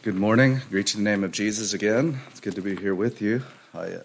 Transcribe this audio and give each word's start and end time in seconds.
Good 0.00 0.14
morning. 0.14 0.60
Greet 0.70 0.94
you 0.94 0.98
in 0.98 1.04
the 1.04 1.10
name 1.10 1.24
of 1.24 1.32
Jesus 1.32 1.72
again. 1.72 2.20
It's 2.30 2.38
good 2.38 2.54
to 2.54 2.62
be 2.62 2.76
here 2.76 2.94
with 2.94 3.20
you. 3.20 3.42
I 3.74 3.94
uh, 3.94 4.02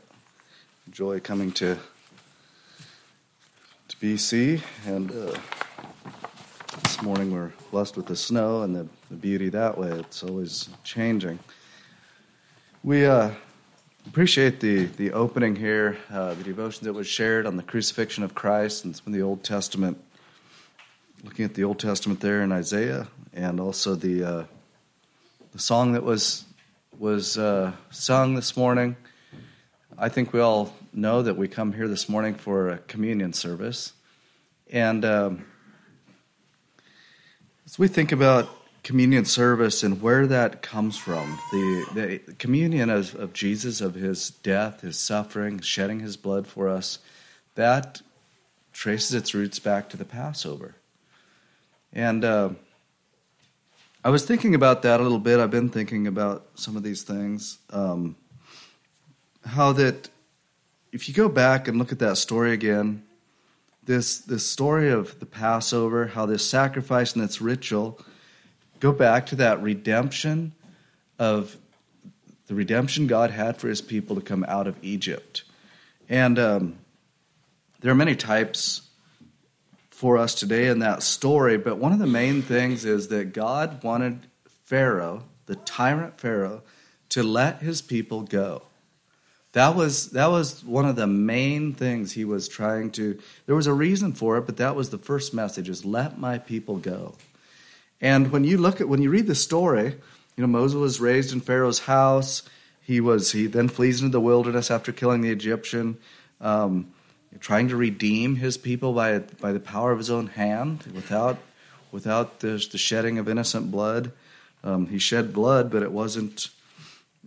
enjoy 0.88 1.20
coming 1.20 1.52
to 1.52 1.78
to 3.90 3.98
BC, 3.98 4.64
and 4.88 5.12
uh, 5.12 5.38
this 6.82 7.00
morning 7.04 7.32
we're 7.32 7.52
blessed 7.70 7.96
with 7.96 8.08
the 8.08 8.16
snow 8.16 8.64
and 8.64 8.76
the, 8.76 8.88
the 9.12 9.16
beauty 9.16 9.50
that 9.50 9.78
way. 9.78 9.92
It's 9.92 10.24
always 10.24 10.68
changing. 10.84 11.38
We 12.84 13.06
uh, 13.06 13.30
appreciate 14.08 14.62
the 14.62 14.86
the 14.86 15.12
opening 15.12 15.56
here, 15.56 16.00
uh, 16.12 16.34
the 16.34 16.44
devotion 16.44 16.86
that 16.86 16.94
was 16.94 17.06
shared 17.06 17.46
on 17.46 17.56
the 17.56 17.64
crucifixion 17.64 18.24
of 18.24 18.34
Christ, 18.34 18.84
and 18.84 19.00
from 19.00 19.14
the 19.14 19.22
Old 19.22 19.44
Testament. 19.44 20.04
Looking 21.24 21.46
at 21.46 21.54
the 21.54 21.64
Old 21.64 21.78
Testament 21.78 22.20
there 22.20 22.42
in 22.42 22.52
Isaiah, 22.52 23.10
and 23.32 23.60
also 23.60 23.94
the 23.94 24.24
uh, 24.24 24.44
the 25.54 25.60
song 25.60 25.92
that 25.92 26.04
was 26.04 26.46
was 26.98 27.38
uh, 27.38 27.74
sung 27.92 28.34
this 28.34 28.58
morning. 28.58 28.96
I 30.00 30.10
think 30.10 30.34
we 30.34 30.40
all 30.40 30.74
know 30.92 31.22
that 31.22 31.38
we 31.38 31.48
come 31.48 31.74
here 31.74 31.88
this 31.88 32.10
morning 32.10 32.34
for 32.34 32.70
a 32.70 32.78
communion 32.80 33.34
service, 33.34 33.94
and 34.72 35.06
um, 35.06 35.46
as 37.68 37.78
we 37.78 37.88
think 37.88 38.12
about 38.12 38.50
communion 38.82 39.26
service 39.26 39.84
and 39.84 40.02
where 40.02 40.26
that 40.26 40.64
comes 40.64 40.98
from, 40.98 41.38
the, 41.52 41.86
the 41.94 42.34
communion 42.34 42.90
of, 42.90 43.14
of 43.14 43.32
Jesus, 43.32 43.80
of 43.80 43.94
His 43.94 44.32
death, 44.32 44.82
His 44.82 44.98
suffering, 44.98 45.60
shedding 45.60 46.00
His 46.00 46.18
blood 46.18 46.48
for 46.48 46.68
us, 46.68 46.98
that 47.54 48.02
traces 48.72 49.14
its 49.14 49.36
roots 49.36 49.60
back 49.60 49.88
to 49.90 49.98
the 49.98 50.06
Passover, 50.06 50.74
and. 51.94 52.26
Uh, 52.26 52.50
I 54.06 54.10
was 54.10 54.26
thinking 54.26 54.54
about 54.54 54.82
that 54.82 55.00
a 55.00 55.04
little 55.04 55.18
bit. 55.18 55.40
I've 55.40 55.50
been 55.50 55.70
thinking 55.70 56.08
about 56.08 56.46
some 56.56 56.76
of 56.76 56.84
these 56.84 57.04
things. 57.04 57.60
Um, 57.70 58.18
how 59.46 59.72
that, 59.74 60.10
if 60.92 61.08
you 61.08 61.14
go 61.14 61.30
back 61.30 61.70
and 61.70 61.78
look 61.78 61.94
at 61.94 62.00
that 62.00 62.18
story 62.18 62.52
again, 62.52 63.04
this 63.86 64.18
this 64.18 64.46
story 64.46 64.90
of 64.90 65.20
the 65.20 65.26
Passover, 65.26 66.08
how 66.08 66.26
this 66.26 66.46
sacrifice 66.46 67.16
and 67.16 67.24
its 67.24 67.40
ritual 67.40 67.98
go 68.82 68.92
back 68.92 69.26
to 69.28 69.38
that 69.38 69.62
redemption 69.62 70.52
of 71.18 71.56
the 72.48 72.56
redemption 72.56 73.08
God 73.08 73.32
had 73.32 73.56
for 73.56 73.70
His 73.70 73.82
people 73.82 74.18
to 74.18 74.22
come 74.22 74.44
out 74.50 74.68
of 74.68 74.76
Egypt, 74.82 75.44
and 76.10 76.38
um, 76.38 76.78
there 77.80 77.92
are 77.92 77.96
many 77.96 78.18
types 78.18 78.82
for 79.94 80.18
us 80.18 80.34
today 80.34 80.68
in 80.68 80.80
that 80.80 81.04
story. 81.04 81.56
But 81.56 81.78
one 81.78 81.94
of 81.94 82.00
the 82.00 82.08
main 82.08 82.42
things 82.42 82.84
is 82.84 83.10
that 83.10 83.32
God 83.32 83.84
wanted 83.84 84.28
Pharaoh, 84.66 85.24
the 85.46 85.56
tyrant 85.56 86.20
Pharaoh, 86.20 86.64
to 87.10 87.22
let 87.22 87.62
his 87.62 87.82
people 87.82 88.24
go. 88.24 88.64
That 89.52 89.76
was 89.76 90.10
that 90.10 90.32
was 90.32 90.64
one 90.64 90.86
of 90.86 90.96
the 90.96 91.06
main 91.06 91.74
things 91.74 92.14
he 92.14 92.26
was 92.26 92.48
trying 92.48 92.90
to. 92.92 93.20
There 93.46 93.56
was 93.56 93.68
a 93.68 93.74
reason 93.74 94.14
for 94.14 94.38
it, 94.38 94.48
but 94.48 94.58
that 94.58 94.76
was 94.76 94.90
the 94.90 94.98
first 94.98 95.32
message: 95.32 95.70
is 95.70 95.86
let 95.86 96.18
my 96.18 96.40
people 96.40 96.78
go. 96.78 97.14
And 98.02 98.32
when 98.32 98.44
you 98.44 98.58
look 98.58 98.82
at 98.82 98.90
when 98.90 99.02
you 99.04 99.12
read 99.12 99.28
the 99.28 99.36
story, 99.36 99.86
you 100.36 100.42
know 100.42 100.48
Moses 100.48 100.76
was 100.76 101.00
raised 101.00 101.32
in 101.34 101.40
Pharaoh's 101.40 101.80
house. 101.80 102.42
He 102.82 103.00
was 103.00 103.32
he 103.32 103.46
then 103.46 103.70
flees 103.70 104.02
into 104.02 104.12
the 104.12 104.20
wilderness 104.20 104.72
after 104.72 104.92
killing 104.92 105.22
the 105.22 105.30
Egyptian. 105.30 106.00
Um, 106.42 106.93
trying 107.40 107.68
to 107.70 107.76
redeem 107.76 108.36
his 108.36 108.58
people 108.58 108.94
by, 108.94 109.20
by 109.20 109.52
the 109.52 109.60
power 109.60 109.92
of 109.92 109.98
his 109.98 110.10
own 110.10 110.28
hand 110.28 110.84
without, 110.94 111.38
without 111.92 112.40
the, 112.40 112.66
the 112.72 112.78
shedding 112.78 113.18
of 113.18 113.30
innocent 113.30 113.72
blood. 113.72 114.12
Um, 114.64 114.88
he 114.88 114.98
shed 114.98 115.34
blood, 115.34 115.72
but 115.72 115.84
it 115.84 115.92
wasn't, 115.92 116.50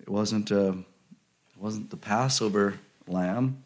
it 0.00 0.08
wasn't, 0.08 0.50
uh, 0.50 0.72
it 0.72 1.58
wasn't 1.58 1.90
the 1.90 1.96
Passover 1.96 2.78
lamb. 3.06 3.62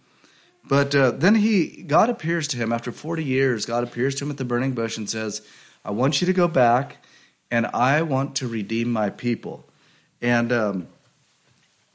But 0.69 0.95
uh, 0.95 1.13
then 1.13 1.37
he, 1.37 1.83
God 1.83 2.11
appears 2.11 2.47
to 2.49 2.57
him 2.57 2.73
after 2.73 2.93
40 2.93 3.25
years. 3.25 3.67
God 3.67 3.83
appears 3.85 4.15
to 4.17 4.25
him 4.25 4.31
at 4.31 4.37
the 4.37 4.45
burning 4.45 4.73
bush 4.73 4.97
and 4.97 5.09
says, 5.09 5.43
I 5.85 5.91
want 5.91 6.21
you 6.21 6.27
to 6.27 6.33
go 6.33 6.49
back 6.49 6.99
and 7.51 7.67
I 7.67 8.03
want 8.03 8.37
to 8.37 8.49
redeem 8.49 8.93
my 8.93 9.11
people. 9.11 9.69
And 10.21 10.53
um, 10.53 10.89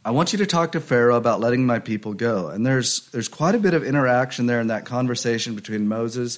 I 0.06 0.12
want 0.12 0.34
you 0.34 0.38
to 0.38 0.46
talk 0.46 0.74
to 0.74 0.80
Pharaoh 0.80 1.16
about 1.16 1.40
letting 1.40 1.66
my 1.66 1.80
people 1.80 2.14
go. 2.14 2.50
And 2.50 2.64
there's 2.64 3.10
there's 3.10 3.28
quite 3.28 3.56
a 3.56 3.60
bit 3.60 3.74
of 3.74 3.84
interaction 3.84 4.46
there 4.46 4.62
in 4.62 4.68
that 4.68 4.86
conversation 4.86 5.56
between 5.56 5.88
Moses 5.88 6.38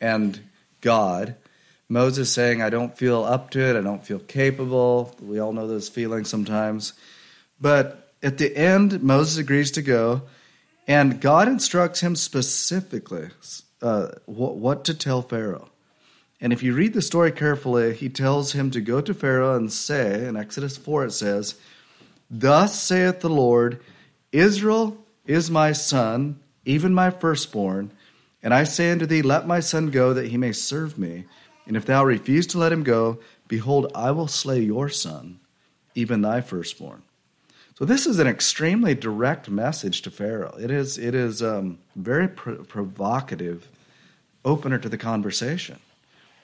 and 0.00 0.38
God. 0.80 1.34
Moses 1.88 2.32
saying, 2.32 2.62
I 2.62 2.70
don't 2.70 2.96
feel 2.96 3.24
up 3.24 3.50
to 3.50 3.68
it, 3.68 3.74
I 3.74 3.80
don't 3.80 4.06
feel 4.06 4.20
capable. 4.20 5.16
We 5.20 5.40
all 5.40 5.52
know 5.52 5.66
those 5.66 5.88
feelings 5.88 6.28
sometimes. 6.28 6.92
But 7.60 8.12
at 8.22 8.38
the 8.38 8.56
end, 8.56 9.02
Moses 9.02 9.38
agrees 9.38 9.72
to 9.72 9.82
go, 9.82 10.22
and 10.86 11.20
God 11.20 11.48
instructs 11.48 12.02
him 12.02 12.14
specifically 12.14 13.30
uh, 13.82 14.10
what, 14.26 14.54
what 14.54 14.84
to 14.84 14.94
tell 14.94 15.20
Pharaoh. 15.20 15.68
And 16.40 16.52
if 16.52 16.62
you 16.62 16.74
read 16.74 16.92
the 16.92 17.02
story 17.02 17.32
carefully, 17.32 17.92
he 17.92 18.08
tells 18.08 18.52
him 18.52 18.70
to 18.70 18.80
go 18.80 19.00
to 19.00 19.12
Pharaoh 19.12 19.56
and 19.56 19.72
say, 19.72 20.28
in 20.28 20.36
Exodus 20.36 20.76
4 20.76 21.06
it 21.06 21.12
says, 21.12 21.56
Thus 22.30 22.80
saith 22.80 23.20
the 23.20 23.28
Lord 23.28 23.80
Israel 24.32 24.96
is 25.26 25.50
my 25.50 25.72
son, 25.72 26.38
even 26.64 26.94
my 26.94 27.10
firstborn. 27.10 27.90
And 28.42 28.54
I 28.54 28.64
say 28.64 28.90
unto 28.90 29.06
thee, 29.06 29.22
Let 29.22 29.46
my 29.46 29.60
son 29.60 29.90
go, 29.90 30.14
that 30.14 30.28
he 30.28 30.36
may 30.36 30.52
serve 30.52 30.98
me. 30.98 31.24
And 31.66 31.76
if 31.76 31.84
thou 31.84 32.04
refuse 32.04 32.46
to 32.48 32.58
let 32.58 32.72
him 32.72 32.82
go, 32.82 33.18
behold, 33.48 33.90
I 33.94 34.12
will 34.12 34.28
slay 34.28 34.60
your 34.60 34.88
son, 34.88 35.40
even 35.94 36.22
thy 36.22 36.40
firstborn. 36.40 37.02
So 37.80 37.84
this 37.84 38.06
is 38.06 38.18
an 38.18 38.26
extremely 38.26 38.94
direct 38.94 39.48
message 39.48 40.02
to 40.02 40.10
Pharaoh. 40.10 40.54
It 40.60 40.70
is 40.70 40.98
it 40.98 41.14
is 41.14 41.42
um, 41.42 41.78
very 41.96 42.28
provocative 42.28 43.68
opener 44.44 44.78
to 44.78 44.88
the 44.88 44.98
conversation. 44.98 45.78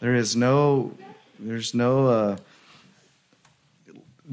There 0.00 0.14
is 0.14 0.34
no 0.34 0.94
there's 1.38 1.74
no 1.74 2.06
uh, 2.06 2.36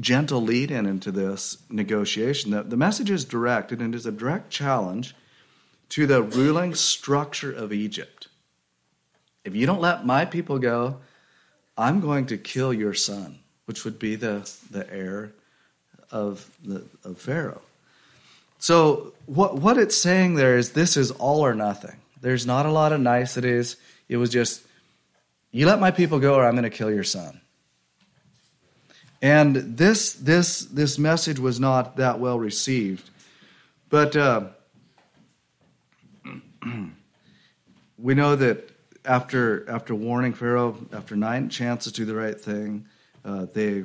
gentle 0.00 0.42
lead 0.42 0.70
in 0.70 0.86
into 0.86 1.12
this 1.12 1.58
negotiation. 1.70 2.50
The, 2.50 2.62
the 2.62 2.76
message 2.76 3.10
is 3.10 3.24
direct, 3.24 3.72
and 3.72 3.80
it 3.80 3.96
is 3.96 4.06
a 4.06 4.12
direct 4.12 4.50
challenge 4.50 5.14
to 5.90 6.06
the 6.06 6.22
ruling 6.22 6.74
structure 6.74 7.52
of 7.52 7.72
Egypt. 7.72 8.28
If 9.44 9.54
you 9.54 9.66
don't 9.66 9.80
let 9.80 10.06
my 10.06 10.24
people 10.24 10.58
go, 10.58 10.96
I'm 11.76 12.00
going 12.00 12.26
to 12.26 12.38
kill 12.38 12.72
your 12.72 12.94
son, 12.94 13.40
which 13.66 13.84
would 13.84 13.98
be 13.98 14.14
the, 14.14 14.50
the 14.70 14.90
heir 14.92 15.32
of, 16.10 16.50
the, 16.64 16.84
of 17.04 17.18
Pharaoh. 17.18 17.62
So, 18.58 19.12
what, 19.26 19.56
what 19.56 19.76
it's 19.76 19.96
saying 19.96 20.36
there 20.36 20.56
is 20.56 20.72
this 20.72 20.96
is 20.96 21.10
all 21.10 21.44
or 21.44 21.54
nothing. 21.54 21.96
There's 22.20 22.46
not 22.46 22.64
a 22.64 22.72
lot 22.72 22.92
of 22.92 23.00
niceties. 23.00 23.76
It 24.08 24.16
was 24.16 24.30
just, 24.30 24.62
you 25.50 25.66
let 25.66 25.80
my 25.80 25.90
people 25.90 26.18
go, 26.18 26.36
or 26.36 26.46
I'm 26.46 26.54
going 26.54 26.64
to 26.64 26.70
kill 26.70 26.90
your 26.90 27.04
son. 27.04 27.40
And 29.24 29.78
this, 29.78 30.12
this, 30.12 30.66
this 30.66 30.98
message 30.98 31.38
was 31.38 31.58
not 31.58 31.96
that 31.96 32.20
well 32.20 32.38
received. 32.38 33.08
But 33.88 34.14
uh, 34.14 34.48
we 37.98 38.14
know 38.14 38.36
that 38.36 38.70
after, 39.06 39.66
after 39.66 39.94
warning 39.94 40.34
Pharaoh, 40.34 40.76
after 40.92 41.16
nine 41.16 41.48
chances 41.48 41.90
to 41.94 42.02
do 42.02 42.04
the 42.04 42.14
right 42.14 42.38
thing, 42.38 42.84
uh, 43.24 43.46
they 43.50 43.84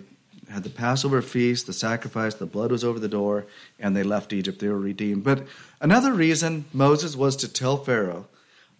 had 0.49 0.63
the 0.63 0.69
Passover 0.69 1.21
feast, 1.21 1.67
the 1.67 1.73
sacrifice, 1.73 2.35
the 2.35 2.45
blood 2.45 2.69
was 2.69 2.83
over 2.83 2.99
the 2.99 3.07
door, 3.07 3.45
and 3.79 3.95
they 3.95 4.03
left 4.03 4.33
Egypt. 4.33 4.59
They 4.59 4.67
were 4.67 4.77
redeemed. 4.77 5.23
But 5.23 5.47
another 5.79 6.11
reason 6.11 6.65
Moses 6.73 7.15
was 7.15 7.37
to 7.37 7.47
tell 7.47 7.77
Pharaoh 7.77 8.27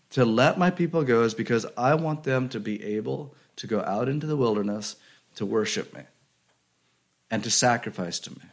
to 0.09 0.25
let 0.25 0.59
my 0.59 0.71
people 0.71 1.05
go 1.05 1.23
is 1.23 1.33
because 1.33 1.65
I 1.77 1.95
want 1.95 2.25
them 2.25 2.49
to 2.49 2.59
be 2.59 2.83
able 2.83 3.33
to 3.55 3.65
go 3.65 3.79
out 3.79 4.09
into 4.09 4.27
the 4.27 4.35
wilderness 4.35 4.97
to 5.35 5.45
worship 5.45 5.93
me 5.93 6.01
and 7.31 7.43
to 7.43 7.51
sacrifice 7.51 8.19
to 8.19 8.31
me. 8.31 8.45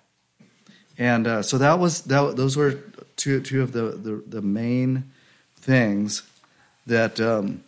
And 0.98 1.26
uh, 1.26 1.42
so 1.42 1.58
that 1.58 1.78
was 1.78 2.02
that, 2.02 2.36
those 2.36 2.56
were 2.56 2.80
two 3.16 3.40
two 3.40 3.62
of 3.62 3.72
the 3.72 3.82
the, 3.82 4.22
the 4.26 4.42
main 4.42 5.10
things 5.56 6.22
that 6.86 7.20
um, 7.20 7.64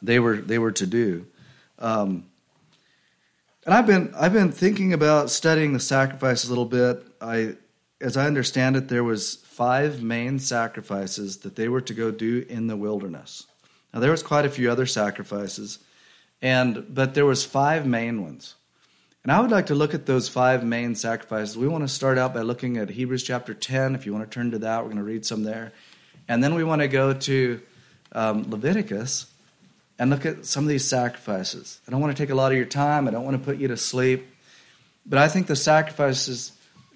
they 0.00 0.18
were 0.18 0.36
they 0.36 0.58
were 0.58 0.72
to 0.72 0.86
do. 0.86 1.26
Um, 1.78 2.24
and 3.64 3.74
I've 3.74 3.86
been 3.86 4.14
I've 4.16 4.32
been 4.32 4.52
thinking 4.52 4.92
about 4.92 5.30
studying 5.30 5.72
the 5.72 5.80
sacrifice 5.80 6.44
a 6.44 6.48
little 6.48 6.64
bit. 6.64 7.04
I 7.20 7.56
as 8.00 8.16
I 8.16 8.26
understand 8.26 8.76
it, 8.76 8.88
there 8.88 9.04
was 9.04 9.36
five 9.36 10.02
main 10.02 10.38
sacrifices 10.38 11.38
that 11.38 11.56
they 11.56 11.68
were 11.68 11.80
to 11.82 11.92
go 11.92 12.10
do 12.10 12.46
in 12.48 12.68
the 12.68 12.76
wilderness. 12.76 13.46
Now 13.92 14.00
there 14.00 14.10
was 14.10 14.22
quite 14.22 14.46
a 14.46 14.50
few 14.50 14.70
other 14.70 14.86
sacrifices, 14.86 15.80
and 16.40 16.86
but 16.94 17.14
there 17.14 17.26
was 17.26 17.44
five 17.44 17.86
main 17.86 18.22
ones. 18.22 18.54
And 19.28 19.36
I 19.36 19.40
would 19.40 19.50
like 19.50 19.66
to 19.66 19.74
look 19.74 19.92
at 19.92 20.06
those 20.06 20.26
five 20.26 20.64
main 20.64 20.94
sacrifices. 20.94 21.54
We 21.54 21.68
want 21.68 21.84
to 21.84 21.88
start 21.88 22.16
out 22.16 22.32
by 22.32 22.40
looking 22.40 22.78
at 22.78 22.88
Hebrews 22.88 23.22
chapter 23.22 23.52
10. 23.52 23.94
If 23.94 24.06
you 24.06 24.14
want 24.14 24.24
to 24.24 24.34
turn 24.34 24.52
to 24.52 24.58
that, 24.60 24.78
we're 24.78 24.88
going 24.88 24.96
to 24.96 25.02
read 25.02 25.26
some 25.26 25.42
there. 25.42 25.74
And 26.28 26.42
then 26.42 26.54
we 26.54 26.64
want 26.64 26.80
to 26.80 26.88
go 26.88 27.12
to 27.12 27.60
um, 28.12 28.50
Leviticus 28.50 29.26
and 29.98 30.08
look 30.08 30.24
at 30.24 30.46
some 30.46 30.64
of 30.64 30.70
these 30.70 30.88
sacrifices. 30.88 31.78
I 31.86 31.90
don't 31.90 32.00
want 32.00 32.16
to 32.16 32.22
take 32.22 32.30
a 32.30 32.34
lot 32.34 32.52
of 32.52 32.56
your 32.56 32.64
time, 32.64 33.06
I 33.06 33.10
don't 33.10 33.22
want 33.26 33.36
to 33.36 33.44
put 33.44 33.58
you 33.58 33.68
to 33.68 33.76
sleep. 33.76 34.26
But 35.04 35.18
I 35.18 35.28
think 35.28 35.46
the 35.46 35.56
sacrifices 35.56 36.52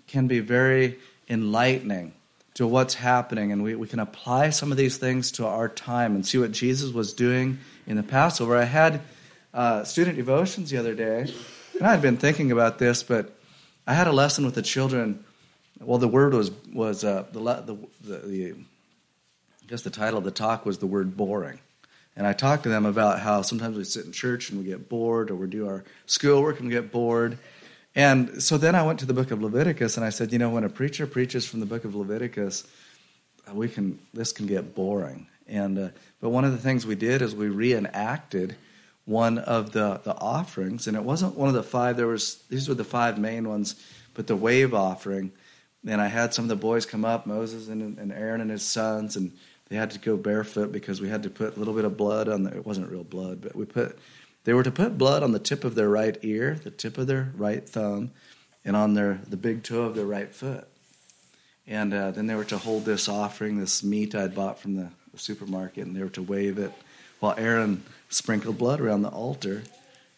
can 0.07 0.27
be 0.27 0.39
very 0.39 0.99
enlightening 1.29 2.15
to 2.55 2.67
what's 2.67 2.95
happening, 2.95 3.53
and 3.53 3.63
we, 3.63 3.75
we 3.75 3.89
can 3.89 4.01
apply 4.01 4.49
some 4.49 4.73
of 4.73 4.79
these 4.79 4.97
things 4.97 5.33
to 5.33 5.47
our 5.47 5.69
time 5.69 6.15
and 6.15 6.25
see 6.25 6.39
what 6.39 6.53
Jesus 6.53 6.93
was 6.93 7.13
doing 7.13 7.59
in 7.87 7.99
the 7.99 8.03
Passover. 8.03 8.57
I 8.57 8.65
had 8.65 9.03
uh, 9.53 9.85
student 9.85 10.17
devotions 10.17 10.71
the 10.71 10.79
other 10.79 10.95
day, 10.95 11.31
and 11.83 11.89
I 11.89 11.91
had 11.91 12.01
been 12.01 12.17
thinking 12.17 12.53
about 12.53 12.79
this, 12.79 13.03
but 13.03 13.37
I 13.89 13.95
had 13.95 14.07
a 14.07 14.13
lesson 14.13 14.45
with 14.45 14.55
the 14.55 14.63
children. 14.63 15.25
Well, 15.81 15.99
the 15.99 16.07
word 16.07 16.33
was 16.33 16.53
was 16.73 17.03
uh, 17.03 17.25
the, 17.33 17.41
the, 17.41 17.77
the, 18.03 18.19
the 18.19 18.51
I 18.53 19.67
guess 19.67 19.83
the 19.83 19.91
title 19.91 20.19
of 20.19 20.23
the 20.23 20.31
talk 20.31 20.65
was 20.65 20.79
the 20.79 20.87
word 20.87 21.17
boring. 21.17 21.59
And 22.15 22.25
I 22.25 22.35
talked 22.35 22.63
to 22.63 22.69
them 22.69 22.87
about 22.87 23.19
how 23.19 23.43
sometimes 23.43 23.77
we 23.77 23.83
sit 23.83 24.07
in 24.07 24.13
church 24.13 24.49
and 24.49 24.61
we 24.61 24.65
get 24.65 24.89
bored, 24.89 25.29
or 25.29 25.35
we 25.35 25.49
do 25.49 25.67
our 25.67 25.83
schoolwork 26.07 26.61
and 26.61 26.69
we 26.69 26.73
get 26.73 26.93
bored. 26.93 27.37
And 27.97 28.41
so 28.41 28.59
then 28.59 28.77
I 28.77 28.85
went 28.85 29.01
to 29.01 29.07
the 29.07 29.13
book 29.13 29.33
of 29.33 29.43
Leviticus 29.43 29.97
and 29.97 30.07
I 30.07 30.11
said, 30.11 30.33
you 30.33 30.39
know, 30.39 30.51
when 30.51 30.63
a 30.63 30.69
preacher 30.69 31.09
preaches 31.09 31.49
from 31.49 31.59
the 31.59 31.67
book 31.67 31.85
of 31.85 31.97
Leviticus, 31.97 32.65
uh, 33.51 33.55
we 33.55 33.69
can 33.69 33.99
this 34.15 34.31
can 34.31 34.47
get 34.47 34.77
boring. 34.77 35.27
And 35.49 35.77
uh, 35.77 35.89
but 36.21 36.31
one 36.31 36.45
of 36.45 36.53
the 36.53 36.59
things 36.59 36.87
we 36.87 36.95
did 36.95 37.23
is 37.23 37.35
we 37.35 37.49
reenacted 37.49 38.55
one 39.05 39.39
of 39.39 39.73
the 39.73 40.01
the 40.05 40.15
offerings, 40.17 40.87
and 40.87 40.97
it 40.97 41.03
wasn't 41.03 41.37
one 41.37 41.49
of 41.49 41.55
the 41.55 41.63
five. 41.63 41.97
There 41.97 42.07
was 42.07 42.43
these 42.49 42.69
were 42.69 42.75
the 42.75 42.85
five 42.85 43.19
main 43.19 43.49
ones, 43.49 43.75
but 44.15 44.27
the 44.27 44.37
wave 44.37 44.75
offering. 44.75 45.33
And 45.85 46.01
I 46.01 46.07
had 46.07 46.33
some 46.33 46.45
of 46.45 46.49
the 46.49 46.57
boys 46.57 46.87
come 46.87 47.05
up, 47.05 47.27
Moses 47.27 47.67
and, 47.69 47.99
and 47.99 48.13
Aaron 48.13 48.41
and 48.41 48.51
his 48.51 48.63
sons, 48.63 49.17
and 49.17 49.33
they 49.69 49.75
had 49.75 49.91
to 49.93 49.99
go 49.99 50.17
barefoot 50.17 50.71
because 50.71 51.01
we 51.01 51.09
had 51.09 51.25
to 51.25 51.31
put 51.31 51.57
a 51.57 51.59
little 51.59 51.75
bit 51.75 51.85
of 51.85 51.97
blood 51.97 52.29
on 52.29 52.45
the, 52.45 52.55
it 52.55 52.65
wasn't 52.65 52.91
real 52.91 53.03
blood, 53.03 53.41
but 53.41 53.57
we 53.57 53.65
put 53.65 53.99
they 54.45 54.55
were 54.55 54.63
to 54.63 54.71
put 54.71 54.99
blood 54.99 55.23
on 55.23 55.33
the 55.33 55.39
tip 55.39 55.65
of 55.65 55.75
their 55.75 55.89
right 55.89 56.17
ear, 56.23 56.59
the 56.63 56.71
tip 56.71 56.99
of 56.99 57.07
their 57.07 57.33
right 57.37 57.69
thumb, 57.69 58.11
and 58.65 58.77
on 58.77 58.95
their 58.95 59.21
the 59.29 59.37
big 59.37 59.65
toe 59.65 59.83
of 59.83 59.95
their 59.97 60.07
right 60.07 60.33
foot. 60.33 60.69
And 61.67 61.95
uh, 61.95 62.11
then 62.11 62.27
they 62.27 62.35
were 62.35 62.45
to 62.45 62.59
hold 62.59 62.85
this 62.85 63.09
offering, 63.09 63.59
this 63.59 63.83
meat 63.83 64.15
I'd 64.15 64.35
bought 64.35 64.59
from 64.59 64.77
the, 64.77 64.91
the 65.13 65.19
supermarket, 65.19 65.87
and 65.87 65.97
they 65.97 66.03
were 66.03 66.11
to 66.11 66.23
wave 66.23 66.59
it 66.59 66.73
while 67.23 67.35
Aaron 67.39 67.85
sprinkled 68.09 68.59
blood 68.59 68.81
around 68.81 69.03
the 69.03 69.09
altar 69.09 69.63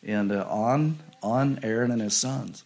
and 0.03 0.33
uh, 0.33 0.47
on 0.49 0.99
on 1.23 1.61
Aaron 1.63 1.91
and 1.91 2.01
his 2.01 2.17
sons. 2.17 2.65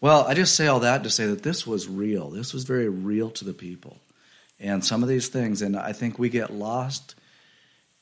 Well, 0.00 0.26
I 0.26 0.34
just 0.34 0.54
say 0.54 0.66
all 0.66 0.80
that 0.80 1.02
to 1.04 1.10
say 1.10 1.26
that 1.26 1.42
this 1.42 1.66
was 1.66 1.88
real. 1.88 2.28
This 2.28 2.52
was 2.52 2.64
very 2.64 2.88
real 2.88 3.30
to 3.30 3.44
the 3.46 3.54
people. 3.54 3.96
And 4.60 4.84
some 4.84 5.02
of 5.02 5.08
these 5.08 5.28
things, 5.28 5.62
and 5.62 5.76
I 5.76 5.92
think 5.92 6.18
we 6.18 6.28
get 6.28 6.52
lost 6.52 7.14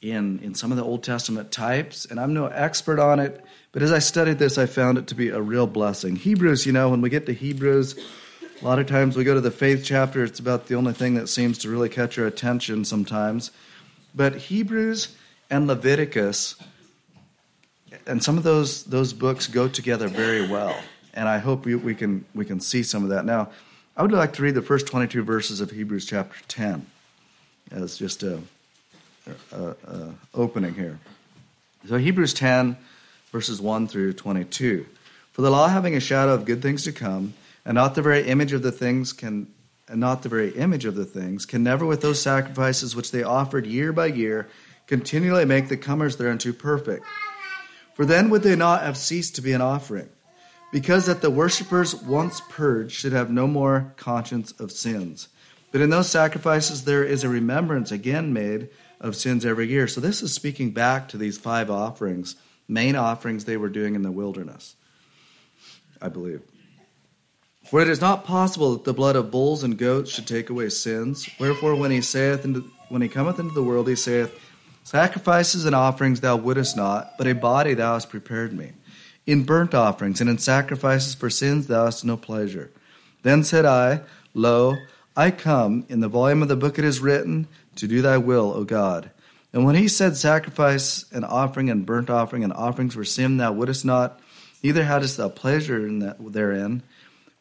in, 0.03 0.41
in 0.41 0.55
some 0.55 0.73
of 0.73 0.77
the 0.77 0.85
Old 0.85 1.05
Testament 1.05 1.53
types, 1.53 2.07
and 2.07 2.19
I'm 2.19 2.35
no 2.35 2.47
expert 2.47 2.99
on 2.99 3.21
it, 3.21 3.45
but 3.73 3.83
as 3.83 3.93
I 3.93 4.01
studied 4.01 4.39
this, 4.39 4.59
I 4.59 4.67
found 4.67 4.99
it 4.99 5.07
to 5.09 5.15
be 5.15 5.29
a 5.29 5.41
real 5.41 5.67
blessing. 5.67 6.17
Hebrews, 6.17 6.67
you 6.67 6.73
know, 6.73 6.91
when 6.91 7.01
we 7.01 7.11
get 7.11 7.27
to 7.27 7.33
Hebrews, 7.33 7.97
a 8.61 8.65
lot 8.65 8.79
of 8.79 8.87
times 8.87 9.17
we 9.17 9.25
go 9.25 9.35
to 9.35 9.41
the 9.41 9.51
faith 9.51 9.83
chapter, 9.85 10.25
it's 10.25 10.41
about 10.41 10.67
the 10.67 10.75
only 10.75 10.93
thing 10.93 11.15
that 11.15 11.29
seems 11.29 11.59
to 11.59 11.71
really 11.71 11.89
catch 11.89 12.19
our 12.19 12.27
attention 12.27 12.85
sometimes. 12.85 13.51
But 14.17 14.37
Hebrews 14.37 15.15
and 15.51 15.67
Leviticus, 15.67 16.57
and 18.07 18.23
some 18.23 18.39
of 18.39 18.45
those, 18.45 18.85
those 18.85 19.13
books 19.13 19.47
go 19.47 19.69
together 19.69 20.09
very 20.09 20.49
well. 20.49 20.75
And 21.13 21.29
I 21.29 21.39
hope 21.39 21.67
we, 21.67 21.75
we, 21.75 21.95
can, 21.95 22.25
we 22.35 22.47
can 22.47 22.59
see 22.59 22.83
some 22.83 23.05
of 23.05 23.11
that. 23.11 23.27
Now, 23.27 23.51
I 23.95 24.03
would 24.03 24.13
like 24.13 24.33
to 24.35 24.43
read 24.43 24.55
the 24.55 24.63
first 24.63 24.87
22 24.87 25.23
verses 25.23 25.61
of 25.61 25.71
Hebrews 25.71 26.07
chapter 26.07 26.37
10 26.49 26.87
as 27.71 27.99
just 27.99 28.23
a 28.23 28.41
uh, 29.53 29.75
uh, 29.87 30.11
opening 30.35 30.75
here. 30.75 30.99
So, 31.89 31.97
Hebrews 31.97 32.33
10, 32.35 32.77
verses 33.33 33.61
1 33.61 33.89
through 33.89 34.15
22. 34.15 34.87
For 35.33 35.43
the 35.43 35.51
law 35.51 35.69
having 35.69 35.95
a 35.95 36.01
shadow 36.01 36.33
of 36.33 36.45
good 36.45 36.63
things 36.63 36.85
to 36.85 36.93
come, 36.93 37.35
and 37.65 37.75
not 37.75 37.95
the 37.95 38.03
very 38.03 38.27
image 38.27 38.53
of 38.53 38.63
the 38.63 38.73
things 38.73 39.13
can 39.13 39.49
and 39.89 40.01
not 40.01 40.23
the 40.23 40.29
very 40.29 40.51
image 40.51 40.85
of 40.85 40.97
the 40.97 41.05
things, 41.05 41.47
can 41.47 41.63
never 41.63 41.87
with 41.87 42.01
those 42.01 42.21
sacrifices 42.21 42.97
which 42.97 43.13
they 43.13 43.23
offered 43.23 43.67
year 43.67 43.93
by 43.93 44.07
year 44.07 44.49
continually 44.87 45.45
make 45.45 45.69
the 45.69 45.77
comers 45.77 46.17
thereunto 46.17 46.53
perfect. 46.53 47.05
For 47.95 48.05
then 48.05 48.31
would 48.31 48.43
they 48.43 48.57
not 48.57 48.83
have 48.83 48.97
ceased 48.97 49.35
to 49.37 49.43
be 49.43 49.53
an 49.53 49.61
offering, 49.61 50.09
because 50.73 51.07
that 51.07 51.23
the 51.23 51.31
worshippers 51.31 51.95
once 51.95 52.41
purged 52.49 52.93
should 52.93 53.13
have 53.13 53.31
no 53.31 53.47
more 53.47 53.95
conscience 53.97 54.53
of 54.61 54.73
sins. 54.73 55.29
But 55.73 55.81
in 55.81 55.91
those 55.91 56.11
sacrifices 56.11 56.85
there 56.85 57.05
is 57.05 57.25
a 57.25 57.29
remembrance 57.29 57.91
again 57.91 58.33
made 58.33 58.69
of 59.01 59.17
sins 59.17 59.45
every 59.45 59.69
year. 59.69 59.87
So 59.87 60.01
this 60.01 60.23
is 60.23 60.33
speaking 60.33 60.71
back 60.71 61.09
to 61.09 61.17
these 61.17 61.39
five 61.39 61.71
offerings, 61.71 62.37
main 62.69 62.97
offerings 62.97 63.45
they 63.45 63.57
were 63.57 63.69
doing 63.69 63.95
in 63.95 64.03
the 64.03 64.11
wilderness, 64.11 64.75
I 66.01 66.09
believe. 66.09 66.43
For 67.71 67.81
it 67.81 67.89
is 67.89 68.01
not 68.01 68.25
possible 68.25 68.73
that 68.75 68.85
the 68.85 68.95
blood 68.95 69.17
of 69.17 69.31
bulls 69.31 69.65
and 69.65 69.77
goats 69.77 70.11
should 70.11 70.27
take 70.27 70.51
away 70.51 70.69
sins. 70.69 71.29
Wherefore, 71.41 71.75
when 71.75 71.91
he 71.91 72.01
saith, 72.01 72.45
into, 72.45 72.71
when 72.89 73.03
he 73.03 73.09
cometh 73.09 73.41
into 73.41 73.55
the 73.55 73.63
world, 73.63 73.89
he 73.89 73.97
saith, 73.97 74.39
Sacrifices 74.85 75.67
and 75.67 75.75
offerings 75.75 76.21
thou 76.21 76.37
wouldest 76.37 76.77
not, 76.77 77.19
but 77.19 77.27
a 77.27 77.35
body 77.35 77.75
thou 77.75 77.95
hast 77.95 78.09
prepared 78.09 78.53
me. 78.53 78.73
In 79.27 79.43
burnt 79.43 79.75
offerings 79.75 80.21
and 80.21 80.31
in 80.31 80.39
sacrifices 80.39 81.17
for 81.17 81.29
sins 81.29 81.67
thou 81.67 81.87
hast 81.87 82.05
no 82.05 82.17
pleasure. 82.17 82.71
Then 83.23 83.43
said 83.43 83.65
I, 83.65 84.03
Lo, 84.33 84.77
I 85.17 85.33
come. 85.33 85.85
In 85.89 85.99
the 85.99 86.09
volume 86.09 86.43
of 86.43 86.49
the 86.49 86.55
book 86.55 86.79
it 86.79 86.85
is 86.85 87.01
written, 87.01 87.49
to 87.75 87.89
do 87.89 88.01
thy 88.01 88.17
will, 88.19 88.53
O 88.55 88.63
God. 88.63 89.11
And 89.53 89.65
when 89.65 89.75
he 89.75 89.89
said, 89.89 90.17
Sacrifice 90.17 91.05
and 91.13 91.25
offering 91.25 91.69
and 91.69 91.85
burnt 91.85 92.11
offering 92.11 92.45
and 92.45 92.53
offerings 92.53 92.95
for 92.95 93.05
sin 93.05 93.39
thou 93.39 93.51
wouldest 93.51 93.85
not, 93.85 94.21
neither 94.63 94.85
hadst 94.85 95.17
thou 95.17 95.29
pleasure 95.29 95.85
in 95.85 95.99
that, 95.99 96.17
therein, 96.33 96.85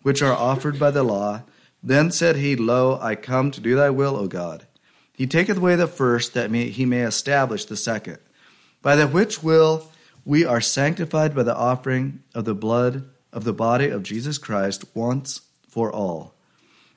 which 0.05 0.21
are 0.21 0.37
offered 0.37 0.77
by 0.77 0.91
the 0.91 1.01
law, 1.01 1.41
then 1.81 2.11
said 2.11 2.35
he, 2.35 2.55
Lo, 2.55 2.99
I 3.01 3.15
come 3.15 3.49
to 3.49 3.59
do 3.59 3.75
thy 3.75 3.89
will, 3.89 4.15
O 4.15 4.27
God. 4.27 4.67
He 5.11 5.25
taketh 5.25 5.57
away 5.57 5.75
the 5.75 5.87
first, 5.87 6.35
that 6.35 6.51
he 6.51 6.85
may 6.85 7.01
establish 7.01 7.65
the 7.65 7.75
second. 7.75 8.19
By 8.83 8.95
the 8.95 9.07
which 9.07 9.41
will 9.41 9.89
we 10.23 10.45
are 10.45 10.61
sanctified 10.61 11.33
by 11.33 11.41
the 11.41 11.55
offering 11.55 12.21
of 12.35 12.45
the 12.45 12.53
blood 12.53 13.09
of 13.33 13.45
the 13.45 13.51
body 13.51 13.89
of 13.89 14.03
Jesus 14.03 14.37
Christ 14.37 14.85
once 14.93 15.41
for 15.67 15.91
all. 15.91 16.35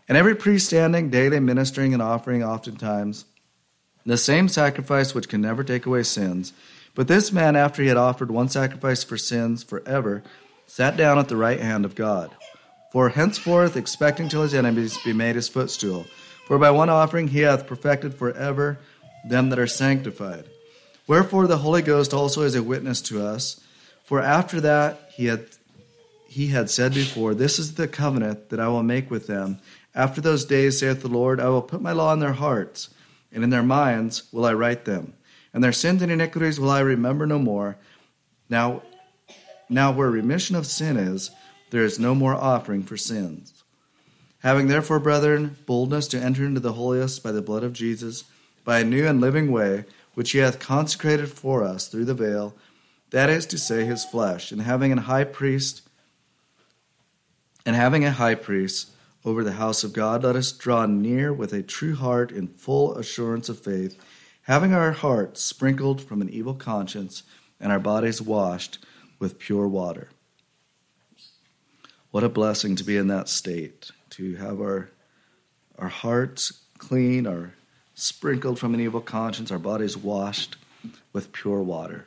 And 0.06 0.18
every 0.18 0.34
priest 0.34 0.66
standing 0.66 1.08
daily 1.08 1.40
ministering 1.40 1.94
and 1.94 2.02
offering 2.02 2.44
oftentimes 2.44 3.24
the 4.04 4.18
same 4.18 4.48
sacrifice 4.48 5.14
which 5.14 5.30
can 5.30 5.40
never 5.40 5.64
take 5.64 5.86
away 5.86 6.02
sins. 6.02 6.52
But 6.94 7.08
this 7.08 7.32
man, 7.32 7.56
after 7.56 7.80
he 7.80 7.88
had 7.88 7.96
offered 7.96 8.30
one 8.30 8.50
sacrifice 8.50 9.02
for 9.02 9.16
sins 9.16 9.62
forever, 9.62 10.22
sat 10.66 10.98
down 10.98 11.18
at 11.18 11.28
the 11.28 11.36
right 11.38 11.60
hand 11.60 11.86
of 11.86 11.94
God. 11.94 12.36
For 12.92 13.10
henceforth, 13.10 13.76
expecting 13.76 14.28
till 14.28 14.42
his 14.42 14.54
enemies 14.54 14.98
be 15.04 15.12
made 15.12 15.36
his 15.36 15.48
footstool. 15.48 16.06
For 16.46 16.58
by 16.58 16.70
one 16.70 16.88
offering 16.88 17.28
he 17.28 17.40
hath 17.40 17.66
perfected 17.66 18.14
forever 18.14 18.78
them 19.28 19.50
that 19.50 19.58
are 19.58 19.66
sanctified. 19.66 20.46
Wherefore 21.06 21.46
the 21.46 21.58
Holy 21.58 21.82
Ghost 21.82 22.14
also 22.14 22.42
is 22.42 22.54
a 22.54 22.62
witness 22.62 23.00
to 23.02 23.24
us. 23.24 23.60
For 24.04 24.22
after 24.22 24.60
that 24.62 25.10
he 25.14 25.26
had 25.26 25.46
he 26.28 26.48
had 26.48 26.70
said 26.70 26.92
before, 26.94 27.34
This 27.34 27.58
is 27.58 27.74
the 27.74 27.88
covenant 27.88 28.50
that 28.50 28.60
I 28.60 28.68
will 28.68 28.82
make 28.82 29.10
with 29.10 29.26
them. 29.26 29.58
After 29.94 30.20
those 30.20 30.44
days, 30.44 30.78
saith 30.78 31.00
the 31.00 31.08
Lord, 31.08 31.40
I 31.40 31.48
will 31.48 31.62
put 31.62 31.80
my 31.80 31.92
law 31.92 32.12
in 32.12 32.20
their 32.20 32.34
hearts 32.34 32.90
and 33.32 33.42
in 33.42 33.50
their 33.50 33.62
minds 33.62 34.22
will 34.32 34.44
I 34.44 34.52
write 34.52 34.84
them. 34.84 35.14
And 35.52 35.64
their 35.64 35.72
sins 35.72 36.02
and 36.02 36.12
iniquities 36.12 36.60
will 36.60 36.70
I 36.70 36.80
remember 36.80 37.26
no 37.26 37.38
more. 37.38 37.76
Now, 38.48 38.82
now 39.68 39.90
where 39.90 40.10
remission 40.10 40.54
of 40.56 40.66
sin 40.66 40.96
is, 40.96 41.30
there 41.70 41.84
is 41.84 41.98
no 41.98 42.14
more 42.14 42.34
offering 42.34 42.82
for 42.82 42.96
sins. 42.96 43.62
Having 44.40 44.68
therefore, 44.68 45.00
brethren, 45.00 45.56
boldness 45.66 46.06
to 46.08 46.18
enter 46.18 46.44
into 46.44 46.60
the 46.60 46.74
holiest 46.74 47.22
by 47.22 47.32
the 47.32 47.42
blood 47.42 47.64
of 47.64 47.72
Jesus, 47.72 48.24
by 48.64 48.80
a 48.80 48.84
new 48.84 49.06
and 49.06 49.20
living 49.20 49.50
way, 49.50 49.84
which 50.14 50.30
he 50.32 50.38
hath 50.38 50.58
consecrated 50.58 51.28
for 51.28 51.64
us 51.64 51.88
through 51.88 52.04
the 52.04 52.14
veil, 52.14 52.54
that 53.10 53.30
is 53.30 53.46
to 53.46 53.58
say, 53.58 53.84
his 53.84 54.04
flesh, 54.04 54.52
and 54.52 54.62
having 54.62 54.92
a 54.92 55.00
high 55.00 55.24
priest, 55.24 55.82
and 57.64 57.74
having 57.74 58.04
a 58.04 58.12
high 58.12 58.34
priest 58.34 58.90
over 59.24 59.42
the 59.42 59.52
house 59.52 59.84
of 59.84 59.92
God, 59.92 60.22
let 60.22 60.36
us 60.36 60.52
draw 60.52 60.86
near 60.86 61.32
with 61.32 61.52
a 61.52 61.62
true 61.62 61.94
heart 61.94 62.30
in 62.30 62.46
full 62.46 62.96
assurance 62.96 63.48
of 63.48 63.58
faith, 63.58 64.02
having 64.42 64.72
our 64.72 64.92
hearts 64.92 65.42
sprinkled 65.42 66.00
from 66.00 66.22
an 66.22 66.30
evil 66.30 66.54
conscience 66.54 67.24
and 67.60 67.72
our 67.72 67.80
bodies 67.80 68.22
washed 68.22 68.78
with 69.18 69.38
pure 69.38 69.66
water. 69.66 70.08
What 72.10 72.24
a 72.24 72.28
blessing 72.28 72.76
to 72.76 72.84
be 72.84 72.96
in 72.96 73.08
that 73.08 73.28
state, 73.28 73.90
to 74.10 74.36
have 74.36 74.60
our, 74.60 74.90
our 75.78 75.88
hearts 75.88 76.64
clean, 76.78 77.26
our 77.26 77.52
sprinkled 77.94 78.58
from 78.58 78.74
an 78.74 78.80
evil 78.80 79.00
conscience, 79.00 79.50
our 79.50 79.58
bodies 79.58 79.96
washed 79.96 80.56
with 81.12 81.32
pure 81.32 81.62
water. 81.62 82.06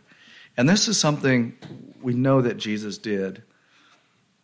And 0.58 0.68
this 0.68 0.88
is 0.88 0.98
something 0.98 1.56
we 2.02 2.14
know 2.14 2.42
that 2.42 2.58
Jesus 2.58 2.98
did 2.98 3.44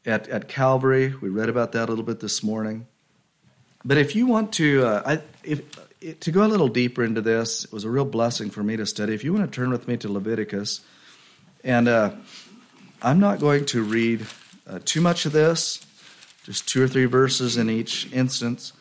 at, 0.05 0.27
at 0.29 0.47
Calvary. 0.47 1.13
We 1.21 1.29
read 1.29 1.49
about 1.49 1.71
that 1.71 1.87
a 1.87 1.91
little 1.91 2.05
bit 2.05 2.19
this 2.19 2.43
morning. 2.43 2.87
But 3.83 3.97
if 3.97 4.15
you 4.15 4.27
want 4.27 4.53
to, 4.53 4.85
uh, 4.85 5.01
I, 5.05 5.21
if, 5.43 5.61
to 6.19 6.31
go 6.31 6.45
a 6.45 6.47
little 6.47 6.67
deeper 6.67 7.03
into 7.03 7.21
this, 7.21 7.65
it 7.65 7.73
was 7.73 7.83
a 7.83 7.89
real 7.89 8.05
blessing 8.05 8.49
for 8.49 8.61
me 8.61 8.77
to 8.77 8.85
study. 8.85 9.13
If 9.13 9.23
you 9.23 9.33
want 9.33 9.51
to 9.51 9.55
turn 9.55 9.69
with 9.69 9.87
me 9.87 9.97
to 9.97 10.11
Leviticus, 10.11 10.81
and 11.63 11.87
uh, 11.87 12.11
I'm 13.01 13.19
not 13.19 13.39
going 13.39 13.65
to 13.67 13.83
read 13.83 14.25
uh, 14.67 14.79
too 14.83 15.01
much 15.01 15.25
of 15.25 15.31
this, 15.31 15.85
just 16.43 16.67
two 16.67 16.83
or 16.83 16.87
three 16.87 17.05
verses 17.05 17.57
in 17.57 17.69
each 17.69 18.11
instance. 18.11 18.73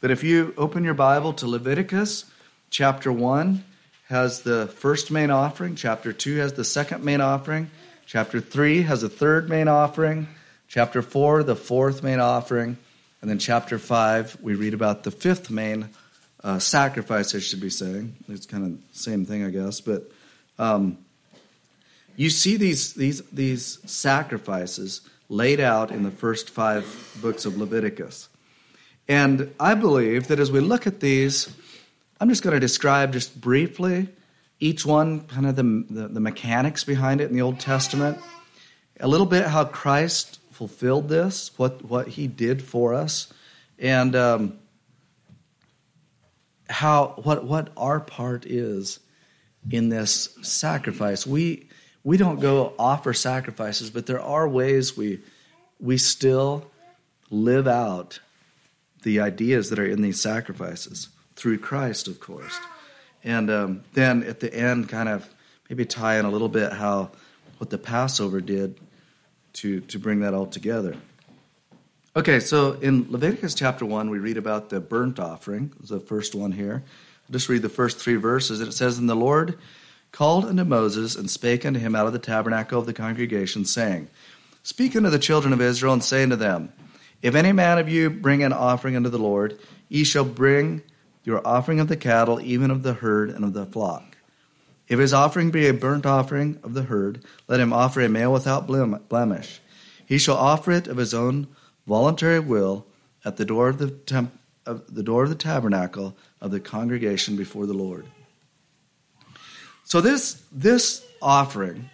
But 0.00 0.10
if 0.10 0.22
you 0.22 0.54
open 0.56 0.84
your 0.84 0.94
Bible 0.94 1.32
to 1.34 1.46
Leviticus, 1.46 2.24
chapter 2.70 3.12
1 3.12 3.64
has 4.08 4.42
the 4.42 4.66
first 4.66 5.10
main 5.10 5.30
offering, 5.30 5.74
chapter 5.74 6.12
2 6.12 6.36
has 6.36 6.52
the 6.54 6.64
second 6.64 7.04
main 7.04 7.20
offering, 7.20 7.70
chapter 8.06 8.40
3 8.40 8.82
has 8.82 9.02
the 9.02 9.08
third 9.08 9.48
main 9.48 9.68
offering, 9.68 10.28
chapter 10.68 11.02
4, 11.02 11.42
the 11.42 11.56
fourth 11.56 12.02
main 12.02 12.20
offering, 12.20 12.76
and 13.20 13.30
then 13.30 13.38
chapter 13.38 13.78
5, 13.78 14.38
we 14.40 14.54
read 14.54 14.74
about 14.74 15.04
the 15.04 15.10
fifth 15.10 15.50
main 15.50 15.88
uh, 16.42 16.58
sacrifice, 16.58 17.34
I 17.34 17.38
should 17.38 17.60
be 17.60 17.70
saying. 17.70 18.16
It's 18.28 18.46
kind 18.46 18.64
of 18.64 18.70
the 18.72 18.98
same 18.98 19.24
thing, 19.24 19.44
I 19.44 19.50
guess. 19.50 19.80
But 19.80 20.10
um, 20.58 20.98
you 22.16 22.30
see 22.30 22.56
these, 22.56 22.94
these, 22.94 23.22
these 23.30 23.78
sacrifices 23.86 25.02
laid 25.32 25.60
out 25.60 25.90
in 25.90 26.02
the 26.02 26.10
first 26.10 26.50
five 26.50 27.18
books 27.22 27.46
of 27.46 27.56
Leviticus. 27.56 28.28
And 29.08 29.54
I 29.58 29.74
believe 29.74 30.28
that 30.28 30.38
as 30.38 30.52
we 30.52 30.60
look 30.60 30.86
at 30.86 31.00
these, 31.00 31.48
I'm 32.20 32.28
just 32.28 32.42
going 32.42 32.54
to 32.54 32.60
describe 32.60 33.14
just 33.14 33.40
briefly 33.40 34.08
each 34.60 34.84
one, 34.84 35.22
kind 35.22 35.46
of 35.46 35.56
the, 35.56 35.84
the, 35.88 36.08
the 36.08 36.20
mechanics 36.20 36.84
behind 36.84 37.22
it 37.22 37.30
in 37.30 37.34
the 37.34 37.40
Old 37.40 37.58
Testament, 37.58 38.18
a 39.00 39.08
little 39.08 39.26
bit 39.26 39.46
how 39.46 39.64
Christ 39.64 40.38
fulfilled 40.52 41.08
this, 41.08 41.50
what, 41.58 41.82
what 41.82 42.08
he 42.08 42.28
did 42.28 42.62
for 42.62 42.92
us, 42.92 43.32
and 43.78 44.14
um, 44.14 44.58
how 46.68 47.14
what 47.22 47.44
what 47.44 47.70
our 47.76 48.00
part 48.00 48.46
is 48.46 49.00
in 49.70 49.88
this 49.88 50.36
sacrifice. 50.42 51.26
We 51.26 51.68
we 52.04 52.16
don't 52.16 52.40
go 52.40 52.74
offer 52.78 53.12
sacrifices, 53.12 53.90
but 53.90 54.06
there 54.06 54.20
are 54.20 54.48
ways 54.48 54.96
we 54.96 55.20
we 55.80 55.98
still 55.98 56.70
live 57.30 57.66
out 57.66 58.20
the 59.02 59.20
ideas 59.20 59.70
that 59.70 59.78
are 59.78 59.86
in 59.86 60.02
these 60.02 60.20
sacrifices 60.20 61.08
through 61.34 61.58
Christ, 61.58 62.06
of 62.06 62.20
course. 62.20 62.56
And 63.24 63.50
um, 63.50 63.84
then 63.94 64.22
at 64.22 64.40
the 64.40 64.52
end, 64.54 64.88
kind 64.88 65.08
of 65.08 65.28
maybe 65.68 65.84
tie 65.84 66.18
in 66.18 66.24
a 66.24 66.30
little 66.30 66.48
bit 66.48 66.72
how 66.72 67.10
what 67.58 67.70
the 67.70 67.78
Passover 67.78 68.40
did 68.40 68.78
to 69.54 69.80
to 69.80 69.98
bring 69.98 70.20
that 70.20 70.34
all 70.34 70.46
together. 70.46 70.96
Okay, 72.14 72.40
so 72.40 72.72
in 72.72 73.06
Leviticus 73.10 73.54
chapter 73.54 73.86
1, 73.86 74.10
we 74.10 74.18
read 74.18 74.36
about 74.36 74.68
the 74.68 74.80
burnt 74.80 75.18
offering. 75.18 75.72
The 75.80 75.98
first 75.98 76.34
one 76.34 76.52
here. 76.52 76.82
I'll 77.26 77.32
just 77.32 77.48
read 77.48 77.62
the 77.62 77.70
first 77.70 77.98
three 77.98 78.16
verses. 78.16 78.60
And 78.60 78.68
it 78.68 78.72
says, 78.72 78.98
And 78.98 79.08
the 79.08 79.14
Lord 79.14 79.58
called 80.12 80.44
unto 80.44 80.62
Moses 80.64 81.16
and 81.16 81.30
spake 81.30 81.66
unto 81.66 81.80
him 81.80 81.96
out 81.96 82.06
of 82.06 82.12
the 82.12 82.18
tabernacle 82.18 82.78
of 82.78 82.86
the 82.86 82.92
congregation, 82.92 83.64
saying, 83.64 84.08
Speak 84.62 84.94
unto 84.94 85.10
the 85.10 85.18
children 85.18 85.52
of 85.52 85.60
Israel, 85.60 85.94
and 85.94 86.04
say 86.04 86.22
unto 86.22 86.36
them, 86.36 86.72
If 87.22 87.34
any 87.34 87.52
man 87.52 87.78
of 87.78 87.88
you 87.88 88.10
bring 88.10 88.42
an 88.42 88.52
offering 88.52 88.94
unto 88.94 89.08
the 89.08 89.18
Lord, 89.18 89.58
ye 89.88 90.04
shall 90.04 90.24
bring 90.24 90.82
your 91.24 91.46
offering 91.46 91.80
of 91.80 91.88
the 91.88 91.96
cattle, 91.96 92.40
even 92.40 92.70
of 92.70 92.82
the 92.82 92.94
herd 92.94 93.30
and 93.30 93.44
of 93.44 93.54
the 93.54 93.66
flock. 93.66 94.16
If 94.88 94.98
his 94.98 95.14
offering 95.14 95.50
be 95.50 95.66
a 95.66 95.74
burnt 95.74 96.04
offering 96.04 96.58
of 96.62 96.74
the 96.74 96.82
herd, 96.82 97.24
let 97.48 97.60
him 97.60 97.72
offer 97.72 98.00
a 98.00 98.08
male 98.08 98.32
without 98.32 98.66
blemish. 98.66 99.60
He 100.04 100.18
shall 100.18 100.36
offer 100.36 100.72
it 100.72 100.86
of 100.86 100.98
his 100.98 101.14
own 101.14 101.48
voluntary 101.86 102.40
will 102.40 102.86
at 103.24 103.36
the 103.36 103.44
door 103.44 103.68
of 103.68 103.78
the, 103.78 103.90
temp- 103.90 104.38
of 104.66 104.94
the 104.94 105.02
door 105.02 105.24
of 105.24 105.30
the 105.30 105.34
tabernacle 105.34 106.16
of 106.40 106.50
the 106.50 106.60
congregation 106.60 107.36
before 107.36 107.66
the 107.66 107.72
Lord. 107.72 108.06
So 109.92 110.00
this 110.00 110.42
this 110.50 111.06
offering 111.20 111.90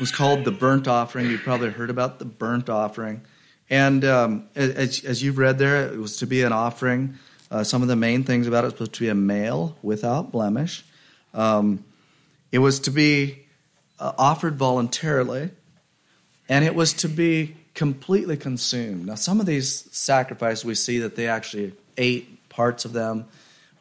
was 0.00 0.10
called 0.10 0.44
the 0.44 0.50
burnt 0.50 0.88
offering. 0.88 1.30
You've 1.30 1.42
probably 1.42 1.70
heard 1.70 1.90
about 1.90 2.18
the 2.18 2.24
burnt 2.24 2.68
offering, 2.68 3.20
and 3.70 4.04
um, 4.04 4.48
as, 4.56 5.04
as, 5.04 5.22
you've 5.22 5.38
read 5.38 5.56
there, 5.56 5.86
it 5.86 5.96
was 5.96 6.16
to 6.16 6.26
be 6.26 6.42
an 6.42 6.52
offering. 6.52 7.14
Uh, 7.48 7.62
some 7.62 7.82
of 7.82 7.88
the 7.88 7.94
main 7.94 8.24
things 8.24 8.48
about 8.48 8.64
it 8.64 8.66
was 8.66 8.72
supposed 8.72 8.94
to 8.94 9.00
be 9.00 9.10
a 9.10 9.14
male 9.14 9.76
without 9.80 10.32
blemish. 10.32 10.84
Um, 11.34 11.84
it 12.50 12.58
was 12.58 12.80
to 12.80 12.90
be 12.90 13.46
uh, 14.00 14.12
offered 14.18 14.56
voluntarily, 14.56 15.50
and 16.48 16.64
it 16.64 16.74
was 16.74 16.94
to 16.94 17.08
be 17.08 17.54
completely 17.74 18.36
consumed. 18.36 19.06
Now, 19.06 19.14
some 19.14 19.38
of 19.38 19.46
these 19.46 19.88
sacrifices, 19.92 20.64
we 20.64 20.74
see 20.74 20.98
that 20.98 21.14
they 21.14 21.28
actually 21.28 21.74
ate 21.96 22.48
parts 22.48 22.84
of 22.84 22.92
them, 22.92 23.26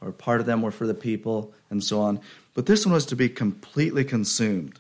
or 0.01 0.12
part 0.12 0.39
of 0.39 0.45
them 0.45 0.62
were 0.62 0.69
for 0.69 0.86
the 0.86 0.93
people, 0.93 1.51
and 1.72 1.84
so 1.84 2.01
on. 2.01 2.22
But 2.56 2.66
this 2.66 2.86
one 2.86 2.94
was 2.94 3.06
to 3.08 3.16
be 3.16 3.30
completely 3.30 4.04
consumed. 4.04 4.80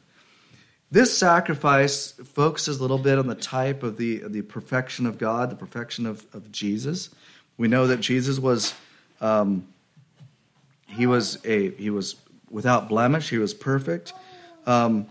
This 0.89 1.15
sacrifice 1.15 2.13
focuses 2.13 2.79
a 2.79 2.81
little 2.81 2.97
bit 2.97 3.19
on 3.19 3.27
the 3.27 3.35
type 3.35 3.83
of 3.83 3.97
the, 3.97 4.23
the 4.25 4.41
perfection 4.41 5.05
of 5.05 5.19
God, 5.19 5.51
the 5.51 5.55
perfection 5.55 6.07
of, 6.07 6.25
of 6.33 6.51
Jesus. 6.51 7.09
We 7.57 7.67
know 7.67 7.85
that 7.87 7.99
Jesus 7.99 8.39
was 8.39 8.73
um, 9.21 9.67
he 10.87 11.05
was 11.05 11.37
a 11.45 11.71
he 11.71 11.89
was 11.89 12.15
without 12.49 12.89
blemish. 12.89 13.29
He 13.29 13.37
was 13.37 13.53
perfect. 13.53 14.13
Um, 14.65 15.07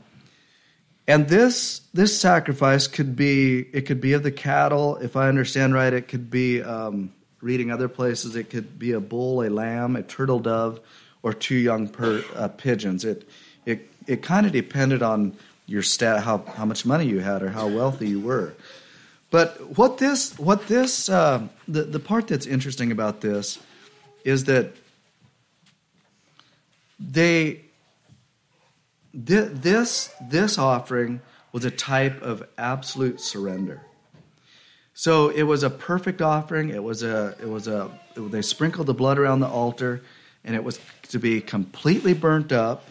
and 1.06 1.28
this 1.28 1.82
this 1.92 2.18
sacrifice 2.18 2.86
could 2.86 3.14
be 3.14 3.60
it 3.60 3.82
could 3.82 4.00
be 4.00 4.14
of 4.14 4.22
the 4.22 4.32
cattle, 4.32 4.96
if 4.96 5.16
I 5.16 5.28
understand 5.28 5.74
right. 5.74 5.92
It 5.92 6.08
could 6.08 6.30
be 6.30 6.62
um, 6.62 7.12
reading 7.40 7.70
other 7.70 7.88
places. 7.88 8.36
It 8.36 8.50
could 8.50 8.78
be 8.78 8.92
a 8.92 9.00
bull, 9.00 9.42
a 9.42 9.50
lamb, 9.50 9.96
a 9.96 10.02
turtle 10.02 10.38
dove, 10.38 10.80
or 11.24 11.32
two 11.32 11.56
young 11.56 11.88
per, 11.88 12.22
uh, 12.36 12.46
pigeons. 12.46 13.04
It 13.04 13.28
it 13.66 13.90
it 14.06 14.22
kind 14.22 14.46
of 14.46 14.52
depended 14.52 15.02
on 15.02 15.36
your 15.66 15.82
stat, 15.82 16.22
how 16.22 16.44
how 16.56 16.64
much 16.64 16.86
money 16.86 17.06
you 17.06 17.18
had, 17.18 17.42
or 17.42 17.48
how 17.48 17.66
wealthy 17.66 18.08
you 18.08 18.20
were. 18.20 18.54
But 19.32 19.76
what 19.76 19.98
this 19.98 20.38
what 20.38 20.68
this 20.68 21.08
uh, 21.08 21.48
the 21.66 21.82
the 21.82 21.98
part 21.98 22.28
that's 22.28 22.46
interesting 22.46 22.92
about 22.92 23.20
this 23.20 23.58
is 24.24 24.44
that 24.44 24.72
they 27.00 27.64
this, 29.14 30.12
this 30.20 30.58
offering 30.58 31.20
was 31.52 31.64
a 31.64 31.70
type 31.70 32.20
of 32.22 32.46
absolute 32.58 33.20
surrender. 33.20 33.80
So 34.92 35.28
it 35.28 35.44
was 35.44 35.62
a 35.62 35.70
perfect 35.70 36.20
offering. 36.20 36.70
It 36.70 36.82
was 36.82 37.02
a, 37.02 37.36
it 37.40 37.48
was 37.48 37.68
a, 37.68 37.90
it, 38.16 38.30
they 38.30 38.42
sprinkled 38.42 38.86
the 38.86 38.94
blood 38.94 39.18
around 39.18 39.40
the 39.40 39.48
altar, 39.48 40.02
and 40.44 40.54
it 40.54 40.62
was 40.62 40.78
to 41.08 41.18
be 41.18 41.40
completely 41.40 42.14
burnt 42.14 42.52
up, 42.52 42.84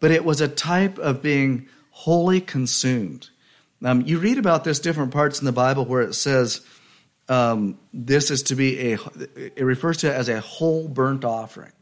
but 0.00 0.10
it 0.10 0.24
was 0.24 0.40
a 0.40 0.48
type 0.48 0.98
of 0.98 1.22
being 1.22 1.68
wholly 1.90 2.40
consumed. 2.40 3.28
Um, 3.84 4.02
you 4.02 4.18
read 4.18 4.38
about 4.38 4.64
this 4.64 4.78
different 4.78 5.12
parts 5.12 5.40
in 5.40 5.44
the 5.44 5.52
Bible 5.52 5.84
where 5.84 6.02
it 6.02 6.14
says 6.14 6.60
um, 7.28 7.78
this 7.92 8.30
is 8.30 8.44
to 8.44 8.54
be 8.54 8.92
a, 8.92 8.98
it 9.36 9.64
refers 9.64 9.98
to 9.98 10.08
it 10.08 10.14
as 10.14 10.28
a 10.28 10.40
whole 10.40 10.88
burnt 10.88 11.24
offering, 11.24 11.72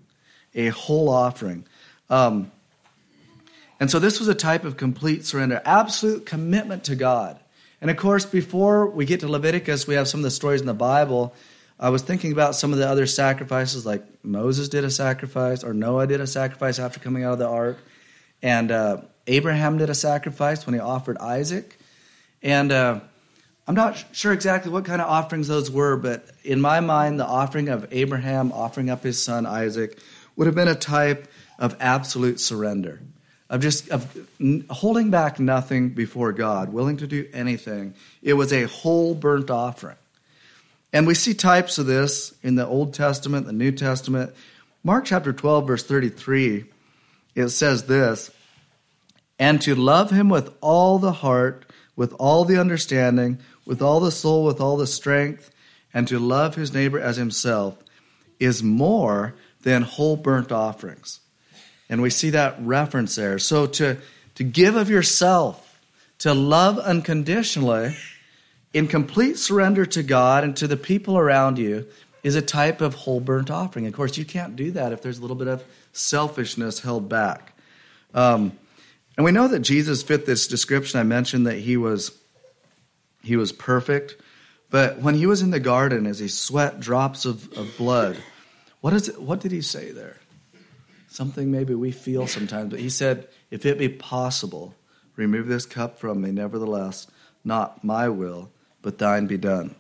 a 0.54 0.68
whole 0.68 1.08
offering. 1.08 1.66
Um, 2.08 2.50
and 3.78 3.90
so 3.90 3.98
this 3.98 4.18
was 4.18 4.28
a 4.28 4.34
type 4.34 4.64
of 4.64 4.76
complete 4.76 5.24
surrender, 5.24 5.60
absolute 5.64 6.26
commitment 6.26 6.84
to 6.84 6.96
God. 6.96 7.38
And 7.80 7.90
of 7.90 7.96
course, 7.96 8.26
before 8.26 8.86
we 8.86 9.06
get 9.06 9.20
to 9.20 9.28
Leviticus, 9.28 9.86
we 9.86 9.94
have 9.94 10.06
some 10.06 10.20
of 10.20 10.24
the 10.24 10.30
stories 10.30 10.60
in 10.60 10.66
the 10.66 10.74
Bible. 10.74 11.34
I 11.82 11.88
was 11.88 12.02
thinking 12.02 12.30
about 12.30 12.54
some 12.54 12.74
of 12.74 12.78
the 12.78 12.86
other 12.86 13.06
sacrifices, 13.06 13.86
like 13.86 14.04
Moses 14.22 14.68
did 14.68 14.84
a 14.84 14.90
sacrifice, 14.90 15.64
or 15.64 15.72
Noah 15.72 16.06
did 16.06 16.20
a 16.20 16.26
sacrifice 16.26 16.78
after 16.78 17.00
coming 17.00 17.24
out 17.24 17.32
of 17.32 17.38
the 17.38 17.48
ark, 17.48 17.78
and 18.42 18.70
uh, 18.70 18.98
Abraham 19.26 19.78
did 19.78 19.88
a 19.88 19.94
sacrifice 19.94 20.66
when 20.66 20.74
he 20.74 20.80
offered 20.80 21.16
Isaac. 21.18 21.78
And 22.42 22.70
uh, 22.70 23.00
I'm 23.66 23.74
not 23.74 24.04
sure 24.12 24.32
exactly 24.32 24.70
what 24.70 24.84
kind 24.84 25.00
of 25.00 25.08
offerings 25.08 25.48
those 25.48 25.70
were, 25.70 25.96
but 25.96 26.28
in 26.44 26.60
my 26.60 26.80
mind, 26.80 27.18
the 27.18 27.26
offering 27.26 27.70
of 27.70 27.88
Abraham 27.90 28.52
offering 28.52 28.90
up 28.90 29.02
his 29.02 29.22
son 29.22 29.46
Isaac 29.46 29.98
would 30.36 30.46
have 30.46 30.54
been 30.54 30.68
a 30.68 30.74
type 30.74 31.28
of 31.58 31.76
absolute 31.80 32.40
surrender 32.40 33.00
of 33.48 33.60
just 33.60 33.88
of 33.88 34.06
holding 34.68 35.10
back 35.10 35.40
nothing 35.40 35.90
before 35.90 36.32
God, 36.32 36.72
willing 36.72 36.98
to 36.98 37.06
do 37.06 37.28
anything. 37.32 37.94
It 38.22 38.34
was 38.34 38.52
a 38.52 38.64
whole 38.64 39.14
burnt 39.14 39.50
offering. 39.50 39.96
And 40.92 41.06
we 41.06 41.14
see 41.14 41.34
types 41.34 41.78
of 41.78 41.86
this 41.86 42.34
in 42.42 42.56
the 42.56 42.66
Old 42.66 42.94
Testament, 42.94 43.46
the 43.46 43.52
New 43.52 43.72
Testament. 43.72 44.34
Mark 44.82 45.04
chapter 45.04 45.32
12, 45.32 45.66
verse 45.66 45.84
33, 45.84 46.64
it 47.34 47.48
says 47.50 47.84
this 47.84 48.30
And 49.38 49.60
to 49.62 49.74
love 49.74 50.10
him 50.10 50.28
with 50.28 50.52
all 50.60 50.98
the 50.98 51.12
heart, 51.12 51.64
with 51.94 52.12
all 52.14 52.44
the 52.44 52.58
understanding, 52.58 53.38
with 53.64 53.82
all 53.82 54.00
the 54.00 54.10
soul, 54.10 54.44
with 54.44 54.60
all 54.60 54.76
the 54.76 54.86
strength, 54.86 55.50
and 55.94 56.08
to 56.08 56.18
love 56.18 56.54
his 56.54 56.72
neighbor 56.72 56.98
as 56.98 57.16
himself 57.16 57.78
is 58.38 58.62
more 58.62 59.34
than 59.62 59.82
whole 59.82 60.16
burnt 60.16 60.50
offerings. 60.50 61.20
And 61.88 62.00
we 62.00 62.10
see 62.10 62.30
that 62.30 62.56
reference 62.60 63.16
there. 63.16 63.38
So 63.38 63.66
to, 63.66 63.98
to 64.36 64.44
give 64.44 64.76
of 64.76 64.88
yourself, 64.88 65.80
to 66.18 66.32
love 66.32 66.78
unconditionally, 66.78 67.94
in 68.72 68.86
complete 68.86 69.38
surrender 69.38 69.84
to 69.86 70.02
God 70.02 70.44
and 70.44 70.56
to 70.56 70.66
the 70.66 70.76
people 70.76 71.18
around 71.18 71.58
you, 71.58 71.86
is 72.22 72.34
a 72.34 72.42
type 72.42 72.80
of 72.80 72.94
whole 72.94 73.20
burnt 73.20 73.50
offering. 73.50 73.86
Of 73.86 73.94
course, 73.94 74.18
you 74.18 74.24
can't 74.24 74.54
do 74.54 74.72
that 74.72 74.92
if 74.92 75.00
there's 75.00 75.18
a 75.18 75.22
little 75.22 75.36
bit 75.36 75.48
of 75.48 75.64
selfishness 75.92 76.80
held 76.80 77.08
back. 77.08 77.54
Um, 78.12 78.52
and 79.16 79.24
we 79.24 79.32
know 79.32 79.48
that 79.48 79.60
Jesus 79.60 80.02
fit 80.02 80.26
this 80.26 80.46
description. 80.46 81.00
I 81.00 81.02
mentioned 81.02 81.46
that 81.46 81.58
he 81.58 81.76
was 81.76 82.12
He 83.22 83.36
was 83.36 83.52
perfect. 83.52 84.16
But 84.70 84.98
when 84.98 85.14
he 85.14 85.26
was 85.26 85.42
in 85.42 85.50
the 85.50 85.60
garden, 85.60 86.06
as 86.06 86.20
he 86.20 86.28
sweat 86.28 86.78
drops 86.78 87.24
of, 87.24 87.52
of 87.54 87.76
blood, 87.76 88.16
what, 88.80 88.92
is 88.92 89.08
it, 89.08 89.20
what 89.20 89.40
did 89.40 89.50
he 89.50 89.62
say 89.62 89.90
there? 89.90 90.18
Something 91.08 91.50
maybe 91.50 91.74
we 91.74 91.90
feel 91.90 92.28
sometimes, 92.28 92.70
but 92.70 92.80
he 92.80 92.88
said, 92.88 93.28
If 93.50 93.66
it 93.66 93.78
be 93.78 93.88
possible, 93.88 94.74
remove 95.16 95.48
this 95.48 95.66
cup 95.66 95.98
from 95.98 96.20
me. 96.20 96.30
Nevertheless, 96.30 97.08
not 97.44 97.82
my 97.82 98.08
will, 98.08 98.50
but 98.82 98.98
thine 98.98 99.26
be 99.26 99.36
done. 99.36 99.74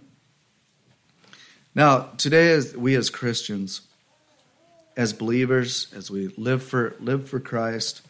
Now, 1.74 2.10
today, 2.16 2.52
as 2.52 2.76
we 2.76 2.96
as 2.96 3.10
Christians, 3.10 3.82
as 4.96 5.12
believers, 5.12 5.86
as 5.94 6.10
we 6.10 6.28
live 6.36 6.62
for 6.62 6.96
live 7.00 7.28
for 7.28 7.38
Christ, 7.38 8.02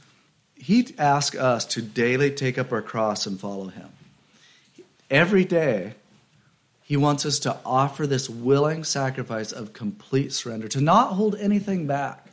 He 0.55 0.95
asks 0.99 1.37
us 1.37 1.65
to 1.67 1.83
daily 1.83 2.31
take 2.31 2.59
up 2.59 2.73
our 2.73 2.83
cross 2.83 3.27
and 3.27 3.39
follow 3.39 3.69
Him. 3.69 3.89
Every 5.11 5.45
day, 5.45 5.95
He 6.83 6.97
wants 6.97 7.27
us 7.27 7.39
to 7.41 7.59
offer 7.67 8.07
this 8.07 8.31
willing 8.31 8.85
sacrifice 8.85 9.53
of 9.53 9.75
complete 9.75 10.33
surrender, 10.33 10.69
to 10.69 10.81
not 10.81 11.13
hold 11.13 11.37
anything 11.37 11.87
back. 11.87 12.27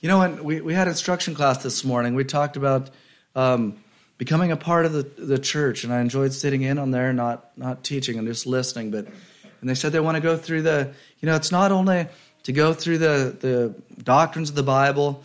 You 0.00 0.08
know, 0.08 0.20
when 0.20 0.44
we, 0.44 0.60
we 0.60 0.72
had 0.72 0.88
instruction 0.88 1.34
class 1.34 1.62
this 1.62 1.84
morning, 1.84 2.14
we 2.14 2.24
talked 2.24 2.56
about 2.56 2.90
um, 3.34 3.76
becoming 4.20 4.52
a 4.52 4.56
part 4.56 4.84
of 4.84 4.92
the, 4.92 5.02
the 5.02 5.38
church, 5.38 5.82
and 5.82 5.90
I 5.90 6.02
enjoyed 6.02 6.34
sitting 6.34 6.60
in 6.60 6.78
on 6.78 6.90
there, 6.90 7.10
not 7.14 7.56
not 7.56 7.82
teaching 7.82 8.18
and 8.18 8.28
just 8.28 8.46
listening, 8.46 8.90
but 8.90 9.06
and 9.06 9.68
they 9.70 9.74
said 9.74 9.92
they 9.92 10.00
want 10.00 10.16
to 10.16 10.20
go 10.20 10.36
through 10.36 10.60
the, 10.60 10.92
you 11.20 11.26
know, 11.26 11.36
it's 11.36 11.50
not 11.50 11.72
only 11.72 12.06
to 12.42 12.52
go 12.52 12.74
through 12.74 12.98
the, 12.98 13.34
the 13.40 14.02
doctrines 14.02 14.50
of 14.50 14.56
the 14.56 14.62
Bible, 14.62 15.24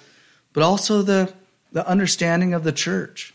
but 0.54 0.64
also 0.64 1.02
the, 1.02 1.34
the 1.74 1.86
understanding 1.86 2.54
of 2.54 2.64
the 2.64 2.72
church. 2.72 3.34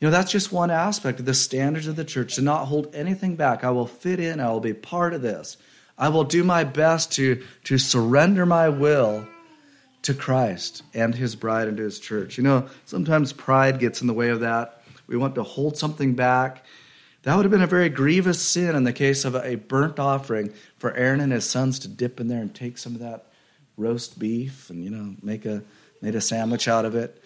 You 0.00 0.06
know, 0.06 0.12
that's 0.12 0.30
just 0.30 0.52
one 0.52 0.70
aspect 0.70 1.18
of 1.18 1.26
the 1.26 1.34
standards 1.34 1.88
of 1.88 1.96
the 1.96 2.04
church 2.04 2.36
to 2.36 2.42
not 2.42 2.66
hold 2.66 2.94
anything 2.94 3.34
back. 3.34 3.64
I 3.64 3.70
will 3.70 3.86
fit 3.86 4.20
in, 4.20 4.38
I 4.38 4.50
will 4.50 4.60
be 4.60 4.74
part 4.74 5.12
of 5.12 5.22
this. 5.22 5.56
I 5.96 6.08
will 6.08 6.24
do 6.24 6.44
my 6.44 6.62
best 6.62 7.12
to, 7.14 7.44
to 7.64 7.78
surrender 7.78 8.46
my 8.46 8.68
will 8.68 9.26
to 10.08 10.14
Christ 10.14 10.82
and 10.94 11.14
his 11.14 11.36
bride 11.36 11.68
and 11.68 11.76
to 11.76 11.82
his 11.82 12.00
church. 12.00 12.38
You 12.38 12.42
know, 12.42 12.66
sometimes 12.86 13.34
pride 13.34 13.78
gets 13.78 14.00
in 14.00 14.06
the 14.06 14.14
way 14.14 14.30
of 14.30 14.40
that. 14.40 14.82
We 15.06 15.18
want 15.18 15.34
to 15.34 15.42
hold 15.42 15.76
something 15.76 16.14
back. 16.14 16.64
That 17.24 17.36
would 17.36 17.44
have 17.44 17.52
been 17.52 17.60
a 17.60 17.66
very 17.66 17.90
grievous 17.90 18.40
sin 18.40 18.74
in 18.74 18.84
the 18.84 18.94
case 18.94 19.26
of 19.26 19.34
a 19.34 19.56
burnt 19.56 19.98
offering 19.98 20.54
for 20.78 20.94
Aaron 20.94 21.20
and 21.20 21.30
his 21.30 21.44
sons 21.44 21.78
to 21.80 21.88
dip 21.88 22.20
in 22.20 22.28
there 22.28 22.40
and 22.40 22.54
take 22.54 22.78
some 22.78 22.94
of 22.94 23.02
that 23.02 23.26
roast 23.76 24.18
beef 24.18 24.70
and, 24.70 24.82
you 24.82 24.88
know, 24.88 25.14
make 25.22 25.44
a, 25.44 25.62
made 26.00 26.14
a 26.14 26.22
sandwich 26.22 26.68
out 26.68 26.86
of 26.86 26.94
it. 26.94 27.22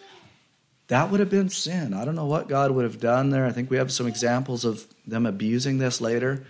That 0.89 1.13
would 1.13 1.21
have 1.21 1.31
been 1.31 1.51
sin. 1.51 1.95
I 1.95 2.05
don't 2.05 2.17
know 2.17 2.27
what 2.27 2.49
God 2.49 2.73
would 2.73 2.83
have 2.85 2.99
done 2.99 3.31
there. 3.31 3.47
I 3.47 3.53
think 3.53 3.71
we 3.71 3.77
have 3.77 3.93
some 3.93 4.09
examples 4.09 4.65
of 4.65 4.85
them 5.07 5.25
abusing 5.25 5.79
this 5.79 6.01
later, 6.01 6.45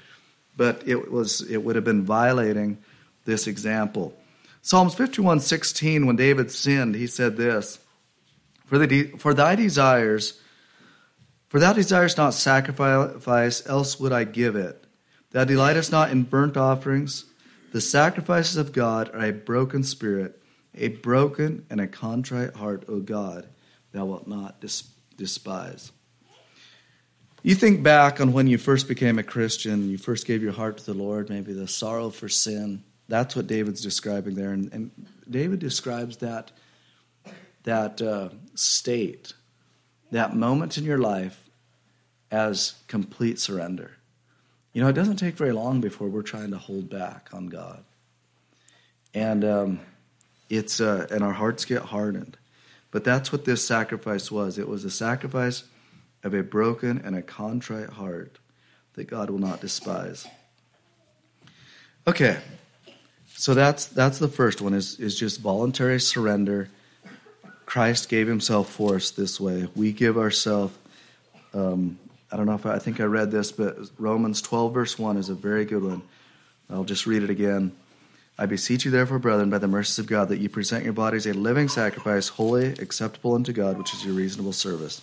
but 0.56 0.82
it 0.88 1.12
was 1.12 1.42
it 1.42 1.58
would 1.58 1.76
have 1.76 1.84
been 1.84 2.04
violating 2.04 2.78
this 3.26 3.46
example. 3.46 4.14
Psalms 4.62 4.94
51:16 4.94 6.06
when 6.06 6.16
David 6.16 6.50
sinned, 6.50 6.94
he 6.94 7.06
said 7.06 7.36
this, 7.36 7.78
"For 8.64 8.78
the 8.78 9.12
for 9.18 9.34
thy 9.34 9.54
desires 9.54 10.40
for 11.52 11.60
thou 11.60 11.74
desirest 11.74 12.16
not 12.16 12.32
sacrifice, 12.32 13.66
else 13.66 14.00
would 14.00 14.10
I 14.10 14.24
give 14.24 14.56
it. 14.56 14.86
Thou 15.32 15.44
delightest 15.44 15.92
not 15.92 16.10
in 16.10 16.22
burnt 16.22 16.56
offerings. 16.56 17.26
The 17.72 17.80
sacrifices 17.82 18.56
of 18.56 18.72
God 18.72 19.10
are 19.12 19.26
a 19.26 19.32
broken 19.34 19.84
spirit, 19.84 20.42
a 20.74 20.88
broken 20.88 21.66
and 21.68 21.78
a 21.78 21.86
contrite 21.86 22.56
heart, 22.56 22.86
O 22.88 23.00
God, 23.00 23.48
thou 23.92 24.06
wilt 24.06 24.26
not 24.26 24.64
despise. 25.18 25.92
You 27.42 27.54
think 27.54 27.82
back 27.82 28.18
on 28.18 28.32
when 28.32 28.46
you 28.46 28.56
first 28.56 28.88
became 28.88 29.18
a 29.18 29.22
Christian, 29.22 29.90
you 29.90 29.98
first 29.98 30.26
gave 30.26 30.42
your 30.42 30.52
heart 30.52 30.78
to 30.78 30.86
the 30.86 30.94
Lord, 30.94 31.28
maybe 31.28 31.52
the 31.52 31.68
sorrow 31.68 32.08
for 32.08 32.30
sin. 32.30 32.82
That's 33.12 33.36
what 33.36 33.46
David's 33.46 33.82
describing 33.82 34.36
there. 34.36 34.52
And, 34.52 34.72
and 34.72 34.90
David 35.28 35.58
describes 35.58 36.16
that, 36.16 36.50
that 37.64 38.00
uh, 38.00 38.30
state, 38.54 39.34
that 40.12 40.34
moment 40.34 40.78
in 40.78 40.84
your 40.84 40.96
life 40.96 41.50
as 42.30 42.72
complete 42.88 43.38
surrender. 43.38 43.98
You 44.72 44.80
know, 44.80 44.88
it 44.88 44.94
doesn't 44.94 45.18
take 45.18 45.34
very 45.34 45.52
long 45.52 45.82
before 45.82 46.08
we're 46.08 46.22
trying 46.22 46.52
to 46.52 46.56
hold 46.56 46.88
back 46.88 47.28
on 47.34 47.48
God, 47.48 47.84
and 49.12 49.44
um, 49.44 49.80
it's 50.48 50.80
uh, 50.80 51.06
and 51.10 51.22
our 51.22 51.34
hearts 51.34 51.66
get 51.66 51.82
hardened. 51.82 52.38
But 52.92 53.04
that's 53.04 53.30
what 53.30 53.44
this 53.44 53.62
sacrifice 53.62 54.30
was. 54.30 54.56
It 54.56 54.68
was 54.68 54.86
a 54.86 54.90
sacrifice 54.90 55.64
of 56.24 56.32
a 56.32 56.42
broken 56.42 57.02
and 57.04 57.14
a 57.14 57.20
contrite 57.20 57.90
heart 57.90 58.38
that 58.94 59.04
God 59.04 59.28
will 59.28 59.38
not 59.38 59.60
despise. 59.60 60.26
Okay, 62.06 62.38
so 63.42 63.54
that's 63.54 63.86
that's 63.86 64.20
the 64.20 64.28
first 64.28 64.60
one 64.60 64.72
is 64.72 65.00
is 65.00 65.18
just 65.18 65.40
voluntary 65.40 65.98
surrender. 65.98 66.68
Christ 67.66 68.08
gave 68.08 68.28
Himself 68.28 68.70
for 68.70 68.94
us 68.94 69.10
this 69.10 69.40
way. 69.40 69.68
We 69.74 69.90
give 69.92 70.16
ourselves 70.16 70.72
um, 71.52 71.98
I 72.30 72.36
don't 72.36 72.46
know 72.46 72.54
if 72.54 72.64
I, 72.64 72.76
I 72.76 72.78
think 72.78 73.00
I 73.00 73.04
read 73.04 73.32
this, 73.32 73.50
but 73.50 73.76
Romans 73.98 74.42
12, 74.42 74.72
verse 74.72 74.96
1 74.96 75.16
is 75.16 75.28
a 75.28 75.34
very 75.34 75.64
good 75.64 75.82
one. 75.82 76.02
I'll 76.70 76.84
just 76.84 77.04
read 77.04 77.24
it 77.24 77.30
again. 77.30 77.72
I 78.38 78.46
beseech 78.46 78.84
you, 78.84 78.92
therefore, 78.92 79.18
brethren, 79.18 79.50
by 79.50 79.58
the 79.58 79.66
mercies 79.66 79.98
of 79.98 80.06
God, 80.06 80.28
that 80.28 80.38
you 80.38 80.48
present 80.48 80.84
your 80.84 80.92
bodies 80.92 81.26
a 81.26 81.34
living 81.34 81.68
sacrifice, 81.68 82.28
holy, 82.28 82.68
acceptable 82.68 83.34
unto 83.34 83.52
God, 83.52 83.76
which 83.76 83.92
is 83.92 84.04
your 84.04 84.14
reasonable 84.14 84.52
service. 84.52 85.02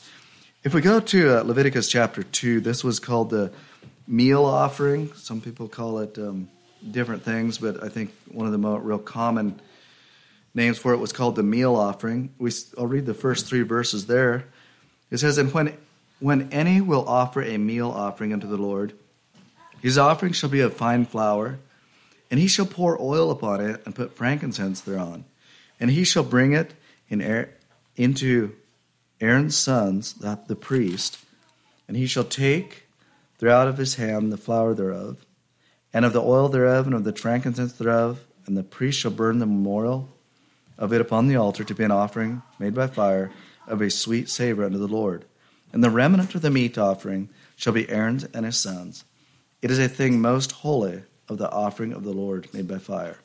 If 0.63 0.73
we 0.73 0.80
go 0.80 1.02
to 1.02 1.39
uh, 1.39 1.43
Leviticus 1.43 1.89
chapter 1.89 2.23
2, 2.23 2.62
this 2.62 2.86
was 2.86 3.02
called 3.02 3.32
the 3.32 3.52
meal 4.08 4.45
offering. 4.45 5.13
Some 5.13 5.41
people 5.41 5.67
call 5.67 5.99
it 5.99 6.17
um, 6.17 6.49
different 6.89 7.24
things, 7.24 7.58
but 7.58 7.84
I 7.84 7.89
think 7.89 8.12
one 8.32 8.46
of 8.46 8.52
the 8.52 8.58
more 8.58 8.80
real 8.80 9.00
common 9.00 9.60
names 10.54 10.78
for 10.78 10.94
it 10.94 10.98
was 10.98 11.13
called 11.13 11.36
the 11.36 11.44
meal 11.44 11.76
offering. 11.76 12.34
We, 12.38 12.52
I'll 12.78 12.88
read 12.88 13.06
the 13.06 13.13
first 13.13 13.46
three 13.46 13.62
verses 13.62 14.08
there. 14.08 14.46
It 15.12 15.20
says, 15.20 15.38
And 15.38 15.54
when 15.54 15.78
when 16.20 16.52
any 16.52 16.82
will 16.82 17.08
offer 17.08 17.42
a 17.42 17.58
meal 17.58 17.89
offering 17.89 18.34
unto 18.34 18.48
the 18.48 18.58
Lord, 18.58 18.94
his 19.82 19.98
offering 19.98 20.34
shall 20.34 20.50
be 20.50 20.60
of 20.60 20.74
fine 20.74 21.06
flour, 21.06 21.60
and 22.30 22.39
he 22.39 22.48
shall 22.48 22.65
pour 22.65 23.02
oil 23.02 23.32
upon 23.32 23.62
it 23.62 23.82
and 23.86 23.96
put 23.96 24.15
frankincense 24.15 24.82
thereon. 24.82 25.24
And 25.80 25.92
he 25.92 26.04
shall 26.04 26.24
bring 26.24 26.52
it 26.52 26.74
in 27.08 27.48
into 27.96 28.54
Aaron's 29.22 29.56
sons, 29.56 30.13
the 30.13 30.58
priest, 30.60 31.20
and 31.88 31.96
he 31.96 32.06
shall 32.06 32.26
take 32.26 32.88
throughout 33.38 33.68
of 33.68 33.78
his 33.78 33.96
hand 33.96 34.32
the 34.32 34.38
flour 34.38 34.74
thereof, 34.74 35.26
and 35.93 36.06
of 36.06 36.13
the 36.13 36.21
oil 36.21 36.49
thereof, 36.49 36.86
and 36.86 36.95
of 36.95 37.04
the 37.04 37.13
frankincense 37.13 37.73
thereof, 37.73 38.25
and 38.45 38.56
the 38.56 38.63
priest 38.63 38.99
shall 38.99 39.12
burn 39.12 39.39
the 39.39 39.45
memorial 39.45 40.10
of 40.78 40.93
it 40.93 41.02
upon 41.02 41.28
the 41.28 41.36
altar 41.36 41.63
to 41.63 41.75
be 41.75 41.84
an 41.84 41.91
offering 41.91 42.41
made 42.58 42.73
by 42.73 42.88
fire 42.88 43.32
of 43.67 43.82
a 43.82 43.89
sweet 43.89 44.30
savor 44.30 44.63
unto 44.63 44.78
the 44.78 44.88
Lord. 44.88 45.25
And 45.71 45.84
the 45.84 45.89
remnant 45.89 46.34
of 46.36 46.41
the 46.41 46.49
meat 46.49 46.78
offering 46.78 47.30
shall 47.56 47.73
be 47.73 47.89
Aaron's 47.89 48.23
and 48.23 48.45
his 48.45 48.58
sons. 48.58 49.04
It 49.62 49.69
is 49.69 49.80
a 49.80 49.89
thing 49.89 50.19
most 50.19 50.52
holy 50.52 51.04
of 51.28 51.38
the 51.38 51.52
offering 51.52 51.93
of 51.93 52.04
the 52.04 52.13
Lord 52.13 52.52
made 52.54 52.67
by 52.67 52.80
fire. 52.80 53.17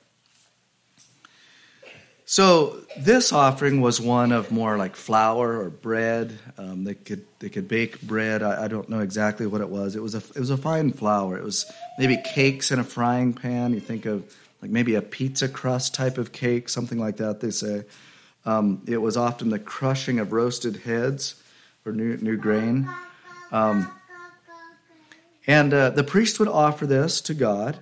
So 2.27 2.81
this 2.99 3.33
offering 3.33 3.83
was 3.83 4.01
one 4.01 4.33
of 4.33 4.51
more 4.51 4.79
like 4.79 4.97
flour 4.97 5.61
or 5.61 5.69
bread. 5.69 6.39
Um, 6.57 6.85
they 6.85 6.95
could 6.95 7.27
they 7.39 7.51
could 7.51 7.69
bake 7.69 8.01
bread. 8.01 8.43
I, 8.43 8.65
I, 8.65 8.69
don't 8.69 8.89
know 8.89 9.01
exactly 9.01 9.47
what 9.47 9.61
it 9.61 9.69
was. 9.69 9.95
It 9.95 10.03
was 10.03 10.15
a 10.15 10.19
it 10.19 10.39
was 10.39 10.49
a 10.49 10.57
fine 10.57 10.93
flour. 10.93 11.37
It 11.37 11.45
was 11.45 11.71
maybe 11.99 12.17
cakes 12.17 12.71
in 12.71 12.79
a 12.79 12.85
frying 12.85 13.35
pan. 13.35 13.75
You 13.75 13.81
think 13.81 14.07
of 14.07 14.25
like 14.63 14.71
maybe 14.71 14.95
a 14.95 15.03
pizza 15.03 15.49
crust 15.49 15.95
type 15.95 16.17
of 16.17 16.33
cake, 16.33 16.71
something 16.71 16.99
like 16.99 17.19
that. 17.19 17.41
They 17.41 17.51
say 17.51 17.85
um, 18.47 18.83
it 18.87 18.99
was 18.99 19.17
often 19.17 19.51
the 19.51 19.59
crushing 19.59 20.19
of 20.19 20.33
roasted 20.33 20.77
heads 20.77 21.43
or 21.85 21.93
new, 21.93 22.17
new 22.17 22.37
grain. 22.37 22.89
Um, 23.53 23.91
and 25.47 25.75
uh, 25.75 25.91
the 25.91 26.05
priest 26.05 26.39
would 26.39 26.49
offer 26.49 26.87
this 26.87 27.21
to 27.23 27.35
God, 27.35 27.79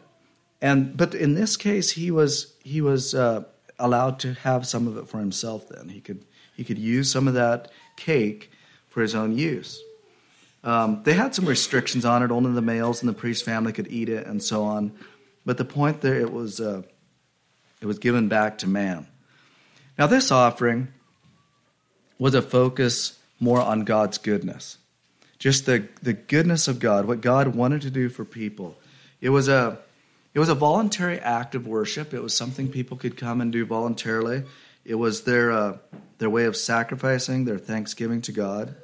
and 0.60 0.96
but 0.96 1.14
in 1.14 1.34
this 1.34 1.56
case, 1.56 1.92
he 1.92 2.10
was 2.10 2.54
he 2.64 2.80
was 2.80 3.14
uh, 3.14 3.44
allowed 3.82 4.18
to 4.20 4.34
have 4.34 4.66
some 4.66 4.86
of 4.86 4.96
it 4.96 5.08
for 5.08 5.18
himself. 5.18 5.68
Then 5.68 5.88
he 5.88 6.00
could 6.00 6.24
he 6.56 6.64
could 6.64 6.78
use 6.78 7.10
some 7.10 7.28
of 7.28 7.34
that 7.34 7.70
cake 7.96 8.50
for 8.88 9.02
his 9.02 9.14
own 9.14 9.36
use. 9.36 9.82
Um, 10.64 11.02
they 11.04 11.14
had 11.14 11.34
some 11.34 11.46
restrictions 11.46 12.04
on 12.04 12.22
it; 12.22 12.30
only 12.30 12.52
the 12.52 12.62
males 12.62 13.02
in 13.02 13.06
the 13.06 13.12
priest's 13.12 13.44
family 13.44 13.72
could 13.72 13.88
eat 13.88 14.08
it, 14.08 14.26
and 14.26 14.42
so 14.42 14.64
on. 14.64 14.92
But 15.44 15.58
the 15.58 15.64
point 15.64 16.00
there, 16.00 16.20
it 16.20 16.32
was 16.32 16.60
uh, 16.60 16.82
it 17.80 17.86
was 17.86 17.98
given 17.98 18.28
back 18.28 18.58
to 18.58 18.68
man. 18.68 19.08
Now, 19.98 20.06
this 20.06 20.30
offering 20.30 20.88
was 22.18 22.34
a 22.34 22.42
focus 22.42 23.18
more 23.40 23.60
on 23.60 23.84
God's 23.84 24.18
goodness. 24.18 24.78
Just 25.38 25.66
the, 25.66 25.88
the 26.00 26.12
goodness 26.12 26.68
of 26.68 26.78
God, 26.78 27.04
what 27.04 27.20
God 27.20 27.48
wanted 27.56 27.82
to 27.82 27.90
do 27.90 28.08
for 28.08 28.24
people. 28.24 28.76
It 29.20 29.30
was 29.30 29.48
a 29.48 29.78
it 30.34 30.38
was 30.38 30.48
a 30.48 30.54
voluntary 30.54 31.18
act 31.18 31.54
of 31.54 31.66
worship. 31.66 32.14
It 32.14 32.22
was 32.22 32.34
something 32.34 32.68
people 32.70 32.96
could 32.96 33.16
come 33.16 33.40
and 33.40 33.52
do 33.52 33.66
voluntarily. 33.66 34.44
It 34.84 34.94
was 34.94 35.22
their 35.22 35.52
uh, 35.52 35.78
their 36.18 36.30
way 36.30 36.46
of 36.46 36.56
sacrificing 36.56 37.44
their 37.44 37.58
thanksgiving 37.58 38.22
to 38.22 38.32
God. 38.32 38.74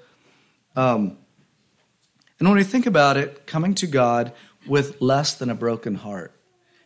Um, 0.77 1.17
And 2.39 2.49
when 2.49 2.57
we 2.57 2.65
think 2.65 2.87
about 2.87 3.17
it, 3.17 3.47
coming 3.47 3.75
to 3.77 3.87
God 3.87 4.33
with 4.67 5.01
less 5.01 5.35
than 5.35 5.51
a 5.51 5.55
broken 5.55 5.97
heart 5.97 6.33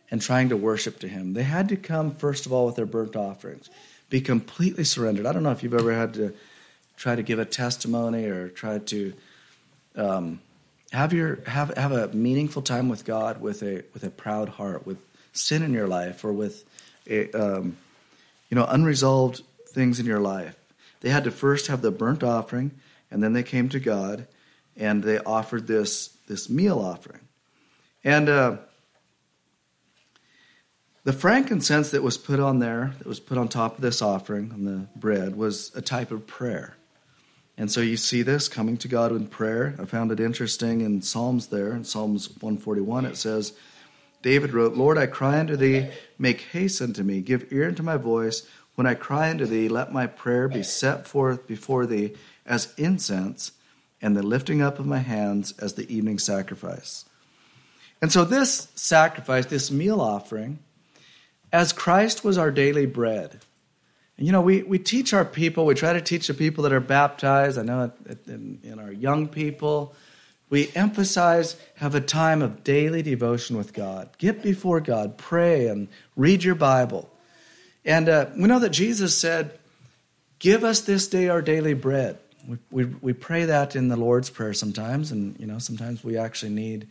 and 0.09 0.21
trying 0.21 0.49
to 0.49 0.57
worship 0.57 0.99
to 0.99 1.07
Him, 1.07 1.33
they 1.33 1.43
had 1.43 1.69
to 1.69 1.75
come, 1.75 2.15
first 2.15 2.45
of 2.45 2.53
all, 2.53 2.65
with 2.65 2.75
their 2.75 2.87
burnt 2.87 3.15
offerings, 3.15 3.69
be 4.09 4.21
completely 4.21 4.83
surrendered. 4.83 5.25
I 5.25 5.31
don't 5.31 5.43
know 5.43 5.51
if 5.51 5.61
you've 5.61 5.79
ever 5.79 5.93
had 5.93 6.13
to 6.15 6.33
try 6.97 7.15
to 7.15 7.23
give 7.23 7.39
a 7.39 7.45
testimony 7.45 8.25
or 8.25 8.49
try 8.49 8.79
to. 8.79 9.13
Um, 9.95 10.39
have 10.93 11.11
your 11.11 11.39
have 11.47 11.75
have 11.75 11.91
a 11.91 12.07
meaningful 12.09 12.61
time 12.61 12.87
with 12.87 13.03
God 13.03 13.41
with 13.41 13.63
a 13.63 13.83
with 13.93 14.03
a 14.03 14.09
proud 14.09 14.49
heart, 14.49 14.85
with 14.85 14.99
sin 15.33 15.63
in 15.63 15.73
your 15.73 15.87
life, 15.87 16.23
or 16.23 16.31
with 16.31 16.63
a, 17.07 17.31
um, 17.31 17.77
you 18.49 18.55
know 18.55 18.65
unresolved 18.65 19.41
things 19.67 19.99
in 19.99 20.05
your 20.05 20.19
life. 20.19 20.57
They 21.01 21.09
had 21.09 21.23
to 21.23 21.31
first 21.31 21.67
have 21.67 21.81
the 21.81 21.91
burnt 21.91 22.23
offering, 22.23 22.71
and 23.09 23.23
then 23.23 23.33
they 23.33 23.43
came 23.43 23.69
to 23.69 23.79
God, 23.79 24.27
and 24.77 25.03
they 25.03 25.17
offered 25.19 25.67
this 25.67 26.09
this 26.27 26.49
meal 26.49 26.79
offering, 26.79 27.21
and 28.03 28.29
uh, 28.29 28.57
the 31.03 31.13
frankincense 31.13 31.89
that 31.91 32.03
was 32.03 32.17
put 32.17 32.39
on 32.39 32.59
there, 32.59 32.93
that 32.99 33.07
was 33.07 33.19
put 33.19 33.37
on 33.37 33.47
top 33.47 33.75
of 33.75 33.81
this 33.81 34.01
offering 34.01 34.51
on 34.53 34.63
the 34.63 34.87
bread, 34.95 35.35
was 35.35 35.71
a 35.75 35.81
type 35.81 36.11
of 36.11 36.27
prayer. 36.27 36.75
And 37.57 37.71
so 37.71 37.81
you 37.81 37.97
see 37.97 38.23
this 38.23 38.47
coming 38.47 38.77
to 38.77 38.87
God 38.87 39.11
in 39.11 39.27
prayer. 39.27 39.75
I 39.79 39.85
found 39.85 40.11
it 40.11 40.19
interesting 40.19 40.81
in 40.81 41.01
Psalms 41.01 41.47
there, 41.47 41.73
in 41.73 41.83
Psalms 41.83 42.29
141, 42.29 43.05
it 43.05 43.17
says, 43.17 43.53
David 44.23 44.53
wrote, 44.53 44.75
Lord, 44.75 44.97
I 44.97 45.05
cry 45.05 45.39
unto 45.39 45.55
thee, 45.55 45.89
make 46.17 46.41
haste 46.41 46.81
unto 46.81 47.03
me, 47.03 47.21
give 47.21 47.51
ear 47.51 47.67
unto 47.67 47.83
my 47.83 47.97
voice. 47.97 48.47
When 48.75 48.87
I 48.87 48.95
cry 48.95 49.29
unto 49.29 49.45
thee, 49.45 49.67
let 49.67 49.91
my 49.91 50.07
prayer 50.07 50.47
be 50.47 50.63
set 50.63 51.05
forth 51.05 51.45
before 51.45 51.85
thee 51.85 52.15
as 52.45 52.73
incense, 52.77 53.51
and 54.01 54.17
the 54.17 54.23
lifting 54.23 54.61
up 54.61 54.79
of 54.79 54.85
my 54.85 54.99
hands 54.99 55.53
as 55.59 55.73
the 55.73 55.93
evening 55.93 56.19
sacrifice. 56.19 57.05
And 58.01 58.11
so, 58.11 58.25
this 58.25 58.67
sacrifice, 58.75 59.45
this 59.45 59.71
meal 59.71 60.01
offering, 60.01 60.59
as 61.53 61.71
Christ 61.71 62.23
was 62.23 62.37
our 62.37 62.51
daily 62.51 62.85
bread, 62.85 63.39
you 64.17 64.31
know, 64.31 64.41
we, 64.41 64.63
we 64.63 64.77
teach 64.79 65.13
our 65.13 65.25
people, 65.25 65.65
we 65.65 65.73
try 65.73 65.93
to 65.93 66.01
teach 66.01 66.27
the 66.27 66.33
people 66.33 66.63
that 66.63 66.73
are 66.73 66.79
baptized. 66.79 67.57
I 67.57 67.63
know 67.63 67.91
in, 68.27 68.59
in 68.63 68.79
our 68.79 68.91
young 68.91 69.27
people, 69.27 69.95
we 70.49 70.71
emphasize 70.75 71.55
have 71.75 71.95
a 71.95 72.01
time 72.01 72.43
of 72.43 72.63
daily 72.63 73.01
devotion 73.01 73.57
with 73.57 73.73
God. 73.73 74.09
Get 74.19 74.43
before 74.43 74.81
God, 74.81 75.17
pray, 75.17 75.67
and 75.67 75.87
read 76.15 76.43
your 76.43 76.53
Bible. 76.53 77.09
And 77.83 78.07
uh, 78.07 78.27
we 78.35 78.43
know 78.43 78.59
that 78.59 78.69
Jesus 78.69 79.17
said, 79.17 79.57
Give 80.37 80.65
us 80.65 80.81
this 80.81 81.07
day 81.07 81.29
our 81.29 81.41
daily 81.41 81.73
bread. 81.73 82.19
We, 82.45 82.57
we, 82.69 82.85
we 83.01 83.13
pray 83.13 83.45
that 83.45 83.77
in 83.77 83.87
the 83.87 83.95
Lord's 83.95 84.29
Prayer 84.29 84.53
sometimes, 84.53 85.11
and 85.11 85.39
you 85.39 85.47
know, 85.47 85.57
sometimes 85.57 86.03
we 86.03 86.17
actually 86.17 86.51
need 86.51 86.89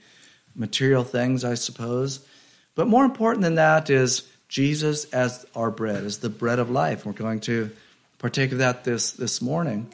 material 0.57 1.05
things, 1.05 1.45
I 1.45 1.55
suppose. 1.55 2.27
But 2.75 2.89
more 2.89 3.05
important 3.05 3.43
than 3.43 3.57
that 3.57 3.91
is 3.91 4.27
Jesus 4.53 5.07
as 5.07 5.47
our 5.57 5.71
bread, 5.71 6.05
as 6.05 6.19
the 6.19 6.29
bread 6.29 6.59
of 6.59 6.69
life. 6.69 7.07
We're 7.07 7.13
going 7.13 7.41
to 7.41 7.71
partake 8.19 8.53
of 8.53 8.59
that 8.59 8.85
this, 8.85 9.13
this 9.13 9.41
morning. 9.41 9.91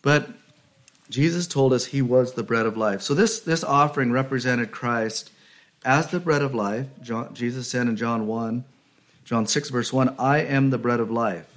But 0.00 0.28
Jesus 1.10 1.48
told 1.48 1.72
us 1.72 1.86
he 1.86 2.02
was 2.02 2.34
the 2.34 2.44
bread 2.44 2.66
of 2.66 2.76
life. 2.76 3.02
So 3.02 3.14
this, 3.14 3.40
this 3.40 3.64
offering 3.64 4.12
represented 4.12 4.70
Christ 4.70 5.32
as 5.84 6.06
the 6.06 6.20
bread 6.20 6.40
of 6.40 6.54
life. 6.54 6.86
John, 7.02 7.34
Jesus 7.34 7.68
said 7.68 7.88
in 7.88 7.96
John 7.96 8.28
1, 8.28 8.64
John 9.24 9.44
6, 9.44 9.70
verse 9.70 9.92
1, 9.92 10.14
I 10.20 10.38
am 10.38 10.70
the 10.70 10.78
bread 10.78 11.00
of 11.00 11.10
life. 11.10 11.52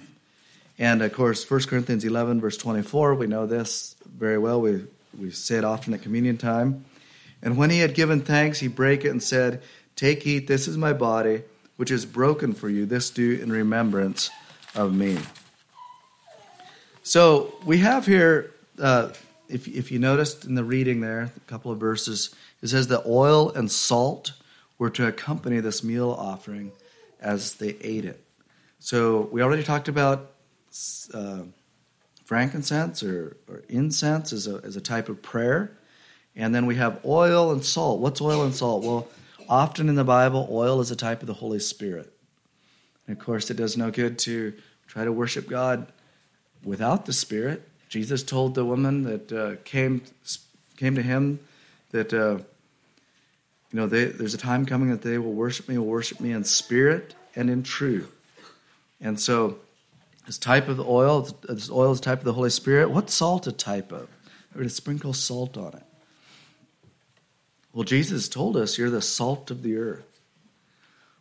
And 0.79 1.03
of 1.03 1.13
course, 1.13 1.47
1 1.47 1.61
Corinthians 1.65 2.03
11, 2.03 2.41
verse 2.41 2.57
24, 2.57 3.13
we 3.13 3.27
know 3.27 3.45
this 3.45 3.95
very 4.17 4.39
well. 4.39 4.59
We, 4.59 4.87
we 5.15 5.29
say 5.29 5.59
it 5.59 5.63
often 5.63 5.93
at 5.93 6.01
communion 6.01 6.37
time. 6.37 6.83
And 7.43 7.57
when 7.57 7.69
he 7.69 7.77
had 7.77 7.93
given 7.93 8.21
thanks, 8.21 8.59
he 8.59 8.67
brake 8.67 9.05
it 9.05 9.09
and 9.09 9.21
said, 9.21 9.61
Take, 9.95 10.25
eat, 10.25 10.47
this 10.47 10.67
is 10.67 10.77
my 10.77 10.93
body 10.93 11.43
which 11.79 11.91
is 11.91 12.05
broken 12.05 12.51
for 12.51 12.67
you. 12.67 12.85
This 12.85 13.09
do 13.09 13.39
in 13.41 13.49
remembrance 13.49 14.29
of 14.75 14.93
me. 14.93 15.17
So 17.03 17.53
we 17.65 17.77
have 17.77 18.05
here, 18.05 18.51
uh, 18.77 19.13
if, 19.47 19.65
if 19.65 19.89
you 19.89 19.97
noticed 19.97 20.43
in 20.43 20.55
the 20.55 20.63
reading 20.65 20.99
there, 20.99 21.31
a 21.37 21.39
couple 21.47 21.71
of 21.71 21.79
verses, 21.79 22.35
it 22.61 22.67
says 22.67 22.89
that 22.89 23.05
oil 23.05 23.49
and 23.51 23.71
salt 23.71 24.33
were 24.77 24.89
to 24.89 25.07
accompany 25.07 25.61
this 25.61 25.81
meal 25.81 26.11
offering 26.11 26.73
as 27.21 27.53
they 27.53 27.77
ate 27.79 28.03
it. 28.03 28.25
So 28.79 29.29
we 29.31 29.41
already 29.41 29.63
talked 29.63 29.87
about 29.87 30.31
uh, 31.13 31.43
frankincense 32.25 33.03
or, 33.03 33.37
or 33.47 33.63
incense 33.69 34.33
as 34.33 34.47
a, 34.47 34.59
as 34.65 34.75
a 34.75 34.81
type 34.81 35.07
of 35.07 35.21
prayer. 35.21 35.71
And 36.35 36.53
then 36.53 36.65
we 36.65 36.75
have 36.75 36.99
oil 37.05 37.53
and 37.53 37.63
salt. 37.63 38.01
What's 38.01 38.19
oil 38.19 38.43
and 38.43 38.53
salt? 38.53 38.83
Well, 38.83 39.07
Often 39.49 39.89
in 39.89 39.95
the 39.95 40.03
Bible, 40.03 40.47
oil 40.51 40.79
is 40.79 40.91
a 40.91 40.95
type 40.95 41.21
of 41.21 41.27
the 41.27 41.33
Holy 41.33 41.59
Spirit. 41.59 42.13
And 43.07 43.17
of 43.17 43.23
course, 43.23 43.49
it 43.49 43.57
does 43.57 43.75
no 43.75 43.89
good 43.89 44.19
to 44.19 44.53
try 44.85 45.03
to 45.03 45.11
worship 45.11 45.49
God 45.49 45.91
without 46.63 47.07
the 47.07 47.13
Spirit. 47.13 47.67
Jesus 47.89 48.21
told 48.21 48.53
the 48.53 48.63
woman 48.63 49.03
that 49.03 49.31
uh, 49.31 49.55
came 49.63 50.03
came 50.77 50.93
to 50.93 51.01
him 51.01 51.39
that 51.89 52.13
uh, 52.13 52.37
you 52.37 53.73
know 53.73 53.87
they, 53.87 54.05
there's 54.05 54.35
a 54.35 54.37
time 54.37 54.67
coming 54.67 54.91
that 54.91 55.01
they 55.01 55.17
will 55.17 55.33
worship 55.33 55.67
me, 55.67 55.79
will 55.79 55.87
worship 55.87 56.19
me 56.19 56.31
in 56.31 56.43
spirit 56.43 57.15
and 57.35 57.49
in 57.49 57.63
truth. 57.63 58.15
And 59.01 59.19
so, 59.19 59.57
this 60.27 60.37
type 60.37 60.67
of 60.67 60.79
oil, 60.79 61.27
this 61.41 61.71
oil 61.71 61.91
is 61.91 61.99
type 61.99 62.19
of 62.19 62.25
the 62.25 62.33
Holy 62.33 62.51
Spirit. 62.51 62.91
What's 62.91 63.15
salt 63.15 63.47
a 63.47 63.51
type 63.51 63.91
of? 63.91 64.07
We're 64.53 64.63
to 64.63 64.69
sprinkle 64.69 65.13
salt 65.13 65.57
on 65.57 65.73
it. 65.73 65.83
Well, 67.73 67.83
Jesus 67.83 68.27
told 68.27 68.57
us 68.57 68.77
you're 68.77 68.89
the 68.89 69.01
salt 69.01 69.51
of 69.51 69.61
the 69.61 69.77
earth. 69.77 70.19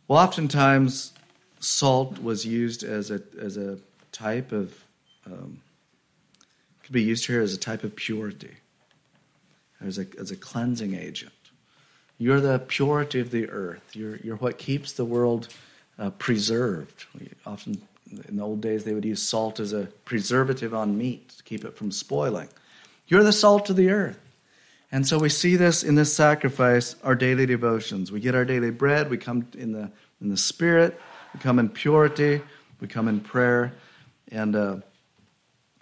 Well, 0.07 0.19
oftentimes, 0.19 1.13
salt 1.59 2.21
was 2.21 2.45
used 2.45 2.83
as 2.83 3.11
a, 3.11 3.21
as 3.39 3.57
a 3.57 3.77
type 4.11 4.51
of, 4.51 4.73
um, 5.25 5.61
could 6.83 6.93
be 6.93 7.03
used 7.03 7.27
here 7.27 7.41
as 7.41 7.53
a 7.53 7.57
type 7.57 7.83
of 7.83 7.95
purity, 7.95 8.55
as 9.79 9.99
a, 9.99 10.07
as 10.19 10.31
a 10.31 10.35
cleansing 10.35 10.95
agent. 10.95 11.33
You're 12.17 12.41
the 12.41 12.59
purity 12.59 13.19
of 13.19 13.31
the 13.31 13.49
earth. 13.49 13.95
You're, 13.95 14.17
you're 14.17 14.35
what 14.37 14.57
keeps 14.57 14.93
the 14.93 15.05
world 15.05 15.47
uh, 15.97 16.09
preserved. 16.11 17.05
Often, 17.45 17.81
in 18.27 18.37
the 18.37 18.43
old 18.43 18.61
days, 18.61 18.83
they 18.83 18.93
would 18.93 19.05
use 19.05 19.21
salt 19.21 19.59
as 19.59 19.71
a 19.71 19.85
preservative 20.03 20.73
on 20.73 20.97
meat 20.97 21.29
to 21.37 21.43
keep 21.43 21.63
it 21.63 21.77
from 21.77 21.91
spoiling. 21.91 22.49
You're 23.07 23.23
the 23.23 23.31
salt 23.31 23.69
of 23.69 23.75
the 23.75 23.91
earth. 23.91 24.19
And 24.91 25.07
so 25.07 25.19
we 25.19 25.29
see 25.29 25.55
this 25.55 25.83
in 25.83 25.95
this 25.95 26.13
sacrifice, 26.13 26.95
our 27.03 27.15
daily 27.15 27.45
devotions. 27.45 28.11
We 28.11 28.19
get 28.19 28.33
our 28.33 28.45
daily 28.45 28.71
bread, 28.71 29.09
we 29.09 29.17
come 29.17 29.47
in 29.57 29.71
the, 29.71 29.91
in 30.19 30.29
the 30.29 30.37
Spirit, 30.37 30.99
we 31.33 31.39
come 31.39 31.59
in 31.59 31.69
purity, 31.69 32.41
we 32.79 32.87
come 32.87 33.07
in 33.07 33.19
prayer. 33.19 33.73
And 34.31 34.55
uh, 34.55 34.77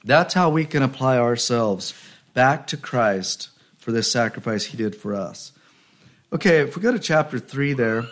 that's 0.04 0.34
how 0.34 0.50
we 0.50 0.66
can 0.66 0.84
apply 0.84 1.18
ourselves 1.18 1.94
back 2.34 2.68
to 2.68 2.78
Christ 2.78 3.50
for 3.78 3.92
this 3.92 4.12
sacrifice 4.12 4.66
he 4.66 4.78
did 4.78 4.96
for 4.96 5.16
us. 5.16 5.54
Okay, 6.34 6.60
if 6.60 6.76
we 6.76 6.82
go 6.82 6.92
to 6.92 7.00
chapter 7.00 7.40
3 7.40 7.74
there, 7.74 8.04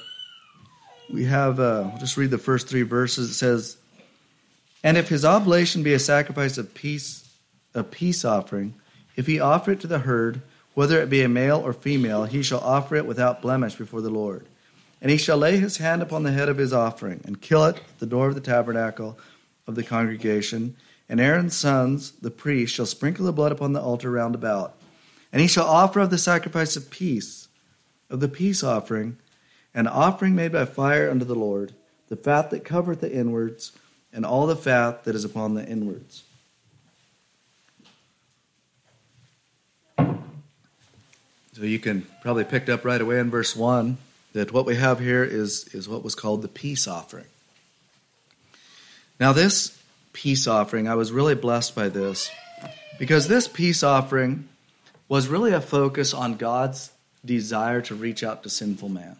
we 1.11 1.25
have, 1.25 1.59
uh, 1.59 1.89
will 1.91 1.99
just 1.99 2.15
read 2.15 2.31
the 2.31 2.37
first 2.37 2.67
three 2.67 2.81
verses. 2.81 3.29
It 3.29 3.33
says, 3.33 3.77
And 4.83 4.97
if 4.97 5.09
his 5.09 5.25
oblation 5.25 5.83
be 5.83 5.93
a 5.93 5.99
sacrifice 5.99 6.57
of 6.57 6.73
peace, 6.73 7.29
a 7.73 7.83
peace 7.83 8.23
offering, 8.23 8.73
if 9.17 9.27
he 9.27 9.39
offer 9.39 9.71
it 9.71 9.81
to 9.81 9.87
the 9.87 9.99
herd, 9.99 10.41
whether 10.75 11.01
it 11.01 11.09
be 11.09 11.23
a 11.23 11.29
male 11.29 11.57
or 11.57 11.73
female, 11.73 12.25
he 12.25 12.43
shall 12.43 12.59
offer 12.59 12.95
it 12.95 13.07
without 13.07 13.41
blemish 13.41 13.75
before 13.75 14.01
the 14.01 14.09
Lord. 14.09 14.45
And 15.01 15.09
he 15.09 15.17
shall 15.17 15.37
lay 15.37 15.57
his 15.57 15.77
hand 15.77 16.01
upon 16.01 16.23
the 16.23 16.31
head 16.31 16.49
of 16.49 16.57
his 16.57 16.73
offering, 16.73 17.21
and 17.25 17.41
kill 17.41 17.65
it 17.65 17.77
at 17.77 17.99
the 17.99 18.05
door 18.05 18.27
of 18.27 18.35
the 18.35 18.41
tabernacle 18.41 19.17
of 19.67 19.75
the 19.75 19.83
congregation. 19.83 20.75
And 21.07 21.19
Aaron's 21.19 21.55
sons, 21.55 22.11
the 22.11 22.31
priests, 22.31 22.75
shall 22.75 22.85
sprinkle 22.85 23.25
the 23.25 23.33
blood 23.33 23.51
upon 23.51 23.73
the 23.73 23.81
altar 23.81 24.11
round 24.11 24.35
about. 24.35 24.75
And 25.31 25.41
he 25.41 25.47
shall 25.47 25.65
offer 25.65 26.01
of 26.01 26.09
the 26.09 26.17
sacrifice 26.17 26.75
of 26.75 26.89
peace, 26.89 27.47
of 28.09 28.19
the 28.19 28.29
peace 28.29 28.63
offering, 28.63 29.17
an 29.73 29.87
offering 29.87 30.35
made 30.35 30.51
by 30.51 30.65
fire 30.65 31.09
unto 31.09 31.25
the 31.25 31.35
Lord, 31.35 31.73
the 32.07 32.15
fat 32.15 32.49
that 32.51 32.63
covereth 32.63 33.01
the 33.01 33.11
inwards, 33.13 33.71
and 34.13 34.25
all 34.25 34.47
the 34.47 34.55
fat 34.55 35.03
that 35.03 35.15
is 35.15 35.25
upon 35.25 35.53
the 35.53 35.65
inwards. 35.65 36.23
So 41.55 41.63
you 41.63 41.79
can 41.79 42.05
probably 42.21 42.43
picked 42.43 42.67
up 42.67 42.83
right 42.83 42.99
away 42.99 43.17
in 43.17 43.31
verse 43.31 43.55
1 43.55 43.97
that 44.33 44.51
what 44.51 44.65
we 44.65 44.75
have 44.75 44.99
here 44.99 45.23
is, 45.23 45.69
is 45.73 45.87
what 45.87 46.03
was 46.03 46.13
called 46.13 46.41
the 46.41 46.49
peace 46.49 46.85
offering. 46.85 47.27
Now, 49.21 49.31
this 49.31 49.81
peace 50.11 50.47
offering, 50.47 50.89
I 50.89 50.95
was 50.95 51.13
really 51.13 51.33
blessed 51.33 51.73
by 51.73 51.87
this 51.87 52.29
because 52.99 53.29
this 53.29 53.47
peace 53.47 53.83
offering 53.83 54.49
was 55.07 55.29
really 55.29 55.53
a 55.53 55.61
focus 55.61 56.13
on 56.13 56.35
God's 56.35 56.91
desire 57.23 57.79
to 57.83 57.95
reach 57.95 58.21
out 58.21 58.43
to 58.43 58.49
sinful 58.49 58.89
man. 58.89 59.15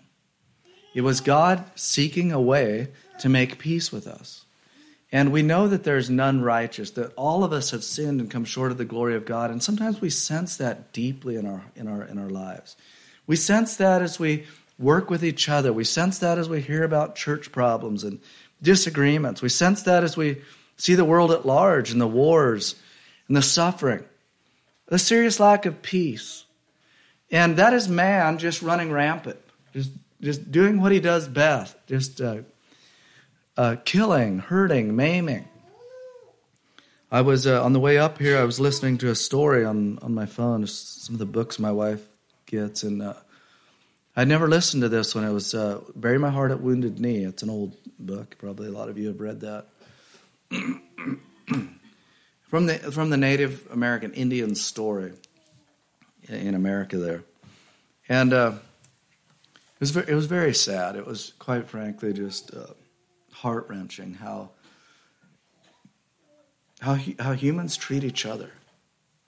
It 0.93 1.01
was 1.01 1.21
God 1.21 1.63
seeking 1.75 2.33
a 2.33 2.41
way 2.41 2.89
to 3.19 3.29
make 3.29 3.59
peace 3.59 3.93
with 3.93 4.07
us. 4.07 4.44
And 5.15 5.31
we 5.31 5.43
know 5.43 5.69
that 5.69 5.85
there's 5.85 6.09
none 6.09 6.41
righteous, 6.41 6.91
that 6.91 7.13
all 7.15 7.45
of 7.45 7.53
us 7.53 7.71
have 7.71 7.85
sinned 7.85 8.19
and 8.19 8.29
come 8.29 8.43
short 8.43 8.73
of 8.73 8.77
the 8.77 8.83
glory 8.83 9.15
of 9.15 9.23
God. 9.23 9.49
And 9.49 9.63
sometimes 9.63 10.01
we 10.01 10.09
sense 10.09 10.57
that 10.57 10.91
deeply 10.91 11.37
in 11.37 11.45
our, 11.45 11.63
in 11.73 11.87
our, 11.87 12.03
in 12.03 12.17
our 12.17 12.29
lives. 12.29 12.75
We 13.25 13.37
sense 13.37 13.77
that 13.77 14.01
as 14.01 14.19
we 14.19 14.45
work 14.77 15.09
with 15.09 15.23
each 15.23 15.47
other. 15.47 15.71
We 15.71 15.85
sense 15.85 16.19
that 16.19 16.37
as 16.37 16.49
we 16.49 16.59
hear 16.59 16.83
about 16.83 17.15
church 17.15 17.53
problems 17.53 18.03
and 18.03 18.19
disagreements. 18.61 19.41
We 19.41 19.47
sense 19.47 19.83
that 19.83 20.03
as 20.03 20.17
we 20.17 20.41
see 20.75 20.95
the 20.95 21.05
world 21.05 21.31
at 21.31 21.45
large 21.45 21.93
and 21.93 22.01
the 22.01 22.07
wars 22.07 22.75
and 23.29 23.37
the 23.37 23.41
suffering, 23.41 24.03
the 24.87 24.99
serious 24.99 25.39
lack 25.39 25.65
of 25.65 25.81
peace. 25.81 26.43
And 27.31 27.55
that 27.55 27.71
is 27.71 27.87
man 27.87 28.37
just 28.37 28.61
running 28.61 28.91
rampant, 28.91 29.39
just, 29.71 29.91
just 30.19 30.51
doing 30.51 30.81
what 30.81 30.91
he 30.91 30.99
does 30.99 31.25
best, 31.29 31.73
just 31.87 32.19
uh, 32.19 32.39
uh, 33.57 33.77
killing, 33.85 34.39
hurting, 34.39 34.95
maiming. 34.95 35.47
I 37.11 37.21
was 37.21 37.47
uh, 37.47 37.63
on 37.63 37.73
the 37.73 37.79
way 37.79 37.97
up 37.97 38.17
here. 38.17 38.37
I 38.37 38.43
was 38.43 38.59
listening 38.59 38.97
to 38.99 39.09
a 39.09 39.15
story 39.15 39.63
on 39.63 39.99
on 40.01 40.13
my 40.13 40.25
phone, 40.25 40.65
some 40.67 41.15
of 41.15 41.19
the 41.19 41.25
books 41.25 41.59
my 41.59 41.71
wife 41.71 42.05
gets, 42.45 42.83
and 42.83 43.01
uh, 43.01 43.13
I'd 44.15 44.27
never 44.27 44.47
listened 44.47 44.83
to 44.83 44.89
this 44.89 45.15
one. 45.15 45.23
It 45.23 45.31
was 45.31 45.53
uh, 45.53 45.81
"Bury 45.95 46.17
My 46.17 46.29
Heart 46.29 46.51
at 46.51 46.61
Wounded 46.61 46.99
Knee." 46.99 47.23
It's 47.23 47.43
an 47.43 47.49
old 47.49 47.77
book. 47.99 48.35
Probably 48.37 48.67
a 48.67 48.71
lot 48.71 48.89
of 48.89 48.97
you 48.97 49.07
have 49.07 49.21
read 49.21 49.41
that. 49.41 49.67
from 52.47 52.65
the 52.65 52.79
from 52.79 53.09
the 53.09 53.17
Native 53.17 53.67
American 53.71 54.13
Indian 54.13 54.55
story 54.55 55.13
in 56.27 56.55
America 56.55 56.97
there, 56.97 57.23
and 58.09 58.33
uh, 58.33 58.53
it 59.53 59.79
was 59.79 59.91
very, 59.91 60.07
it 60.09 60.15
was 60.15 60.25
very 60.25 60.53
sad. 60.53 60.95
It 60.95 61.05
was 61.05 61.33
quite 61.39 61.67
frankly 61.67 62.13
just 62.13 62.53
uh, 62.53 62.73
heart 63.35 63.67
wrenching 63.69 64.15
how 64.15 64.49
how 66.79 66.97
how 67.19 67.33
humans 67.33 67.77
treat 67.77 68.03
each 68.03 68.25
other 68.25 68.51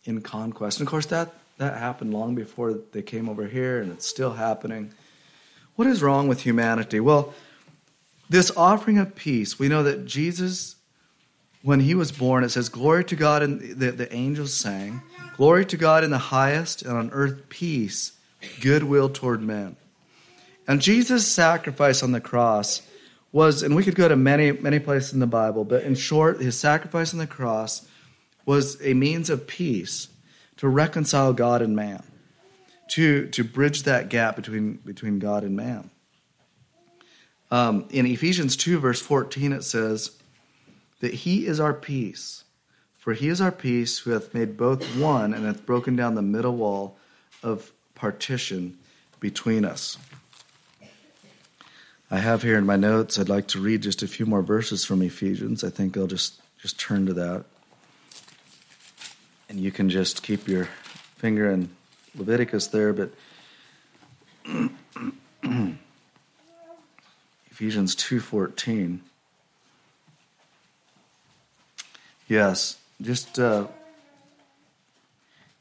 in 0.03 0.21
conquest. 0.21 0.79
And 0.79 0.87
of 0.87 0.91
course, 0.91 1.07
that 1.07 1.33
that 1.57 1.77
happened 1.77 2.13
long 2.13 2.35
before 2.35 2.73
they 2.91 3.01
came 3.01 3.27
over 3.27 3.47
here, 3.47 3.81
and 3.81 3.91
it's 3.91 4.05
still 4.05 4.33
happening. 4.33 4.93
What 5.75 5.87
is 5.87 6.01
wrong 6.01 6.27
with 6.27 6.41
humanity? 6.41 6.99
Well, 6.99 7.33
this 8.29 8.51
offering 8.55 8.97
of 8.97 9.15
peace, 9.15 9.59
we 9.59 9.67
know 9.67 9.83
that 9.83 10.05
Jesus, 10.05 10.75
when 11.61 11.79
he 11.79 11.95
was 11.95 12.11
born, 12.11 12.43
it 12.43 12.49
says, 12.49 12.69
Glory 12.69 13.03
to 13.05 13.15
God, 13.15 13.41
and 13.41 13.59
the, 13.61 13.91
the 13.91 14.13
angels 14.13 14.53
sang, 14.53 15.01
Glory 15.35 15.65
to 15.65 15.77
God 15.77 16.03
in 16.03 16.11
the 16.11 16.17
highest, 16.17 16.81
and 16.81 16.97
on 16.97 17.09
earth 17.11 17.49
peace, 17.49 18.13
goodwill 18.61 19.09
toward 19.09 19.41
men. 19.41 19.75
And 20.67 20.81
Jesus' 20.81 21.27
sacrifice 21.27 22.03
on 22.03 22.11
the 22.11 22.21
cross 22.21 22.81
was, 23.31 23.63
and 23.63 23.75
we 23.75 23.83
could 23.83 23.95
go 23.95 24.07
to 24.07 24.15
many, 24.15 24.51
many 24.51 24.79
places 24.79 25.13
in 25.13 25.19
the 25.19 25.27
Bible, 25.27 25.63
but 25.63 25.83
in 25.83 25.95
short, 25.95 26.41
his 26.41 26.57
sacrifice 26.57 27.13
on 27.13 27.19
the 27.19 27.27
cross 27.27 27.87
was 28.45 28.81
a 28.81 28.93
means 28.93 29.29
of 29.29 29.47
peace 29.47 30.07
to 30.57 30.67
reconcile 30.67 31.33
God 31.33 31.61
and 31.61 31.75
man, 31.75 32.03
to, 32.91 33.27
to 33.29 33.43
bridge 33.43 33.83
that 33.83 34.09
gap 34.09 34.35
between, 34.35 34.75
between 34.85 35.19
God 35.19 35.43
and 35.43 35.55
man. 35.55 35.89
Um, 37.51 37.85
in 37.89 38.05
Ephesians 38.05 38.55
2, 38.57 38.79
verse 38.79 39.01
14, 39.01 39.53
it 39.53 39.63
says 39.63 40.11
that 40.99 41.13
he 41.13 41.45
is 41.45 41.59
our 41.59 41.73
peace. 41.73 42.43
For 42.97 43.13
he 43.13 43.29
is 43.29 43.39
our 43.39 43.51
peace 43.53 43.99
who 43.99 44.11
hath 44.11 44.33
made 44.33 44.57
both 44.57 44.83
one 44.97 45.33
and 45.33 45.45
hath 45.45 45.65
broken 45.65 45.95
down 45.95 46.15
the 46.15 46.21
middle 46.21 46.55
wall 46.55 46.97
of 47.41 47.71
partition 47.95 48.77
between 49.19 49.63
us. 49.63 49.97
I 52.09 52.19
have 52.19 52.41
here 52.41 52.57
in 52.57 52.65
my 52.65 52.77
notes, 52.77 53.19
I'd 53.19 53.27
like 53.27 53.47
to 53.47 53.59
read 53.59 53.81
just 53.81 54.01
a 54.01 54.07
few 54.07 54.25
more 54.25 54.41
verses 54.41 54.85
from 54.85 55.01
Ephesians. 55.01 55.61
I 55.61 55.69
think 55.69 55.97
I'll 55.97 56.07
just, 56.07 56.41
just 56.61 56.79
turn 56.79 57.05
to 57.05 57.13
that. 57.13 57.43
And 59.49 59.59
you 59.59 59.71
can 59.71 59.89
just 59.89 60.23
keep 60.23 60.47
your 60.47 60.69
finger 61.17 61.51
in 61.51 61.69
Leviticus 62.15 62.67
there, 62.67 62.93
but 62.93 63.11
Ephesians 67.51 67.95
2:14. 67.95 68.99
Yes, 72.29 72.77
just 73.01 73.39
uh, 73.39 73.67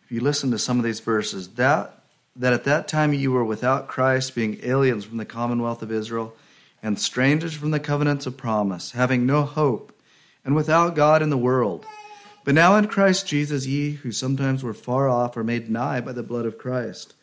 if 0.05 0.13
you 0.13 0.21
listen 0.21 0.51
to 0.53 0.59
some 0.59 0.79
of 0.79 0.85
these 0.85 1.01
verses, 1.01 1.49
that 1.51 1.96
that 2.39 2.53
at 2.53 2.65
that 2.65 2.89
time 2.89 3.15
you 3.15 3.33
were 3.33 3.45
without 3.45 3.89
Christ, 3.89 4.35
being 4.35 4.61
aliens 4.63 5.05
from 5.05 5.17
the 5.17 5.25
commonwealth 5.25 5.83
of 5.83 5.91
Israel, 5.91 6.35
and 6.83 6.99
strangers 6.99 7.55
from 7.55 7.71
the 7.71 7.81
covenants 7.81 8.27
of 8.27 8.37
promise, 8.37 8.93
having 8.93 9.27
no 9.27 9.43
hope, 9.43 9.93
and 10.45 10.55
without 10.55 10.95
God 10.95 11.23
in 11.23 11.31
the 11.31 11.39
world. 11.39 11.87
But 12.45 12.55
now 12.55 12.77
in 12.77 12.87
Christ 12.87 13.27
Jesus, 13.27 13.67
ye 13.67 13.93
who 13.93 14.13
sometimes 14.13 14.63
were 14.63 14.75
far 14.75 15.09
off 15.09 15.37
are 15.37 15.43
made 15.43 15.69
nigh 15.69 16.01
by 16.01 16.13
the 16.13 16.23
blood 16.23 16.47
of 16.47 16.59
Christ. 16.59 17.15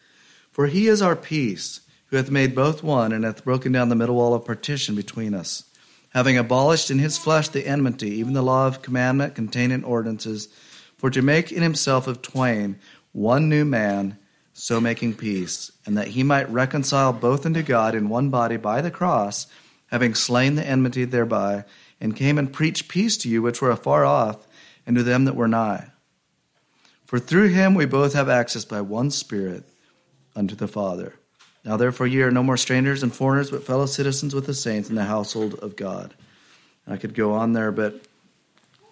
For 0.51 0.67
he 0.67 0.87
is 0.87 1.01
our 1.01 1.15
peace, 1.15 1.81
who 2.07 2.17
hath 2.17 2.29
made 2.29 2.53
both 2.53 2.83
one, 2.83 3.13
and 3.13 3.23
hath 3.23 3.45
broken 3.45 3.71
down 3.71 3.89
the 3.89 3.95
middle 3.95 4.15
wall 4.15 4.33
of 4.33 4.45
partition 4.45 4.95
between 4.95 5.33
us, 5.33 5.63
having 6.09 6.37
abolished 6.37 6.91
in 6.91 6.99
his 6.99 7.17
flesh 7.17 7.47
the 7.47 7.65
enmity, 7.65 8.09
even 8.09 8.33
the 8.33 8.41
law 8.41 8.67
of 8.67 8.81
commandment 8.81 9.35
contained 9.35 9.71
in 9.71 9.83
ordinances, 9.83 10.49
for 10.97 11.09
to 11.09 11.21
make 11.21 11.51
in 11.51 11.63
himself 11.63 12.05
of 12.07 12.21
twain 12.21 12.77
one 13.13 13.47
new 13.47 13.63
man 13.63 14.17
so 14.53 14.79
making 14.79 15.15
peace, 15.15 15.71
and 15.85 15.97
that 15.97 16.09
he 16.09 16.23
might 16.23 16.49
reconcile 16.49 17.11
both 17.11 17.45
unto 17.45 17.63
God 17.63 17.95
in 17.95 18.07
one 18.07 18.29
body 18.29 18.55
by 18.55 18.81
the 18.81 18.91
cross, 18.91 19.47
having 19.87 20.13
slain 20.13 20.55
the 20.55 20.65
enmity 20.65 21.05
thereby, 21.05 21.65
and 21.99 22.15
came 22.15 22.37
and 22.37 22.53
preached 22.53 22.87
peace 22.87 23.17
to 23.17 23.29
you 23.29 23.41
which 23.41 23.61
were 23.61 23.71
afar 23.71 24.05
off, 24.05 24.47
and 24.85 24.95
to 24.95 25.03
them 25.03 25.25
that 25.25 25.35
were 25.35 25.47
nigh. 25.47 25.87
For 27.05 27.19
through 27.19 27.49
him 27.49 27.73
we 27.73 27.85
both 27.85 28.13
have 28.13 28.29
access 28.29 28.65
by 28.65 28.81
one 28.81 29.11
Spirit 29.11 29.63
unto 30.35 30.55
the 30.55 30.67
Father. 30.67 31.15
Now 31.63 31.77
therefore 31.77 32.07
ye 32.07 32.21
are 32.21 32.31
no 32.31 32.43
more 32.43 32.57
strangers 32.57 33.03
and 33.03 33.13
foreigners, 33.13 33.51
but 33.51 33.65
fellow 33.65 33.85
citizens 33.85 34.35
with 34.35 34.45
the 34.45 34.53
saints 34.53 34.89
in 34.89 34.95
the 34.95 35.05
household 35.05 35.55
of 35.55 35.75
God. 35.75 36.13
I 36.87 36.97
could 36.97 37.13
go 37.13 37.33
on 37.33 37.53
there, 37.53 37.71
but 37.71 38.01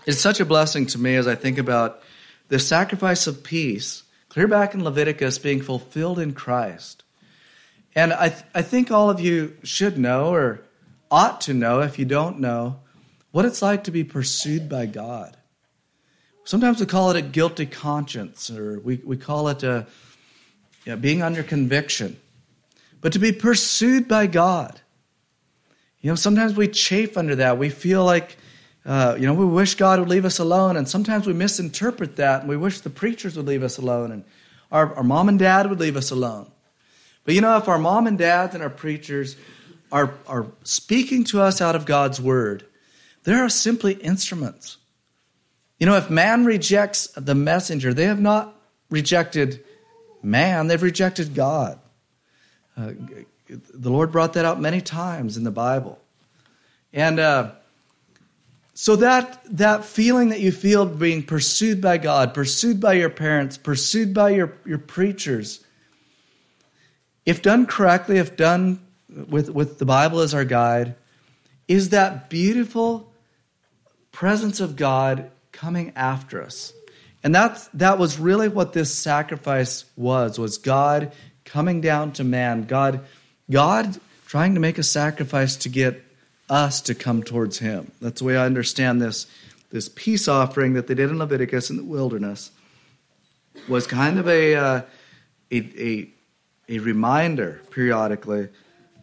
it's 0.05 0.21
such 0.21 0.39
a 0.39 0.45
blessing 0.45 0.85
to 0.87 0.97
me 0.97 1.15
as 1.15 1.27
I 1.27 1.35
think 1.35 1.57
about 1.57 2.01
the 2.47 2.59
sacrifice 2.59 3.27
of 3.27 3.43
peace 3.43 4.03
clear 4.31 4.47
back 4.47 4.73
in 4.73 4.81
Leviticus, 4.81 5.37
being 5.39 5.61
fulfilled 5.61 6.17
in 6.17 6.31
Christ. 6.31 7.03
And 7.93 8.13
I, 8.13 8.29
th- 8.29 8.43
I 8.55 8.61
think 8.61 8.89
all 8.89 9.09
of 9.09 9.19
you 9.19 9.57
should 9.61 9.97
know, 9.97 10.33
or 10.33 10.61
ought 11.11 11.41
to 11.41 11.53
know 11.53 11.81
if 11.81 11.99
you 11.99 12.05
don't 12.05 12.39
know, 12.39 12.79
what 13.31 13.43
it's 13.43 13.61
like 13.61 13.83
to 13.83 13.91
be 13.91 14.05
pursued 14.05 14.69
by 14.69 14.85
God. 14.85 15.35
Sometimes 16.45 16.79
we 16.79 16.85
call 16.85 17.11
it 17.11 17.17
a 17.17 17.21
guilty 17.21 17.65
conscience, 17.65 18.49
or 18.49 18.79
we, 18.79 19.01
we 19.03 19.17
call 19.17 19.49
it 19.49 19.63
a, 19.63 19.85
you 20.85 20.93
know, 20.93 20.97
being 20.97 21.21
under 21.21 21.43
conviction. 21.43 22.17
But 23.01 23.11
to 23.11 23.19
be 23.19 23.33
pursued 23.33 24.07
by 24.07 24.27
God, 24.27 24.79
you 25.99 26.09
know, 26.09 26.15
sometimes 26.15 26.55
we 26.55 26.69
chafe 26.69 27.17
under 27.17 27.35
that. 27.35 27.57
We 27.57 27.67
feel 27.67 28.05
like 28.05 28.37
uh, 28.85 29.15
you 29.19 29.27
know, 29.27 29.33
we 29.33 29.45
wish 29.45 29.75
God 29.75 29.99
would 29.99 30.09
leave 30.09 30.25
us 30.25 30.39
alone, 30.39 30.75
and 30.75 30.89
sometimes 30.89 31.27
we 31.27 31.33
misinterpret 31.33 32.15
that, 32.15 32.41
and 32.41 32.49
we 32.49 32.57
wish 32.57 32.79
the 32.79 32.89
preachers 32.89 33.37
would 33.37 33.45
leave 33.45 33.61
us 33.61 33.77
alone, 33.77 34.11
and 34.11 34.23
our, 34.71 34.95
our 34.95 35.03
mom 35.03 35.29
and 35.29 35.37
dad 35.37 35.69
would 35.69 35.79
leave 35.79 35.95
us 35.95 36.09
alone. 36.09 36.49
But 37.23 37.35
you 37.35 37.41
know, 37.41 37.57
if 37.57 37.67
our 37.67 37.77
mom 37.77 38.07
and 38.07 38.17
dads 38.17 38.55
and 38.55 38.63
our 38.63 38.69
preachers 38.69 39.35
are, 39.91 40.15
are 40.25 40.47
speaking 40.63 41.23
to 41.25 41.41
us 41.41 41.61
out 41.61 41.75
of 41.75 41.85
God's 41.85 42.19
word, 42.19 42.65
they 43.23 43.33
are 43.33 43.49
simply 43.49 43.93
instruments. 43.93 44.77
You 45.79 45.85
know, 45.85 45.95
if 45.95 46.09
man 46.09 46.45
rejects 46.45 47.07
the 47.15 47.35
messenger, 47.35 47.93
they 47.93 48.05
have 48.05 48.21
not 48.21 48.55
rejected 48.89 49.63
man, 50.23 50.67
they've 50.67 50.81
rejected 50.81 51.35
God. 51.35 51.79
Uh, 52.75 52.93
the 53.47 53.89
Lord 53.89 54.11
brought 54.11 54.33
that 54.33 54.45
out 54.45 54.59
many 54.59 54.81
times 54.81 55.37
in 55.37 55.43
the 55.43 55.51
Bible. 55.51 55.99
And, 56.93 57.19
uh, 57.19 57.51
so 58.73 58.95
that 58.97 59.41
that 59.57 59.85
feeling 59.85 60.29
that 60.29 60.39
you 60.39 60.51
feel 60.51 60.85
being 60.85 61.23
pursued 61.23 61.81
by 61.81 61.97
God, 61.97 62.33
pursued 62.33 62.79
by 62.79 62.93
your 62.93 63.09
parents, 63.09 63.57
pursued 63.57 64.13
by 64.13 64.29
your, 64.29 64.57
your 64.65 64.77
preachers, 64.77 65.63
if 67.25 67.41
done 67.41 67.65
correctly, 67.65 68.17
if 68.17 68.35
done 68.35 68.81
with, 69.09 69.49
with 69.49 69.77
the 69.77 69.85
Bible 69.85 70.21
as 70.21 70.33
our 70.33 70.45
guide, 70.45 70.95
is 71.67 71.89
that 71.89 72.29
beautiful 72.29 73.11
presence 74.11 74.59
of 74.59 74.75
God 74.75 75.31
coming 75.51 75.91
after 75.95 76.41
us. 76.41 76.73
And 77.23 77.35
that's, 77.35 77.67
that 77.69 77.99
was 77.99 78.17
really 78.17 78.47
what 78.47 78.73
this 78.73 78.93
sacrifice 78.93 79.85
was, 79.95 80.39
was 80.39 80.57
God 80.57 81.11
coming 81.45 81.81
down 81.81 82.13
to 82.13 82.23
man, 82.23 82.63
God, 82.63 83.05
God 83.49 83.99
trying 84.25 84.55
to 84.55 84.59
make 84.59 84.77
a 84.77 84.83
sacrifice 84.83 85.57
to 85.57 85.69
get 85.69 86.03
us 86.51 86.81
to 86.81 86.93
come 86.93 87.23
towards 87.23 87.59
him. 87.59 87.91
That's 88.01 88.19
the 88.19 88.25
way 88.25 88.37
I 88.37 88.45
understand 88.45 89.01
this, 89.01 89.25
this 89.71 89.89
peace 89.89 90.27
offering 90.27 90.73
that 90.73 90.87
they 90.87 90.93
did 90.93 91.09
in 91.09 91.17
Leviticus 91.17 91.69
in 91.69 91.77
the 91.77 91.83
wilderness 91.83 92.51
was 93.67 93.87
kind 93.87 94.19
of 94.19 94.27
a, 94.27 94.55
uh, 94.55 94.81
a, 95.49 95.57
a, 95.57 96.09
a 96.67 96.79
reminder 96.79 97.61
periodically 97.71 98.49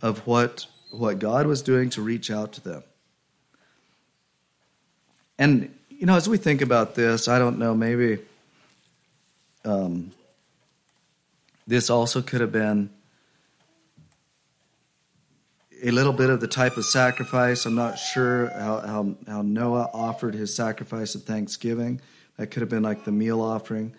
of 0.03 0.27
what, 0.27 0.67
what 0.91 1.19
God 1.19 1.47
was 1.47 1.63
doing 1.63 1.91
to 1.91 2.03
reach 2.03 2.31
out 2.31 2.53
to 2.53 2.61
them. 2.61 2.83
and 5.39 5.75
you 5.99 6.07
know, 6.07 6.15
as 6.15 6.29
we 6.29 6.37
think 6.37 6.63
about 6.63 6.95
this, 6.95 7.27
I 7.27 7.41
don't 7.41 7.59
know, 7.59 7.75
maybe 7.75 8.19
um, 9.65 10.13
this 11.67 11.91
also 11.91 12.23
could 12.23 12.41
have 12.41 12.53
been 12.53 12.91
a 15.83 15.91
little 15.91 16.13
bit 16.13 16.31
of 16.31 16.41
the 16.41 16.49
type 16.49 16.77
of 16.77 16.85
sacrifice. 16.85 17.67
I'm 17.67 17.75
not 17.75 17.99
sure 17.99 18.49
how, 18.51 18.81
how, 18.81 19.17
how, 19.27 19.43
Noah 19.43 19.91
offered 19.93 20.35
his 20.35 20.55
sacrifice 20.55 21.15
of 21.15 21.25
thanksgiving. 21.25 22.01
That 22.37 22.49
could 22.49 22.61
have 22.61 22.69
been 22.69 22.83
like 22.83 23.05
the 23.05 23.13
meal 23.13 23.41
offering. 23.41 23.95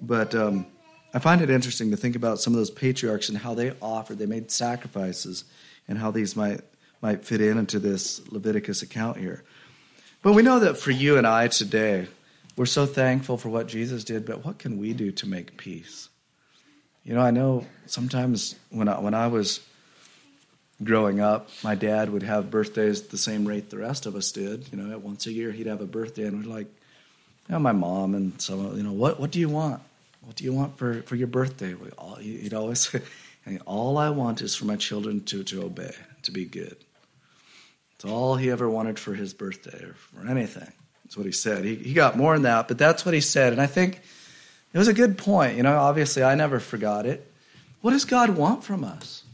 But 0.00 0.34
um, 0.34 0.66
I 1.12 1.18
find 1.18 1.40
it 1.40 1.50
interesting 1.50 1.90
to 1.90 1.96
think 1.96 2.16
about 2.16 2.40
some 2.40 2.52
of 2.52 2.58
those 2.58 2.70
patriarchs 2.70 3.28
and 3.28 3.38
how 3.38 3.54
they 3.54 3.74
offered, 3.82 4.18
they 4.18 4.26
made 4.26 4.50
sacrifices, 4.50 5.44
and 5.86 5.98
how 5.98 6.10
these 6.10 6.36
might, 6.36 6.60
might 7.00 7.24
fit 7.24 7.40
in 7.40 7.58
into 7.58 7.78
this 7.78 8.26
Leviticus 8.30 8.82
account 8.82 9.18
here. 9.18 9.44
But 10.22 10.32
we 10.32 10.42
know 10.42 10.60
that 10.60 10.78
for 10.78 10.92
you 10.92 11.18
and 11.18 11.26
I 11.26 11.48
today, 11.48 12.08
we're 12.56 12.66
so 12.66 12.86
thankful 12.86 13.36
for 13.36 13.48
what 13.48 13.66
Jesus 13.66 14.04
did, 14.04 14.24
but 14.24 14.44
what 14.44 14.58
can 14.58 14.78
we 14.78 14.92
do 14.92 15.10
to 15.12 15.26
make 15.26 15.56
peace? 15.56 16.08
You 17.02 17.14
know, 17.14 17.20
I 17.20 17.30
know 17.32 17.66
sometimes 17.86 18.54
when 18.70 18.88
I, 18.88 19.00
when 19.00 19.14
I 19.14 19.26
was 19.26 19.60
growing 20.84 21.20
up, 21.20 21.48
my 21.62 21.74
dad 21.74 22.10
would 22.10 22.22
have 22.22 22.50
birthdays 22.50 23.02
at 23.02 23.10
the 23.10 23.18
same 23.18 23.46
rate 23.46 23.70
the 23.70 23.78
rest 23.78 24.06
of 24.06 24.14
us 24.14 24.32
did. 24.32 24.68
You 24.72 24.78
know, 24.78 24.98
once 24.98 25.26
a 25.26 25.32
year 25.32 25.52
he'd 25.52 25.66
have 25.66 25.80
a 25.80 25.86
birthday, 25.86 26.24
and 26.24 26.44
we're 26.44 26.52
like, 26.52 26.66
you 27.48 27.52
know, 27.52 27.58
my 27.58 27.72
mom 27.72 28.14
and 28.14 28.40
some, 28.40 28.76
you 28.76 28.82
know, 28.82 28.92
what 28.92 29.18
what 29.18 29.30
do 29.30 29.40
you 29.40 29.48
want? 29.48 29.80
What 30.22 30.36
do 30.36 30.44
you 30.44 30.52
want 30.52 30.78
for, 30.78 31.02
for 31.02 31.16
your 31.16 31.26
birthday? 31.26 31.74
We 31.74 31.90
all, 31.90 32.14
he'd 32.16 32.54
always 32.54 32.80
say, 33.46 33.58
all 33.66 33.98
I 33.98 34.10
want 34.10 34.40
is 34.40 34.54
for 34.54 34.66
my 34.66 34.76
children 34.76 35.22
to, 35.24 35.42
to 35.44 35.62
obey, 35.62 35.94
to 36.22 36.30
be 36.30 36.44
good. 36.44 36.76
It's 37.96 38.04
all 38.04 38.36
he 38.36 38.50
ever 38.50 38.68
wanted 38.68 38.98
for 38.98 39.14
his 39.14 39.34
birthday 39.34 39.84
or 39.84 39.94
for 39.94 40.28
anything. 40.28 40.72
That's 41.04 41.16
what 41.16 41.26
he 41.26 41.32
said. 41.32 41.64
He, 41.64 41.74
he 41.74 41.92
got 41.92 42.16
more 42.16 42.34
than 42.34 42.42
that, 42.42 42.68
but 42.68 42.78
that's 42.78 43.04
what 43.04 43.14
he 43.14 43.20
said. 43.20 43.52
And 43.52 43.60
I 43.60 43.66
think 43.66 44.00
it 44.72 44.78
was 44.78 44.88
a 44.88 44.94
good 44.94 45.18
point. 45.18 45.56
You 45.56 45.62
know, 45.62 45.76
obviously, 45.76 46.22
I 46.22 46.34
never 46.34 46.58
forgot 46.60 47.04
it. 47.04 47.30
What 47.80 47.90
does 47.90 48.04
God 48.04 48.30
want 48.30 48.64
from 48.64 48.84
us? 48.84 49.24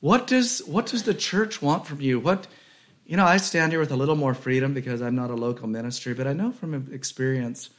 What 0.00 0.26
does, 0.26 0.60
what 0.60 0.86
does 0.86 1.02
the 1.02 1.14
church 1.14 1.60
want 1.60 1.86
from 1.86 2.00
you? 2.00 2.20
What, 2.20 2.46
you 3.04 3.16
know, 3.16 3.24
I 3.24 3.38
stand 3.38 3.72
here 3.72 3.80
with 3.80 3.90
a 3.90 3.96
little 3.96 4.14
more 4.14 4.34
freedom 4.34 4.72
because 4.72 5.02
I'm 5.02 5.16
not 5.16 5.30
a 5.30 5.34
local 5.34 5.66
ministry, 5.66 6.14
but 6.14 6.26
I 6.26 6.32
know 6.32 6.52
from 6.52 6.88
experience, 6.92 7.70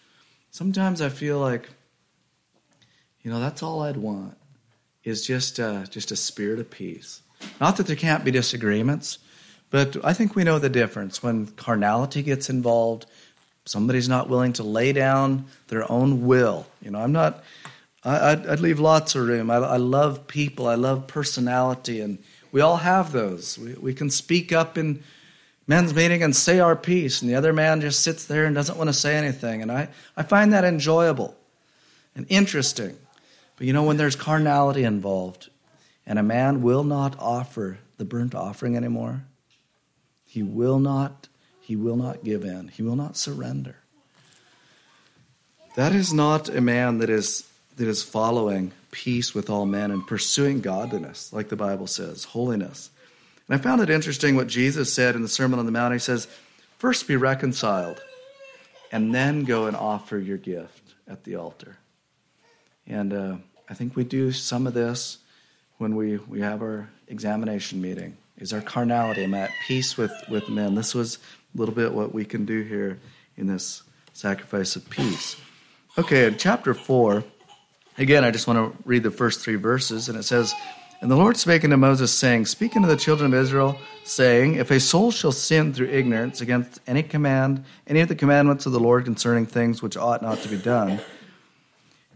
sometimes 0.52 1.02
I 1.02 1.10
feel 1.10 1.40
like, 1.40 1.70
you 3.22 3.32
know, 3.32 3.40
that's 3.40 3.64
all 3.64 3.82
I'd 3.84 3.98
want 3.98 4.38
is 5.04 5.26
just, 5.26 5.60
uh, 5.60 5.86
just 5.86 6.12
a 6.12 6.16
spirit 6.18 6.60
of 6.60 6.70
peace. 6.70 7.22
Not 7.62 7.78
that 7.78 7.88
there 7.88 7.96
can't 7.96 8.26
be 8.26 8.32
disagreements, 8.32 9.20
but 9.70 9.96
I 10.04 10.14
think 10.14 10.36
we 10.36 10.44
know 10.44 10.60
the 10.60 10.70
difference 10.70 11.24
when 11.24 11.48
carnality 11.48 12.22
gets 12.22 12.50
involved. 12.50 13.06
Somebody's 13.66 14.10
not 14.10 14.30
willing 14.30 14.52
to 14.54 14.64
lay 14.64 14.92
down 14.92 15.46
their 15.68 15.90
own 15.90 16.26
will. 16.26 16.66
You 16.82 16.92
know, 16.92 17.00
I'm 17.00 17.14
not. 17.14 17.44
I, 18.04 18.36
would 18.36 18.48
I'd 18.48 18.60
leave 18.60 18.80
lots 18.80 19.16
of 19.16 19.28
room. 19.28 19.52
I, 19.52 19.56
I, 19.56 19.78
love 19.78 20.28
people. 20.28 20.68
I 20.68 20.76
love 20.76 21.08
personality, 21.08 22.00
and 22.00 22.20
we 22.52 22.62
all 22.62 22.78
have 22.78 23.12
those. 23.12 23.58
We, 23.58 23.74
we 23.74 23.94
can 23.94 24.10
speak 24.10 24.54
up 24.54 24.78
in 24.78 25.04
men's 25.68 25.94
meeting 25.94 26.24
and 26.24 26.36
say 26.36 26.60
our 26.60 26.76
piece, 26.76 27.22
and 27.22 27.30
the 27.30 27.36
other 27.36 27.52
man 27.52 27.82
just 27.82 28.02
sits 28.02 28.26
there 28.26 28.46
and 28.46 28.56
doesn't 28.56 28.78
want 28.78 28.90
to 28.90 28.94
say 28.94 29.16
anything. 29.16 29.62
And 29.62 29.72
I, 29.72 29.90
I 30.16 30.24
find 30.24 30.54
that 30.54 30.64
enjoyable 30.64 31.36
and 32.16 32.26
interesting. 32.30 32.98
But 33.58 33.68
you 33.68 33.74
know, 33.74 33.84
when 33.84 33.98
there's 33.98 34.16
carnality 34.16 34.84
involved, 34.84 35.50
and 36.06 36.18
a 36.18 36.24
man 36.24 36.62
will 36.62 36.86
not 36.86 37.18
offer 37.20 37.80
the 37.98 38.06
burnt 38.06 38.34
offering 38.34 38.78
anymore, 38.78 39.26
he 40.26 40.42
will 40.42 40.80
not, 40.80 41.28
he 41.60 41.76
will 41.76 41.98
not 41.98 42.24
give 42.24 42.46
in. 42.46 42.70
He 42.70 42.82
will 42.82 42.96
not 42.96 43.18
surrender. 43.18 43.76
That 45.76 45.94
is 45.94 46.14
not 46.14 46.50
a 46.50 46.62
man 46.62 47.00
that 47.00 47.10
is 47.10 47.49
that 47.80 47.88
is 47.88 48.04
following 48.04 48.74
peace 48.92 49.34
with 49.34 49.50
all 49.50 49.66
men 49.66 49.90
and 49.90 50.06
pursuing 50.06 50.60
godliness, 50.60 51.32
like 51.32 51.48
the 51.48 51.56
Bible 51.56 51.88
says, 51.88 52.26
holiness. 52.26 52.90
And 53.48 53.58
I 53.58 53.64
found 53.64 53.82
it 53.82 53.90
interesting 53.90 54.36
what 54.36 54.48
Jesus 54.48 54.94
said 54.94 55.16
in 55.16 55.22
the 55.22 55.30
Sermon 55.30 55.60
on 55.60 55.66
the 55.66 55.72
Mount. 55.72 55.94
He 55.94 56.00
says, 56.00 56.28
First 56.78 57.08
be 57.08 57.16
reconciled, 57.16 58.02
and 58.92 59.16
then 59.16 59.46
go 59.46 59.66
and 59.66 59.78
offer 59.78 60.18
your 60.18 60.38
gift 60.38 60.94
at 61.08 61.24
the 61.24 61.36
altar. 61.38 61.78
And 62.86 63.14
uh, 63.14 63.36
I 63.70 63.76
think 63.76 63.96
we 63.96 64.04
do 64.04 64.34
some 64.34 64.68
of 64.68 64.74
this 64.74 65.20
when 65.78 65.96
we, 65.96 66.18
we 66.18 66.42
have 66.42 66.62
our 66.62 66.90
examination 67.08 67.82
meeting 67.82 68.18
is 68.38 68.52
our 68.52 68.62
carnality. 68.62 69.24
I'm 69.24 69.34
at 69.34 69.52
peace 69.66 69.98
with, 69.98 70.12
with 70.30 70.50
men. 70.50 70.76
This 70.76 70.94
was 70.94 71.18
a 71.56 71.58
little 71.58 71.76
bit 71.76 71.94
what 71.94 72.14
we 72.14 72.26
can 72.26 72.44
do 72.44 72.62
here 72.62 73.00
in 73.38 73.48
this 73.48 73.84
sacrifice 74.12 74.76
of 74.76 74.90
peace. 74.90 75.38
Okay, 75.98 76.28
in 76.28 76.38
chapter 76.38 76.74
4, 76.74 77.24
again, 78.00 78.24
I 78.24 78.32
just 78.32 78.48
want 78.48 78.58
to 78.74 78.84
read 78.86 79.04
the 79.04 79.12
first 79.12 79.42
three 79.42 79.56
verses, 79.56 80.10
and 80.10 80.18
it 80.18 80.24
says, 80.24 80.54
And 81.02 81.12
the 81.12 81.16
Lord 81.16 81.38
spake 81.38 81.64
unto 81.64 81.78
Moses, 81.78 82.12
saying, 82.12 82.46
Speak 82.46 82.76
unto 82.76 82.88
the 82.88 82.96
children 82.96 83.34
of 83.34 83.40
Israel, 83.40 83.78
saying, 84.04 84.56
If 84.56 84.72
a 84.72 84.80
soul 84.80 85.12
shall 85.12 85.32
sin 85.32 85.74
through 85.74 85.90
ignorance 85.90 86.42
against 86.42 86.80
any 86.88 87.04
command, 87.04 87.66
any 87.86 88.00
of 88.00 88.08
the 88.08 88.16
commandments 88.16 88.66
of 88.66 88.72
the 88.72 88.80
Lord 88.80 89.06
concerning 89.06 89.46
things 89.46 89.82
which 89.82 89.98
ought 89.98 90.22
not 90.22 90.40
to 90.40 90.50
be 90.50 90.58
done, 90.58 91.00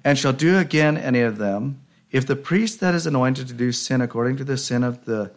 and 0.04 0.18
shall 0.18 0.34
do 0.34 0.58
again 0.58 0.98
any 0.98 1.22
of 1.22 1.38
them, 1.38 1.82
if 2.12 2.26
the 2.26 2.36
priest 2.36 2.80
that 2.80 2.96
is 2.96 3.06
anointed 3.06 3.48
to 3.48 3.54
do 3.54 3.72
sin 3.72 4.02
according 4.02 4.38
to 4.38 4.44
the 4.44 4.58
sin 4.58 4.84
of 4.84 5.06
the 5.06 5.32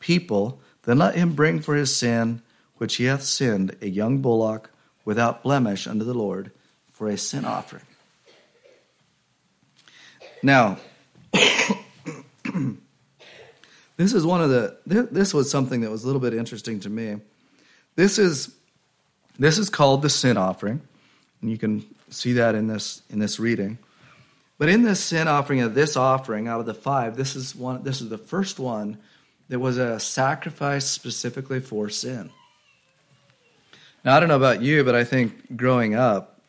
people, 0.00 0.60
then 0.84 0.98
let 0.98 1.14
him 1.14 1.34
bring 1.34 1.60
for 1.60 1.74
his 1.74 1.94
sin 1.94 2.42
which 2.76 2.96
he 2.96 3.04
hath 3.04 3.22
sinned 3.22 3.74
a 3.80 3.88
young 3.88 4.18
bullock 4.18 4.70
without 5.04 5.42
blemish 5.42 5.86
unto 5.86 6.04
the 6.04 6.14
Lord 6.14 6.52
for 6.90 7.08
a 7.08 7.16
sin 7.16 7.44
offering. 7.44 7.84
Now, 10.42 10.78
this 13.96 14.12
is 14.12 14.24
one 14.24 14.42
of 14.42 14.50
the 14.50 14.76
this 14.86 15.32
was 15.34 15.50
something 15.50 15.80
that 15.80 15.90
was 15.90 16.04
a 16.04 16.06
little 16.06 16.20
bit 16.20 16.34
interesting 16.34 16.80
to 16.80 16.90
me. 16.90 17.16
This 17.94 18.18
is 18.18 18.54
this 19.38 19.58
is 19.58 19.70
called 19.70 20.02
the 20.02 20.10
sin 20.10 20.36
offering, 20.36 20.80
and 21.40 21.50
you 21.50 21.58
can 21.58 21.84
see 22.10 22.34
that 22.34 22.54
in 22.54 22.66
this 22.66 23.02
in 23.10 23.18
this 23.18 23.40
reading. 23.40 23.78
But 24.58 24.68
in 24.70 24.82
this 24.82 25.00
sin 25.00 25.28
offering 25.28 25.60
of 25.60 25.74
this 25.74 25.96
offering 25.96 26.48
out 26.48 26.60
of 26.60 26.66
the 26.66 26.74
five, 26.74 27.16
this 27.16 27.36
is 27.36 27.54
one 27.54 27.82
this 27.82 28.00
is 28.00 28.08
the 28.08 28.18
first 28.18 28.58
one 28.58 28.98
that 29.48 29.58
was 29.58 29.78
a 29.78 30.00
sacrifice 30.00 30.86
specifically 30.86 31.60
for 31.60 31.88
sin. 31.88 32.30
Now, 34.04 34.16
I 34.16 34.20
don't 34.20 34.28
know 34.28 34.36
about 34.36 34.62
you, 34.62 34.84
but 34.84 34.94
I 34.94 35.04
think 35.04 35.56
growing 35.56 35.94
up, 35.94 36.40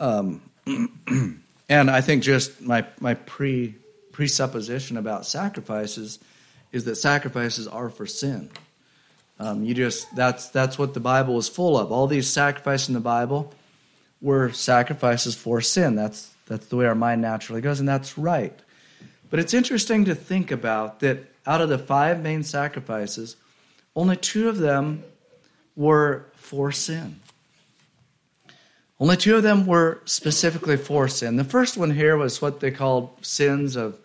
um, 0.00 0.40
and 1.68 1.90
I 1.90 2.00
think 2.00 2.22
just 2.22 2.60
my, 2.60 2.86
my 3.00 3.14
pre, 3.14 3.74
presupposition 4.12 4.96
about 4.96 5.26
sacrifices 5.26 6.18
is 6.72 6.84
that 6.84 6.96
sacrifices 6.96 7.66
are 7.68 7.88
for 7.88 8.06
sin. 8.06 8.50
Um, 9.38 9.64
you 9.64 9.74
just 9.74 10.14
that's 10.14 10.48
that's 10.50 10.78
what 10.78 10.94
the 10.94 11.00
Bible 11.00 11.38
is 11.38 11.48
full 11.48 11.76
of. 11.76 11.90
All 11.90 12.06
these 12.06 12.28
sacrifices 12.28 12.88
in 12.88 12.94
the 12.94 13.00
Bible 13.00 13.52
were 14.20 14.52
sacrifices 14.52 15.34
for 15.34 15.60
sin. 15.60 15.96
That's 15.96 16.32
that's 16.46 16.66
the 16.66 16.76
way 16.76 16.86
our 16.86 16.94
mind 16.94 17.22
naturally 17.22 17.60
goes, 17.60 17.80
and 17.80 17.88
that's 17.88 18.16
right. 18.16 18.56
But 19.30 19.40
it's 19.40 19.54
interesting 19.54 20.04
to 20.04 20.14
think 20.14 20.52
about 20.52 21.00
that 21.00 21.32
out 21.46 21.60
of 21.60 21.68
the 21.68 21.78
five 21.78 22.22
main 22.22 22.44
sacrifices, 22.44 23.36
only 23.96 24.16
two 24.16 24.48
of 24.48 24.58
them 24.58 25.02
were 25.74 26.26
for 26.36 26.70
sin. 26.70 27.20
Only 29.00 29.16
two 29.16 29.36
of 29.36 29.42
them 29.42 29.66
were 29.66 30.00
specifically 30.04 30.76
for 30.76 31.08
sin. 31.08 31.36
The 31.36 31.44
first 31.44 31.76
one 31.76 31.90
here 31.90 32.16
was 32.16 32.40
what 32.40 32.60
they 32.60 32.70
called 32.70 33.10
sins 33.22 33.74
of, 33.76 33.98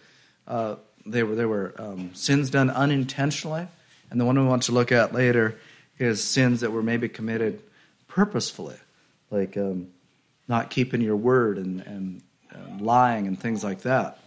uh, 0.47 0.75
they 1.05 1.23
were, 1.23 1.35
they 1.35 1.45
were 1.45 1.75
um, 1.77 2.15
sins 2.15 2.49
done 2.49 2.69
unintentionally. 2.69 3.67
And 4.09 4.19
the 4.19 4.25
one 4.25 4.39
we 4.39 4.45
want 4.45 4.63
to 4.63 4.71
look 4.71 4.91
at 4.91 5.13
later 5.13 5.59
is 5.99 6.23
sins 6.23 6.61
that 6.61 6.71
were 6.71 6.81
maybe 6.81 7.07
committed 7.07 7.61
purposefully, 8.07 8.77
like 9.29 9.55
um, 9.57 9.89
not 10.47 10.71
keeping 10.71 11.01
your 11.01 11.15
word 11.15 11.57
and, 11.57 11.81
and 11.81 12.21
uh, 12.53 12.83
lying 12.83 13.27
and 13.27 13.39
things 13.39 13.63
like 13.63 13.81
that. 13.81 14.17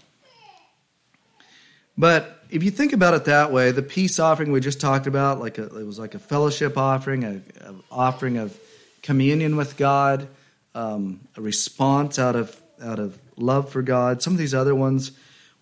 But 1.99 2.45
if 2.51 2.63
you 2.63 2.71
think 2.71 2.93
about 2.93 3.15
it 3.15 3.25
that 3.25 3.53
way, 3.53 3.73
the 3.73 3.83
peace 3.83 4.21
offering 4.21 4.53
we 4.53 4.61
just 4.61 4.81
talked 4.81 5.07
about, 5.07 5.41
like 5.41 5.59
a, 5.59 5.65
it 5.65 5.87
was 5.87 5.99
like 5.99 6.15
a 6.15 6.19
fellowship 6.19 6.79
offering, 6.79 7.25
an 7.25 7.83
offering 7.91 8.37
of 8.39 8.57
communion 9.03 9.57
with 9.57 9.77
God, 9.77 10.29
um, 10.75 11.21
a 11.37 11.41
response 11.41 12.19
out 12.19 12.37
of 12.37 12.61
out 12.81 12.99
of 12.99 13.19
love 13.37 13.71
for 13.71 13.83
God. 13.83 14.23
Some 14.23 14.33
of 14.33 14.39
these 14.39 14.55
other 14.55 14.75
ones 14.75 15.13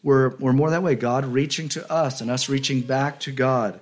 were 0.02 0.36
were 0.38 0.52
more 0.52 0.70
that 0.70 0.82
way, 0.82 0.94
God 0.94 1.24
reaching 1.24 1.68
to 1.70 1.90
us 1.90 2.20
and 2.20 2.30
us 2.30 2.48
reaching 2.48 2.80
back 2.82 3.20
to 3.20 3.32
God. 3.32 3.80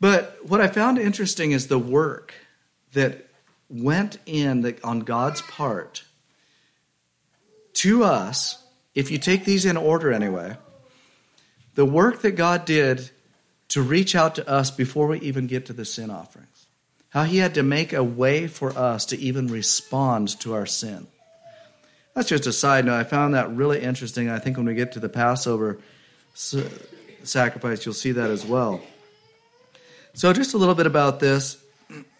But 0.00 0.38
what 0.46 0.60
I 0.60 0.68
found 0.68 0.98
interesting 0.98 1.52
is 1.52 1.66
the 1.66 1.78
work 1.78 2.34
that 2.92 3.26
went 3.68 4.18
in 4.26 4.76
on 4.82 5.00
God's 5.00 5.42
part 5.42 6.04
to 7.74 8.04
us. 8.04 8.62
If 8.94 9.10
you 9.10 9.18
take 9.18 9.44
these 9.44 9.64
in 9.64 9.76
order 9.76 10.12
anyway 10.12 10.56
the 11.74 11.84
work 11.86 12.22
that 12.22 12.32
God 12.32 12.64
did 12.64 13.10
to 13.68 13.82
reach 13.82 14.14
out 14.14 14.34
to 14.34 14.48
us 14.48 14.70
before 14.70 15.06
we 15.06 15.20
even 15.20 15.46
get 15.46 15.66
to 15.66 15.72
the 15.72 15.84
sin 15.84 16.10
offerings. 16.10 16.59
How 17.10 17.24
he 17.24 17.38
had 17.38 17.54
to 17.54 17.62
make 17.62 17.92
a 17.92 18.02
way 18.02 18.46
for 18.46 18.76
us 18.76 19.04
to 19.06 19.18
even 19.18 19.48
respond 19.48 20.38
to 20.40 20.54
our 20.54 20.66
sin. 20.66 21.06
That's 22.14 22.28
just 22.28 22.46
a 22.46 22.52
side 22.52 22.86
note. 22.86 22.96
I 22.96 23.04
found 23.04 23.34
that 23.34 23.50
really 23.54 23.80
interesting. 23.80 24.28
I 24.28 24.38
think 24.38 24.56
when 24.56 24.66
we 24.66 24.74
get 24.74 24.92
to 24.92 25.00
the 25.00 25.08
Passover 25.08 25.78
sacrifice, 26.34 27.84
you'll 27.84 27.94
see 27.94 28.12
that 28.12 28.30
as 28.30 28.44
well. 28.44 28.80
So, 30.14 30.32
just 30.32 30.54
a 30.54 30.58
little 30.58 30.74
bit 30.74 30.86
about 30.86 31.20
this. 31.20 31.56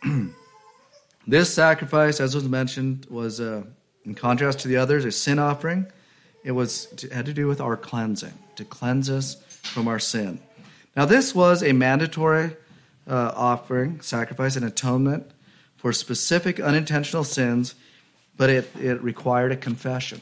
this 1.26 1.52
sacrifice, 1.52 2.20
as 2.20 2.34
was 2.34 2.48
mentioned, 2.48 3.06
was 3.10 3.40
uh, 3.40 3.62
in 4.04 4.14
contrast 4.14 4.60
to 4.60 4.68
the 4.68 4.76
others, 4.76 5.04
a 5.04 5.12
sin 5.12 5.38
offering. 5.38 5.86
It 6.44 6.52
was 6.52 6.88
it 6.92 7.12
had 7.12 7.26
to 7.26 7.32
do 7.32 7.46
with 7.46 7.60
our 7.60 7.76
cleansing, 7.76 8.32
to 8.56 8.64
cleanse 8.64 9.10
us 9.10 9.34
from 9.62 9.88
our 9.88 9.98
sin. 9.98 10.40
Now, 10.96 11.04
this 11.04 11.34
was 11.34 11.62
a 11.62 11.72
mandatory 11.72 12.56
uh, 13.08 13.32
offering, 13.34 14.00
sacrifice, 14.00 14.56
and 14.56 14.64
atonement 14.64 15.30
for 15.76 15.92
specific 15.92 16.60
unintentional 16.60 17.24
sins 17.24 17.74
but 18.40 18.48
it, 18.48 18.74
it 18.80 19.02
required 19.02 19.52
a 19.52 19.56
confession. 19.56 20.18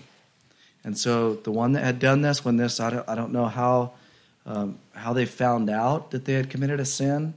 And 0.83 0.99
so 0.99 1.35
the 1.35 1.53
one 1.53 1.75
that 1.75 1.85
had 1.85 2.01
done 2.01 2.21
this, 2.21 2.45
when 2.45 2.57
this, 2.57 2.81
I 2.81 2.91
don't, 2.91 3.09
I 3.09 3.15
don't 3.15 3.31
know 3.31 3.47
how, 3.47 3.93
um, 4.45 4.81
how 4.93 5.13
they 5.13 5.25
found 5.25 5.71
out 5.71 6.11
that 6.11 6.25
they 6.25 6.33
had 6.33 6.51
committed 6.51 6.81
a 6.81 6.85
sin, 6.85 7.35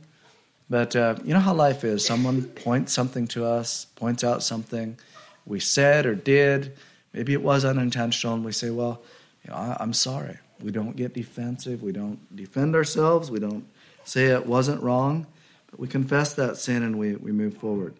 but 0.71 0.95
uh, 0.95 1.17
you 1.23 1.35
know 1.35 1.39
how 1.39 1.53
life 1.53 1.83
is. 1.83 2.03
Someone 2.03 2.41
points 2.41 2.93
something 2.93 3.27
to 3.27 3.45
us, 3.45 3.85
points 3.95 4.23
out 4.23 4.41
something 4.41 4.97
we 5.45 5.59
said 5.59 6.07
or 6.07 6.15
did. 6.15 6.75
Maybe 7.13 7.33
it 7.33 7.43
was 7.43 7.63
unintentional, 7.63 8.33
and 8.33 8.43
we 8.43 8.51
say, 8.51 8.71
well, 8.71 9.03
you 9.45 9.51
know, 9.51 9.57
I, 9.57 9.77
I'm 9.79 9.93
sorry. 9.93 10.39
We 10.63 10.71
don't 10.71 10.95
get 10.95 11.13
defensive. 11.13 11.83
We 11.83 11.91
don't 11.91 12.35
defend 12.35 12.75
ourselves. 12.75 13.29
We 13.29 13.39
don't 13.39 13.67
say 14.11 14.25
it 14.25 14.45
wasn't 14.45 14.83
wrong. 14.83 15.25
But 15.69 15.79
we 15.79 15.87
confess 15.87 16.33
that 16.33 16.57
sin 16.57 16.83
and 16.83 16.99
we, 16.99 17.15
we 17.15 17.31
move 17.31 17.55
forward. 17.57 17.95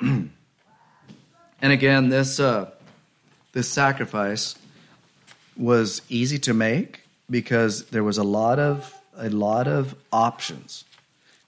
And 1.62 1.72
again, 1.72 2.10
this 2.10 2.38
uh, 2.38 2.70
this 3.52 3.68
sacrifice 3.68 4.56
was 5.56 6.02
easy 6.10 6.38
to 6.40 6.52
make 6.52 7.02
because 7.30 7.86
there 7.86 8.04
was 8.04 8.18
a 8.18 8.22
lot 8.22 8.58
of 8.58 8.94
a 9.16 9.30
lot 9.30 9.66
of 9.66 9.94
options. 10.12 10.84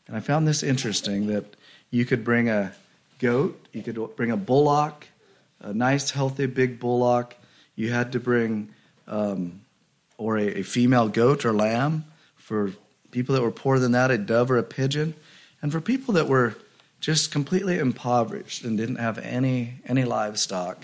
And 0.07 0.17
I 0.17 0.21
found 0.21 0.49
this 0.49 0.63
interesting 0.63 1.27
that 1.27 1.45
you 1.91 2.07
could 2.07 2.25
bring 2.25 2.49
a 2.49 2.73
goat, 3.19 3.61
you 3.73 3.83
could 3.83 4.17
bring 4.17 4.31
a 4.31 4.37
bullock, 4.37 5.07
a 5.61 5.75
nice, 5.75 6.11
healthy, 6.11 6.47
big 6.47 6.81
bullock. 6.81 7.37
You 7.77 7.93
had 7.93 8.13
to 8.13 8.19
bring 8.19 8.71
um, 9.07 9.61
or 10.17 10.39
a, 10.39 10.61
a 10.61 10.63
female 10.63 11.09
goat 11.09 11.45
or 11.45 11.53
lamb 11.53 12.05
for 12.49 12.73
people 13.11 13.35
that 13.35 13.43
were 13.43 13.51
poorer 13.51 13.79
than 13.79 13.93
that, 13.93 14.11
a 14.11 14.17
dove 14.17 14.51
or 14.51 14.57
a 14.57 14.63
pigeon, 14.63 15.15
and 15.61 15.71
for 15.71 15.83
people 15.83 16.15
that 16.15 16.29
were 16.29 16.55
just 16.99 17.31
completely 17.31 17.79
impoverished 17.79 18.65
and 18.65 18.79
didn't 18.79 18.97
have 18.97 19.19
any 19.19 19.75
any 19.85 20.05
livestock, 20.05 20.83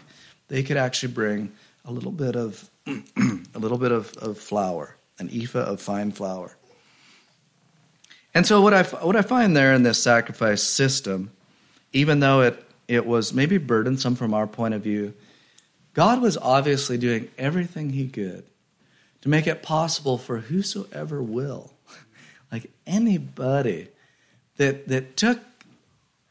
they 0.48 0.62
could 0.62 0.76
actually 0.76 1.14
bring 1.14 1.52
a 1.86 1.90
little 1.90 2.12
bit 2.12 2.36
of 2.36 2.68
a 2.86 3.58
little 3.58 3.78
bit 3.78 3.92
of, 3.92 4.12
of 4.18 4.36
flour, 4.36 4.96
an 5.18 5.30
ephah 5.32 5.60
of 5.60 5.80
fine 5.80 6.12
flour. 6.12 6.54
And 8.34 8.46
so 8.46 8.60
what 8.60 8.74
I 8.74 8.82
what 8.82 9.16
I 9.16 9.22
find 9.22 9.56
there 9.56 9.72
in 9.72 9.84
this 9.84 10.02
sacrifice 10.02 10.62
system, 10.62 11.30
even 11.94 12.20
though 12.20 12.42
it 12.42 12.62
it 12.88 13.06
was 13.06 13.32
maybe 13.32 13.56
burdensome 13.56 14.16
from 14.16 14.34
our 14.34 14.46
point 14.46 14.74
of 14.74 14.82
view, 14.82 15.14
God 15.94 16.20
was 16.20 16.36
obviously 16.36 16.98
doing 16.98 17.30
everything 17.38 17.88
He 17.88 18.08
could 18.08 18.44
to 19.24 19.30
make 19.30 19.46
it 19.46 19.62
possible 19.62 20.18
for 20.18 20.36
whosoever 20.36 21.22
will, 21.22 21.72
like 22.52 22.70
anybody 22.86 23.88
that 24.58 24.86
that 24.86 25.16
took 25.16 25.40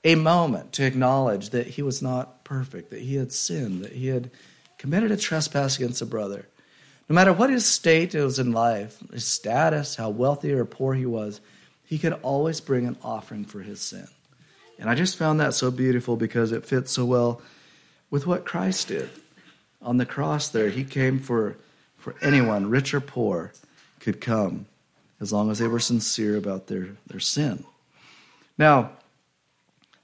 a 0.03 0.13
moment 0.13 0.73
to 0.73 0.85
acknowledge 0.85 1.49
that 1.49 1.65
he 1.65 1.81
was 1.81 2.03
not 2.03 2.43
perfect, 2.43 2.91
that 2.91 3.01
he 3.01 3.15
had 3.15 3.31
sinned, 3.31 3.83
that 3.83 3.93
he 3.93 4.09
had 4.09 4.29
committed 4.77 5.09
a 5.09 5.17
trespass 5.17 5.75
against 5.75 6.03
a 6.03 6.05
brother. 6.05 6.47
No 7.09 7.15
matter 7.15 7.33
what 7.33 7.49
his 7.49 7.65
state 7.65 8.13
was 8.13 8.37
in 8.37 8.51
life, 8.51 8.99
his 9.11 9.25
status, 9.25 9.95
how 9.95 10.11
wealthy 10.11 10.53
or 10.53 10.63
poor 10.63 10.93
he 10.93 11.07
was, 11.07 11.41
he 11.83 11.97
could 11.97 12.13
always 12.21 12.61
bring 12.61 12.85
an 12.85 12.97
offering 13.01 13.43
for 13.43 13.61
his 13.61 13.81
sin. 13.81 14.07
And 14.77 14.87
I 14.87 14.93
just 14.93 15.17
found 15.17 15.39
that 15.39 15.55
so 15.55 15.71
beautiful 15.71 16.15
because 16.15 16.51
it 16.51 16.63
fits 16.63 16.91
so 16.91 17.05
well 17.05 17.41
with 18.11 18.27
what 18.27 18.45
Christ 18.45 18.89
did. 18.89 19.09
On 19.81 19.97
the 19.97 20.05
cross 20.05 20.47
there, 20.47 20.69
he 20.69 20.83
came 20.83 21.17
for, 21.17 21.57
for 22.03 22.15
anyone, 22.21 22.69
rich 22.69 22.93
or 22.93 22.99
poor, 22.99 23.53
could 24.01 24.19
come 24.19 24.65
as 25.21 25.31
long 25.31 25.49
as 25.49 25.59
they 25.59 25.67
were 25.67 25.79
sincere 25.79 26.35
about 26.35 26.67
their, 26.67 26.89
their 27.07 27.21
sin. 27.21 27.63
Now, 28.57 28.91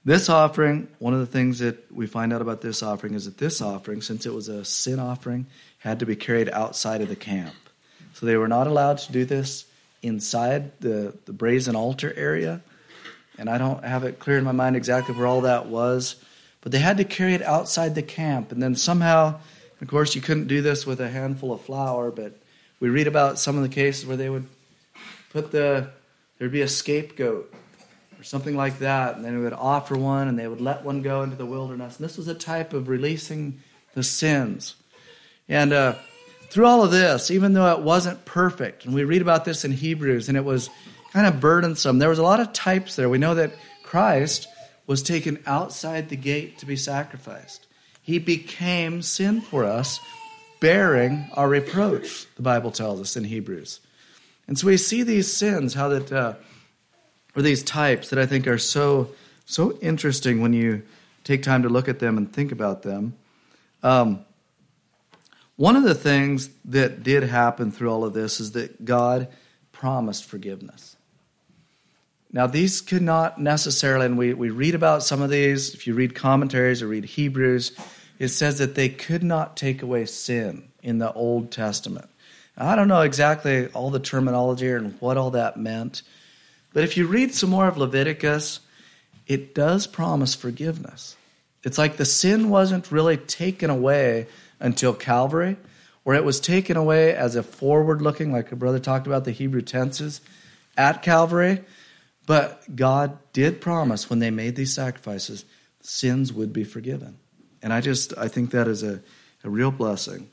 this 0.02 0.30
offering, 0.30 0.88
one 0.98 1.12
of 1.12 1.20
the 1.20 1.26
things 1.26 1.58
that 1.58 1.92
we 1.92 2.06
find 2.06 2.32
out 2.32 2.40
about 2.40 2.62
this 2.62 2.82
offering 2.82 3.12
is 3.12 3.26
that 3.26 3.36
this 3.36 3.60
offering, 3.60 4.00
since 4.00 4.24
it 4.24 4.32
was 4.32 4.48
a 4.48 4.64
sin 4.64 4.98
offering, 4.98 5.46
had 5.80 5.98
to 5.98 6.06
be 6.06 6.16
carried 6.16 6.48
outside 6.48 7.02
of 7.02 7.10
the 7.10 7.16
camp. 7.16 7.54
So 8.14 8.24
they 8.24 8.38
were 8.38 8.48
not 8.48 8.66
allowed 8.66 8.96
to 8.98 9.12
do 9.12 9.26
this 9.26 9.66
inside 10.00 10.80
the, 10.80 11.14
the 11.26 11.34
brazen 11.34 11.76
altar 11.76 12.14
area. 12.16 12.62
And 13.36 13.50
I 13.50 13.58
don't 13.58 13.84
have 13.84 14.04
it 14.04 14.18
clear 14.18 14.38
in 14.38 14.44
my 14.44 14.52
mind 14.52 14.74
exactly 14.74 15.14
where 15.14 15.26
all 15.26 15.42
that 15.42 15.66
was, 15.66 16.16
but 16.62 16.72
they 16.72 16.78
had 16.78 16.96
to 16.96 17.04
carry 17.04 17.34
it 17.34 17.42
outside 17.42 17.94
the 17.94 18.02
camp. 18.02 18.52
And 18.52 18.62
then 18.62 18.74
somehow, 18.74 19.40
of 19.80 19.88
course, 19.88 20.14
you 20.14 20.20
couldn't 20.20 20.46
do 20.46 20.62
this 20.62 20.86
with 20.86 21.00
a 21.00 21.08
handful 21.08 21.52
of 21.52 21.62
flour, 21.62 22.10
but 22.10 22.34
we 22.80 22.88
read 22.88 23.06
about 23.06 23.38
some 23.38 23.56
of 23.56 23.62
the 23.62 23.68
cases 23.68 24.06
where 24.06 24.16
they 24.16 24.28
would 24.28 24.46
put 25.32 25.50
the, 25.52 25.90
there'd 26.38 26.52
be 26.52 26.62
a 26.62 26.68
scapegoat 26.68 27.52
or 28.18 28.22
something 28.22 28.56
like 28.56 28.78
that. 28.80 29.16
And 29.16 29.24
then 29.24 29.38
we 29.38 29.44
would 29.44 29.52
offer 29.52 29.96
one 29.96 30.28
and 30.28 30.38
they 30.38 30.48
would 30.48 30.60
let 30.60 30.84
one 30.84 31.02
go 31.02 31.22
into 31.22 31.36
the 31.36 31.46
wilderness. 31.46 31.98
And 31.98 32.04
this 32.04 32.16
was 32.16 32.28
a 32.28 32.34
type 32.34 32.72
of 32.72 32.88
releasing 32.88 33.60
the 33.94 34.02
sins. 34.02 34.74
And 35.48 35.72
uh, 35.72 35.94
through 36.50 36.66
all 36.66 36.82
of 36.82 36.90
this, 36.90 37.30
even 37.30 37.54
though 37.54 37.72
it 37.72 37.80
wasn't 37.80 38.24
perfect, 38.24 38.84
and 38.84 38.94
we 38.94 39.04
read 39.04 39.22
about 39.22 39.44
this 39.44 39.64
in 39.64 39.72
Hebrews, 39.72 40.28
and 40.28 40.36
it 40.36 40.44
was 40.44 40.68
kind 41.12 41.26
of 41.26 41.40
burdensome, 41.40 41.98
there 41.98 42.08
was 42.08 42.18
a 42.18 42.22
lot 42.22 42.40
of 42.40 42.52
types 42.52 42.96
there. 42.96 43.08
We 43.08 43.18
know 43.18 43.34
that 43.34 43.52
Christ 43.82 44.46
was 44.86 45.02
taken 45.02 45.42
outside 45.46 46.08
the 46.08 46.16
gate 46.16 46.58
to 46.58 46.66
be 46.66 46.76
sacrificed. 46.76 47.66
He 48.02 48.18
became 48.18 49.02
sin 49.02 49.40
for 49.40 49.64
us, 49.64 50.00
bearing 50.60 51.28
our 51.34 51.48
reproach, 51.48 52.26
the 52.36 52.42
Bible 52.42 52.70
tells 52.70 53.00
us 53.00 53.16
in 53.16 53.24
Hebrews. 53.24 53.80
And 54.46 54.58
so 54.58 54.66
we 54.66 54.76
see 54.76 55.02
these 55.02 55.32
sins, 55.32 55.74
how 55.74 55.88
that. 55.88 56.12
Uh, 56.12 56.34
or 57.36 57.42
these 57.42 57.62
types 57.62 58.10
that 58.10 58.18
I 58.18 58.26
think 58.26 58.46
are 58.46 58.58
so 58.58 59.10
so 59.46 59.78
interesting 59.80 60.40
when 60.40 60.52
you 60.52 60.82
take 61.24 61.42
time 61.42 61.62
to 61.64 61.68
look 61.68 61.88
at 61.88 61.98
them 61.98 62.16
and 62.16 62.32
think 62.32 62.52
about 62.52 62.82
them. 62.82 63.14
Um, 63.82 64.24
one 65.56 65.76
of 65.76 65.82
the 65.82 65.94
things 65.94 66.50
that 66.66 67.02
did 67.02 67.24
happen 67.24 67.72
through 67.72 67.90
all 67.90 68.04
of 68.04 68.12
this 68.12 68.40
is 68.40 68.52
that 68.52 68.84
God 68.84 69.28
promised 69.72 70.24
forgiveness. 70.24 70.96
Now, 72.32 72.46
these 72.46 72.80
could 72.80 73.02
not 73.02 73.40
necessarily, 73.40 74.06
and 74.06 74.16
we, 74.16 74.34
we 74.34 74.50
read 74.50 74.74
about 74.74 75.02
some 75.02 75.20
of 75.20 75.30
these, 75.30 75.74
if 75.74 75.86
you 75.86 75.94
read 75.94 76.14
commentaries 76.14 76.80
or 76.80 76.86
read 76.86 77.04
Hebrews, 77.04 77.72
it 78.18 78.28
says 78.28 78.58
that 78.58 78.76
they 78.76 78.88
could 78.88 79.24
not 79.24 79.56
take 79.56 79.82
away 79.82 80.06
sin 80.06 80.68
in 80.82 80.98
the 80.98 81.12
Old 81.12 81.50
Testament. 81.50 82.08
I 82.56 82.76
don't 82.76 82.88
know 82.88 83.00
exactly 83.00 83.68
all 83.68 83.90
the 83.90 83.98
terminology 83.98 84.70
and 84.70 85.00
what 85.00 85.16
all 85.16 85.30
that 85.32 85.56
meant, 85.56 86.02
but 86.72 86.84
if 86.84 86.96
you 86.96 87.06
read 87.06 87.34
some 87.34 87.50
more 87.50 87.66
of 87.66 87.78
Leviticus, 87.78 88.60
it 89.26 89.54
does 89.54 89.86
promise 89.86 90.34
forgiveness. 90.34 91.16
It's 91.64 91.78
like 91.78 91.96
the 91.96 92.04
sin 92.04 92.48
wasn't 92.48 92.92
really 92.92 93.16
taken 93.16 93.70
away 93.70 94.26
until 94.60 94.92
Calvary, 94.94 95.56
or 96.04 96.14
it 96.14 96.24
was 96.24 96.38
taken 96.38 96.76
away 96.76 97.14
as 97.14 97.34
a 97.34 97.42
forward 97.42 98.02
looking, 98.02 98.32
like 98.32 98.52
a 98.52 98.56
brother 98.56 98.78
talked 98.78 99.06
about 99.06 99.24
the 99.24 99.32
Hebrew 99.32 99.62
tenses 99.62 100.20
at 100.76 101.02
Calvary. 101.02 101.64
But 102.26 102.76
God 102.76 103.18
did 103.32 103.60
promise 103.60 104.08
when 104.08 104.18
they 104.18 104.30
made 104.30 104.56
these 104.56 104.74
sacrifices, 104.74 105.44
sins 105.80 106.32
would 106.32 106.52
be 106.52 106.64
forgiven. 106.64 107.18
And 107.62 107.72
I 107.72 107.80
just, 107.80 108.16
I 108.16 108.28
think 108.28 108.50
that 108.50 108.68
is 108.68 108.82
a, 108.82 109.00
a 109.44 109.50
real 109.50 109.70
blessing 109.70 110.30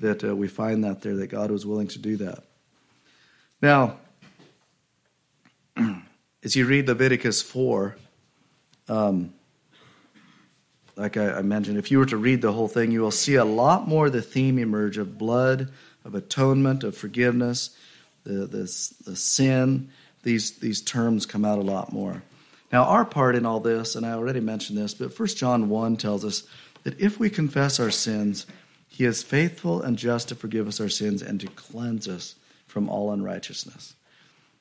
that 0.00 0.24
uh, 0.24 0.34
we 0.34 0.48
find 0.48 0.84
that 0.84 1.02
there, 1.02 1.16
that 1.16 1.28
God 1.28 1.50
was 1.50 1.66
willing 1.66 1.88
to 1.88 1.98
do 1.98 2.16
that. 2.18 2.44
Now, 3.60 3.98
as 6.44 6.56
you 6.56 6.66
read 6.66 6.88
Leviticus 6.88 7.42
4, 7.42 7.96
um, 8.88 9.32
like 10.96 11.16
I, 11.16 11.34
I, 11.34 11.42
mentioned, 11.42 11.78
if 11.78 11.90
you 11.90 11.98
were 11.98 12.06
to 12.06 12.16
read 12.16 12.42
the 12.42 12.52
whole 12.52 12.68
thing, 12.68 12.90
you 12.90 13.00
will 13.00 13.10
see 13.10 13.36
a 13.36 13.44
lot 13.44 13.88
more 13.88 14.10
the 14.10 14.20
theme 14.20 14.58
emerge 14.58 14.98
of 14.98 15.16
blood, 15.16 15.72
of 16.04 16.14
atonement, 16.14 16.84
of 16.84 16.96
forgiveness, 16.96 17.70
the, 18.24 18.46
the, 18.46 18.62
the 19.04 19.16
sin. 19.16 19.90
These, 20.22 20.58
these 20.58 20.80
terms 20.80 21.26
come 21.26 21.44
out 21.44 21.58
a 21.58 21.62
lot 21.62 21.92
more. 21.92 22.22
Now, 22.72 22.84
our 22.84 23.04
part 23.04 23.34
in 23.34 23.44
all 23.44 23.60
this, 23.60 23.94
and 23.96 24.06
I 24.06 24.12
already 24.12 24.40
mentioned 24.40 24.78
this, 24.78 24.94
but 24.94 25.18
1 25.18 25.28
John 25.28 25.68
1 25.68 25.96
tells 25.96 26.24
us 26.24 26.44
that 26.84 26.98
if 26.98 27.18
we 27.18 27.28
confess 27.28 27.78
our 27.78 27.90
sins, 27.90 28.46
he 28.88 29.04
is 29.04 29.22
faithful 29.22 29.82
and 29.82 29.98
just 29.98 30.28
to 30.28 30.34
forgive 30.34 30.68
us 30.68 30.80
our 30.80 30.88
sins 30.88 31.22
and 31.22 31.40
to 31.40 31.46
cleanse 31.48 32.08
us 32.08 32.34
from 32.66 32.88
all 32.88 33.12
unrighteousness. 33.12 33.94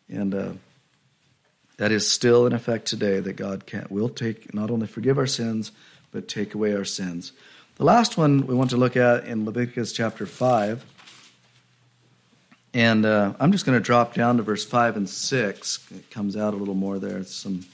And 0.09 0.35
uh, 0.35 0.51
that 1.77 1.91
is 1.91 2.09
still 2.09 2.45
in 2.45 2.53
effect 2.53 2.85
today 2.85 3.19
that 3.19 3.33
God 3.33 3.65
can 3.65 3.87
will 3.89 4.09
take 4.09 4.53
not 4.53 4.69
only 4.69 4.87
forgive 4.87 5.17
our 5.17 5.27
sins 5.27 5.71
but 6.11 6.27
take 6.27 6.53
away 6.53 6.75
our 6.75 6.85
sins. 6.85 7.31
The 7.75 7.85
last 7.85 8.17
one 8.17 8.45
we 8.45 8.53
want 8.53 8.69
to 8.71 8.77
look 8.77 8.97
at 8.97 9.25
in 9.25 9.45
Leviticus 9.45 9.93
chapter 9.93 10.25
5 10.25 10.85
and 12.73 13.05
uh, 13.05 13.33
I'm 13.39 13.51
just 13.51 13.65
going 13.65 13.77
to 13.77 13.83
drop 13.83 14.13
down 14.13 14.37
to 14.37 14.43
verse 14.43 14.63
5 14.63 14.97
and 14.97 15.09
6. 15.09 15.91
It 15.93 16.09
comes 16.09 16.37
out 16.37 16.53
a 16.53 16.57
little 16.57 16.75
more 16.75 16.99
there. 16.99 17.17
It's 17.17 17.35
some 17.35 17.65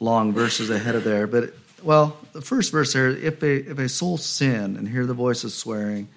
long 0.00 0.32
verses 0.32 0.68
ahead 0.68 0.94
of 0.94 1.04
there. 1.04 1.26
But, 1.26 1.54
well, 1.82 2.16
the 2.32 2.42
first 2.42 2.72
verse 2.72 2.92
there 2.92 3.10
if 3.10 3.42
a, 3.42 3.70
if 3.70 3.78
a 3.78 3.88
soul 3.88 4.18
sin 4.18 4.76
and 4.76 4.86
hear 4.86 5.06
the 5.06 5.14
voice 5.14 5.44
of 5.44 5.52
swearing, 5.52 6.08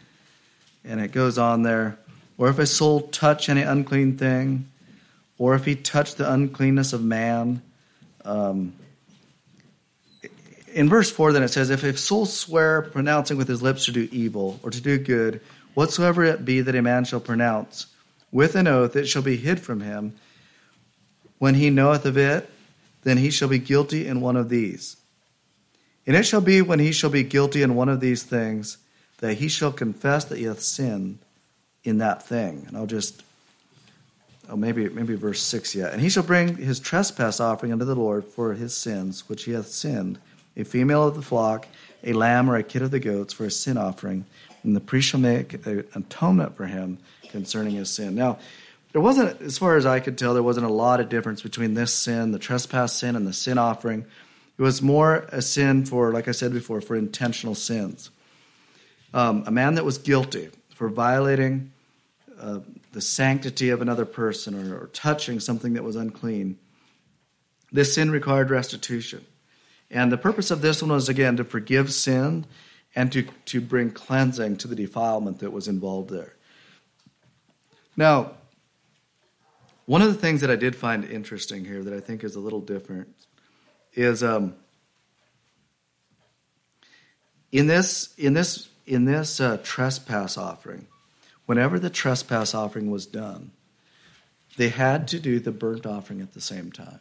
and 0.83 0.99
it 0.99 1.11
goes 1.11 1.37
on 1.37 1.63
there, 1.63 1.97
or 2.37 2.49
if 2.49 2.59
a 2.59 2.65
soul 2.65 3.01
touch 3.01 3.49
any 3.49 3.61
unclean 3.61 4.17
thing, 4.17 4.67
or 5.37 5.55
if 5.55 5.65
he 5.65 5.75
touch 5.75 6.15
the 6.15 6.31
uncleanness 6.31 6.93
of 6.93 7.03
man. 7.03 7.61
Um, 8.25 8.73
in 10.73 10.89
verse 10.89 11.09
4, 11.09 11.33
then 11.33 11.43
it 11.43 11.47
says, 11.47 11.69
If 11.69 11.83
a 11.83 11.95
soul 11.95 12.25
swear, 12.25 12.81
pronouncing 12.81 13.37
with 13.37 13.47
his 13.47 13.61
lips 13.61 13.85
to 13.85 13.91
do 13.91 14.07
evil 14.11 14.59
or 14.63 14.69
to 14.69 14.81
do 14.81 14.97
good, 14.97 15.41
whatsoever 15.77 16.23
it 16.23 16.43
be 16.43 16.59
that 16.59 16.73
a 16.73 16.81
man 16.81 17.05
shall 17.05 17.19
pronounce, 17.19 17.85
with 18.31 18.55
an 18.55 18.65
oath 18.65 18.95
it 18.95 19.05
shall 19.05 19.21
be 19.21 19.37
hid 19.37 19.59
from 19.59 19.81
him. 19.81 20.11
When 21.37 21.53
he 21.53 21.69
knoweth 21.69 22.03
of 22.03 22.17
it, 22.17 22.49
then 23.03 23.17
he 23.17 23.29
shall 23.29 23.47
be 23.47 23.59
guilty 23.59 24.07
in 24.07 24.19
one 24.19 24.35
of 24.35 24.49
these. 24.49 24.97
And 26.07 26.15
it 26.15 26.23
shall 26.23 26.41
be 26.41 26.63
when 26.63 26.79
he 26.79 26.91
shall 26.91 27.11
be 27.11 27.21
guilty 27.21 27.61
in 27.61 27.75
one 27.75 27.89
of 27.89 27.99
these 27.99 28.23
things 28.23 28.79
that 29.19 29.35
he 29.35 29.47
shall 29.47 29.71
confess 29.71 30.25
that 30.25 30.39
he 30.39 30.45
hath 30.45 30.61
sinned 30.61 31.19
in 31.83 31.99
that 31.99 32.23
thing. 32.23 32.65
And 32.67 32.75
I'll 32.75 32.87
just, 32.87 33.21
oh, 34.49 34.55
maybe, 34.55 34.89
maybe 34.89 35.13
verse 35.13 35.43
6 35.43 35.75
yet. 35.75 35.93
And 35.93 36.01
he 36.01 36.09
shall 36.09 36.23
bring 36.23 36.55
his 36.55 36.79
trespass 36.79 37.39
offering 37.39 37.71
unto 37.71 37.85
the 37.85 37.93
Lord 37.93 38.25
for 38.25 38.55
his 38.55 38.75
sins, 38.75 39.29
which 39.29 39.43
he 39.43 39.51
hath 39.51 39.67
sinned, 39.67 40.17
a 40.55 40.63
female 40.63 41.07
of 41.07 41.13
the 41.13 41.21
flock, 41.21 41.67
a 42.03 42.13
lamb 42.13 42.49
or 42.49 42.55
a 42.55 42.63
kid 42.63 42.81
of 42.81 42.89
the 42.89 42.99
goats 42.99 43.31
for 43.31 43.45
a 43.45 43.51
sin 43.51 43.77
offering 43.77 44.25
and 44.67 44.75
the 44.75 44.81
priest 44.81 45.07
shall 45.07 45.19
make 45.19 45.53
atonement 45.65 46.55
for 46.55 46.67
him 46.67 46.99
concerning 47.29 47.75
his 47.75 47.89
sin. 47.89 48.15
Now, 48.15 48.37
there 48.91 49.01
wasn't, 49.01 49.41
as 49.41 49.57
far 49.57 49.77
as 49.77 49.85
I 49.85 49.99
could 49.99 50.17
tell, 50.17 50.33
there 50.33 50.43
wasn't 50.43 50.65
a 50.65 50.71
lot 50.71 50.99
of 50.99 51.07
difference 51.07 51.41
between 51.41 51.73
this 51.73 51.93
sin, 51.93 52.31
the 52.31 52.39
trespass 52.39 52.93
sin, 52.93 53.15
and 53.15 53.25
the 53.25 53.33
sin 53.33 53.57
offering. 53.57 54.05
It 54.57 54.61
was 54.61 54.81
more 54.81 55.25
a 55.31 55.41
sin 55.41 55.85
for, 55.85 56.11
like 56.11 56.27
I 56.27 56.31
said 56.31 56.51
before, 56.51 56.81
for 56.81 56.95
intentional 56.95 57.55
sins. 57.55 58.09
Um, 59.13 59.43
a 59.47 59.51
man 59.51 59.75
that 59.75 59.85
was 59.85 59.97
guilty 59.97 60.49
for 60.69 60.89
violating 60.89 61.71
uh, 62.39 62.59
the 62.91 63.01
sanctity 63.01 63.69
of 63.69 63.81
another 63.81 64.05
person 64.05 64.53
or, 64.53 64.83
or 64.83 64.87
touching 64.87 65.39
something 65.39 65.73
that 65.73 65.83
was 65.83 65.95
unclean, 65.95 66.57
this 67.71 67.95
sin 67.95 68.11
required 68.11 68.49
restitution. 68.49 69.25
And 69.89 70.11
the 70.11 70.17
purpose 70.17 70.51
of 70.51 70.61
this 70.61 70.81
one 70.81 70.91
was, 70.91 71.07
again, 71.07 71.37
to 71.37 71.45
forgive 71.45 71.93
sin 71.93 72.45
and 72.97 73.11
to, 73.11 73.21
to 73.45 73.61
bring 73.61 73.91
cleansing 73.91 74.57
to 74.57 74.67
the 74.67 74.75
defilement 74.75 75.37
that 75.37 75.51
was 75.51 75.67
involved 75.67 76.09
there. 76.09 76.33
Now, 77.95 78.31
one 79.85 80.01
of 80.01 80.07
the 80.07 80.19
things 80.19 80.41
that 80.41 80.49
I 80.49 80.55
did 80.55 80.75
find 80.75 81.05
interesting 81.05 81.63
here 81.63 81.83
that 81.83 81.93
I 81.93 81.99
think 81.99 82.23
is 82.23 82.35
a 82.35 82.39
little 82.39 82.59
different 82.59 83.13
is 83.93 84.23
um, 84.23 84.55
in 87.51 87.67
this 87.67 88.15
in 88.17 88.33
this 88.33 88.67
in 88.87 89.05
this 89.05 89.39
uh, 89.39 89.59
trespass 89.63 90.35
offering, 90.35 90.87
whenever 91.45 91.77
the 91.77 91.91
trespass 91.91 92.55
offering 92.55 92.89
was 92.89 93.05
done, 93.05 93.51
they 94.57 94.69
had 94.69 95.07
to 95.09 95.19
do 95.19 95.39
the 95.39 95.51
burnt 95.51 95.85
offering 95.85 96.19
at 96.21 96.33
the 96.33 96.41
same 96.41 96.71
time. 96.71 96.99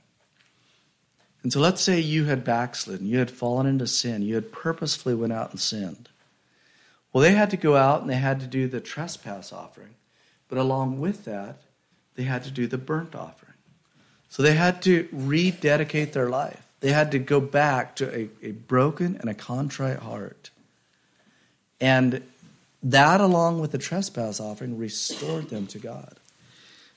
And 1.47 1.53
so 1.53 1.61
let's 1.61 1.81
say 1.81 2.01
you 2.01 2.25
had 2.25 2.43
backslidden, 2.43 3.07
you 3.07 3.21
had 3.21 3.31
fallen 3.31 3.69
into 3.69 3.87
sin, 3.87 4.23
you 4.23 4.35
had 4.35 4.51
purposefully 4.51 5.15
went 5.15 5.33
out 5.33 5.53
and 5.53 5.61
sinned. 5.61 6.09
Well, 7.13 7.23
they 7.23 7.35
had 7.35 7.51
to 7.51 7.57
go 7.57 7.77
out 7.77 8.01
and 8.01 8.11
they 8.11 8.17
had 8.17 8.41
to 8.41 8.49
do 8.49 8.67
the 8.67 8.81
trespass 8.81 9.53
offering. 9.53 9.95
But 10.49 10.59
along 10.59 10.99
with 10.99 11.25
that, 11.27 11.59
they 12.17 12.25
had 12.25 12.43
to 12.43 12.51
do 12.51 12.67
the 12.67 12.79
burnt 12.79 13.15
offering. 13.15 13.53
So 14.29 14.43
they 14.43 14.55
had 14.55 14.83
to 14.83 15.09
rededicate 15.13 16.13
their 16.13 16.29
life. 16.29 16.67
They 16.81 16.91
had 16.91 17.13
to 17.13 17.21
go 17.21 17.39
back 17.41 17.95
to 17.95 18.13
a, 18.13 18.29
a 18.43 18.51
broken 18.51 19.17
and 19.21 19.31
a 19.31 19.35
contrite 19.35 20.01
heart. 20.01 20.51
And 21.81 22.25
that, 22.83 23.21
along 23.21 23.61
with 23.61 23.71
the 23.71 23.79
trespass 23.79 24.41
offering, 24.41 24.79
restored 24.79 25.49
them 25.51 25.69
to 25.69 25.79
God. 25.79 26.17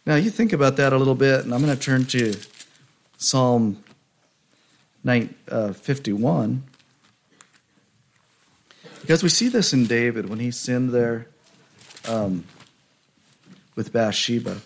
Now, 0.08 0.16
you 0.16 0.32
think 0.32 0.54
about 0.54 0.78
that 0.78 0.92
a 0.92 0.98
little 0.98 1.14
bit, 1.14 1.46
and 1.46 1.54
I'm 1.54 1.64
going 1.64 1.78
to 1.78 1.80
turn 1.80 2.06
to 2.06 2.34
Psalm 3.20 3.84
51. 5.04 6.64
Because 9.02 9.24
we 9.24 9.30
see 9.30 9.48
this 9.48 9.74
in 9.74 9.86
David 9.88 10.30
when 10.30 10.40
he 10.40 10.52
sinned 10.52 10.92
there 10.92 11.28
um, 12.08 12.46
with 13.76 13.92
Bathsheba. 13.92 14.58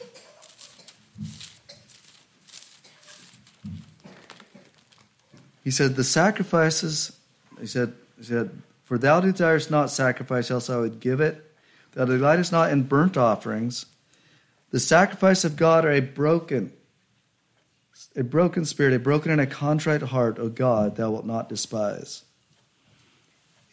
He 5.64 5.72
said, 5.72 5.96
The 5.96 6.04
sacrifices, 6.04 7.18
he 7.60 7.68
said, 7.68 7.94
he 8.18 8.26
said, 8.26 8.50
For 8.84 8.98
thou 8.98 9.22
desirest 9.22 9.72
not 9.72 9.90
sacrifice, 9.90 10.52
else 10.52 10.70
I 10.70 10.78
would 10.78 11.00
give 11.00 11.22
it. 11.22 11.42
Thou 11.94 12.06
delightest 12.06 12.52
not 12.52 12.72
in 12.72 12.84
burnt 12.84 13.18
offerings. 13.18 13.86
The 14.72 14.80
sacrifice 14.80 15.46
of 15.46 15.56
God 15.56 15.86
are 15.86 15.92
a 15.92 16.00
broken 16.02 16.74
a 18.16 18.24
broken 18.24 18.66
spirit, 18.66 18.94
a 18.94 19.00
broken 19.00 19.32
and 19.32 19.42
a 19.42 19.48
contrite 19.48 20.02
heart, 20.02 20.40
O 20.40 20.50
God, 20.50 20.96
thou 20.96 21.12
wilt 21.12 21.26
not 21.26 21.50
despise. 21.50 22.24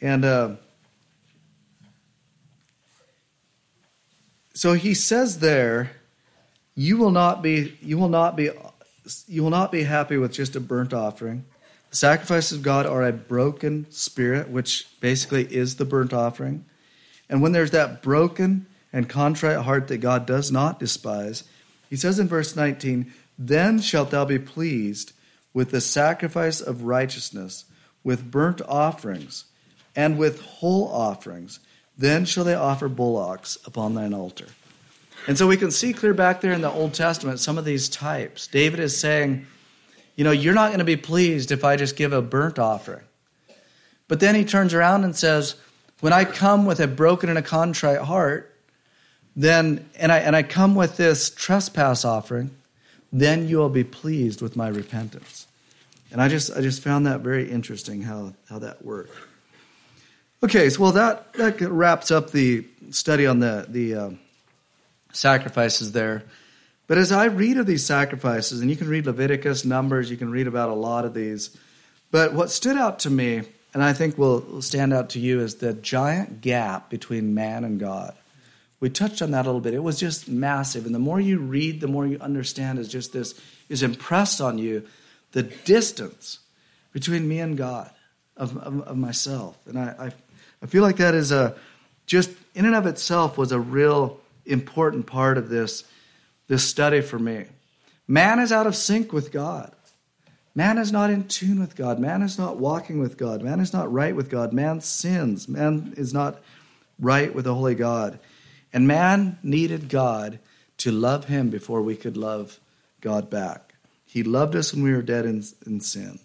And 0.01 0.25
uh, 0.25 0.57
so 4.55 4.73
he 4.73 4.95
says 4.95 5.39
there, 5.41 5.91
you 6.75 6.97
will 6.97 7.11
not 7.11 7.43
be, 7.43 7.77
you 7.83 7.99
will 7.99 8.09
not 8.09 8.37
be, 8.37 8.51
you 9.27 9.43
will 9.43 9.51
not 9.51 9.73
be 9.73 9.83
happy 9.83 10.17
with 10.17 10.33
just 10.33 10.57
a 10.57 10.61
burnt 10.61 10.95
offering. 10.95 11.45
The 11.91 11.97
sacrifices 11.97 12.59
of 12.59 12.63
God 12.63 12.87
are 12.87 13.03
a 13.03 13.13
broken 13.13 13.87
spirit, 13.91 14.49
which 14.49 14.87
basically 15.01 15.45
is 15.53 15.77
the 15.77 15.85
burnt 15.85 16.13
offering. 16.13 16.65
And 17.29 17.43
when 17.43 17.53
there's 17.53 17.73
that 17.73 18.03
broken 18.03 18.67
and 18.93 19.09
contrite 19.09 19.59
heart 19.59 19.89
that 19.89 19.99
God 19.99 20.25
does 20.25 20.51
not 20.51 20.79
despise, 20.79 21.45
he 21.89 21.97
says 21.97 22.21
in 22.21 22.29
verse 22.29 22.55
19, 22.55 23.13
then 23.41 23.81
shalt 23.81 24.11
thou 24.11 24.27
be 24.27 24.39
pleased 24.39 25.13
with 25.55 25.71
the 25.71 25.81
sacrifice 25.81 26.61
of 26.61 26.83
righteousness, 26.83 27.65
with 28.05 28.31
burnt 28.31 28.61
offerings, 28.69 29.47
and 29.97 30.19
with 30.19 30.43
whole 30.43 30.87
offerings. 30.89 31.59
Then 31.97 32.27
shall 32.27 32.45
they 32.45 32.55
offer 32.55 32.89
bullocks 32.89 33.59
upon 33.65 33.95
thine 33.95 34.15
altar. 34.15 34.47
And 35.27 35.37
so 35.37 35.47
we 35.47 35.57
can 35.57 35.71
see 35.71 35.93
clear 35.93 36.15
back 36.15 36.41
there 36.41 36.53
in 36.53 36.61
the 36.61 36.71
Old 36.71 36.95
Testament 36.95 37.41
some 37.41 37.59
of 37.59 37.65
these 37.65 37.89
types. 37.89 38.47
David 38.47 38.79
is 38.79 38.97
saying, 38.97 39.47
you 40.17 40.25
know, 40.25 40.31
you're 40.31 40.55
not 40.55 40.69
going 40.69 40.79
to 40.79 40.85
be 40.85 40.97
pleased 40.97 41.51
if 41.51 41.65
I 41.65 41.77
just 41.77 41.97
give 41.97 42.13
a 42.13 42.23
burnt 42.23 42.59
offering. 42.59 43.05
But 44.07 44.21
then 44.21 44.35
he 44.35 44.45
turns 44.45 44.75
around 44.75 45.05
and 45.05 45.17
says, 45.17 45.57
when 46.01 46.13
I 46.13 46.25
come 46.25 46.67
with 46.67 46.81
a 46.81 46.87
broken 46.87 47.29
and 47.29 47.39
a 47.39 47.43
contrite 47.43 48.01
heart, 48.01 48.55
then 49.37 49.89
and 49.97 50.11
I 50.11 50.19
and 50.19 50.35
I 50.35 50.43
come 50.43 50.75
with 50.75 50.97
this 50.97 51.31
trespass 51.31 52.05
offering, 52.05 52.51
then 53.13 53.49
you 53.49 53.59
will 53.59 53.69
be 53.69 53.85
pleased 53.85 54.41
with 54.41 54.57
my 54.57 54.69
repentance. 54.69 55.47
And 56.13 56.21
I 56.21 56.29
just 56.29 56.51
I 56.57 56.61
just 56.61 56.83
found 56.83 57.07
that 57.07 57.21
very 57.21 57.51
interesting 57.51 58.03
how, 58.03 58.35
how 58.49 58.59
that 58.59 58.85
worked. 58.85 59.15
Okay, 60.43 60.71
so 60.71 60.83
well 60.83 60.93
that 60.93 61.33
that 61.35 61.61
wraps 61.61 62.11
up 62.11 62.31
the 62.31 62.67
study 62.91 63.27
on 63.27 63.41
the 63.41 63.67
the 63.69 63.95
uh, 63.95 64.11
sacrifices 65.13 65.93
there. 65.93 66.25
But 66.87 66.99
as 66.99 67.13
I 67.13 67.27
read 67.27 67.57
of 67.57 67.67
these 67.67 67.87
sacrifices, 67.87 68.61
and 68.61 68.69
you 68.69 68.77
can 68.77 68.89
read 68.89 69.07
Leviticus, 69.07 69.65
Numbers, 69.65 70.11
you 70.11 70.17
can 70.17 70.33
read 70.33 70.49
about 70.49 70.71
a 70.71 70.75
lot 70.75 71.05
of 71.05 71.15
these. 71.15 71.57
But 72.11 72.35
what 72.35 72.51
stood 72.51 72.77
out 72.77 72.99
to 73.01 73.11
me, 73.11 73.43
and 73.73 73.85
I 73.85 73.93
think 73.93 74.19
will 74.19 74.61
stand 74.61 74.93
out 74.93 75.11
to 75.11 75.21
you, 75.21 75.41
is 75.41 75.57
the 75.57 75.73
giant 75.73 76.41
gap 76.41 76.91
between 76.91 77.33
man 77.33 77.63
and 77.63 77.79
God. 77.79 78.17
We 78.81 78.89
touched 78.89 79.21
on 79.21 79.31
that 79.33 79.45
a 79.45 79.49
little 79.49 79.61
bit. 79.61 79.75
It 79.75 79.83
was 79.83 80.01
just 80.01 80.29
massive. 80.29 80.87
And 80.87 80.95
the 80.95 80.99
more 80.99 81.21
you 81.21 81.39
read, 81.39 81.81
the 81.81 81.87
more 81.87 82.07
you 82.07 82.19
understand 82.19 82.79
is 82.79 82.89
just 82.89 83.13
this 83.13 83.39
is 83.69 83.83
impressed 83.83 84.41
on 84.41 84.59
you 84.59 84.87
the 85.33 85.43
distance 85.43 86.41
between 86.93 87.29
me 87.29 87.39
and 87.39 87.57
God, 87.57 87.91
of, 88.37 88.57
of, 88.57 88.81
of 88.83 88.97
myself. 88.97 89.57
And 89.67 89.79
I, 89.79 89.95
I, 89.99 90.13
I, 90.63 90.67
feel 90.67 90.83
like 90.83 90.97
that 90.97 91.15
is 91.15 91.31
a 91.31 91.55
just 92.07 92.31
in 92.55 92.65
and 92.65 92.75
of 92.75 92.87
itself 92.87 93.39
was 93.39 93.53
a 93.53 93.61
real 93.61 94.19
important 94.45 95.07
part 95.07 95.39
of 95.39 95.49
this, 95.49 95.85
this 96.49 96.69
study 96.69 97.01
for 97.01 97.19
me. 97.19 97.45
Man 98.09 98.41
is 98.41 98.51
out 98.51 98.67
of 98.67 98.75
sync 98.75 99.13
with 99.13 99.31
God. 99.31 99.73
Man 100.55 100.79
is 100.79 100.91
not 100.91 101.11
in 101.11 101.29
tune 101.29 101.61
with 101.61 101.77
God. 101.77 102.01
Man 102.01 102.23
is 102.23 102.37
not 102.37 102.57
walking 102.57 102.99
with 102.99 103.17
God. 103.17 103.43
Man 103.43 103.61
is 103.61 103.73
not 103.73 103.93
right 103.93 104.17
with 104.17 104.29
God. 104.29 104.53
Man 104.53 104.81
sins. 104.81 105.49
Man 105.49 105.95
is 105.97 106.13
not 106.13 106.41
right 106.99 107.33
with 107.33 107.45
the 107.45 107.55
Holy 107.55 107.77
God. 107.77 108.19
And 108.73 108.87
man 108.87 109.39
needed 109.43 109.89
God 109.89 110.39
to 110.79 110.93
love 110.93 111.27
him 111.27 111.51
before 111.51 111.83
we 111.83 111.97
could 111.97 112.17
love 112.17 112.61
God 113.01 113.31
back. 113.31 113.75
He 114.07 114.23
loved 114.23 114.57
us 114.57 114.73
when 114.73 114.83
we 114.83 114.93
were 114.93 115.03
dead 115.03 115.25
in, 115.27 115.45
in 115.67 115.81
sin. 115.81 116.19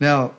Now, 0.00 0.34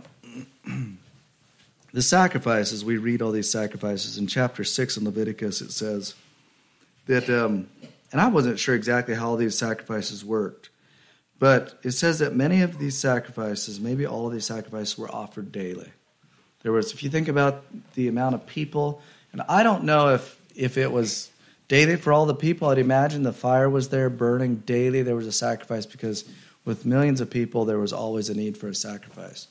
the 1.94 2.02
sacrifices, 2.02 2.84
we 2.84 2.98
read 2.98 3.22
all 3.22 3.32
these 3.32 3.50
sacrifices. 3.50 4.18
In 4.18 4.28
chapter 4.28 4.64
6 4.64 4.98
in 4.98 5.06
Leviticus, 5.06 5.62
it 5.62 5.72
says 5.72 6.16
that, 7.06 7.30
um, 7.30 7.68
and 8.12 8.20
I 8.20 8.28
wasn't 8.28 8.60
sure 8.60 8.76
exactly 8.76 9.16
how 9.16 9.30
all 9.30 9.38
these 9.38 9.58
sacrifices 9.58 10.26
worked, 10.26 10.70
but 11.39 11.80
it 11.84 11.91
says 11.91 12.20
that 12.20 12.36
many 12.36 12.62
of 12.62 12.78
these 12.78 12.98
sacrifices, 12.98 13.80
maybe 13.80 14.06
all 14.06 14.28
of 14.28 14.34
these 14.34 14.46
sacrifices, 14.46 14.98
were 14.98 15.10
offered 15.10 15.52
daily. 15.52 15.91
There 16.62 16.72
was, 16.72 16.94
if 16.94 17.04
you 17.04 17.10
think 17.10 17.28
about 17.28 17.64
the 17.96 18.08
amount 18.08 18.36
of 18.36 18.46
people, 18.46 19.02
and 19.34 19.42
I 19.50 19.64
don't 19.64 19.84
know 19.84 20.14
if, 20.14 20.40
if 20.56 20.78
it 20.78 20.92
was 20.92 21.30
daily 21.68 21.96
for 21.96 22.14
all 22.14 22.28
the 22.28 22.36
people, 22.36 22.70
I'd 22.70 22.78
imagine 22.78 23.24
the 23.24 23.34
fire 23.34 23.70
was 23.70 23.90
there 23.90 24.10
burning 24.10 24.58
daily. 24.58 25.02
There 25.02 25.16
was 25.16 25.28
a 25.28 25.32
sacrifice 25.32 25.88
because 25.88 26.24
with 26.66 26.86
millions 26.86 27.20
of 27.20 27.32
people, 27.32 27.66
there 27.66 27.80
was 27.80 27.92
always 27.92 28.30
a 28.30 28.36
need 28.36 28.58
for 28.58 28.68
a 28.68 28.76
sacrifice. 28.76 29.48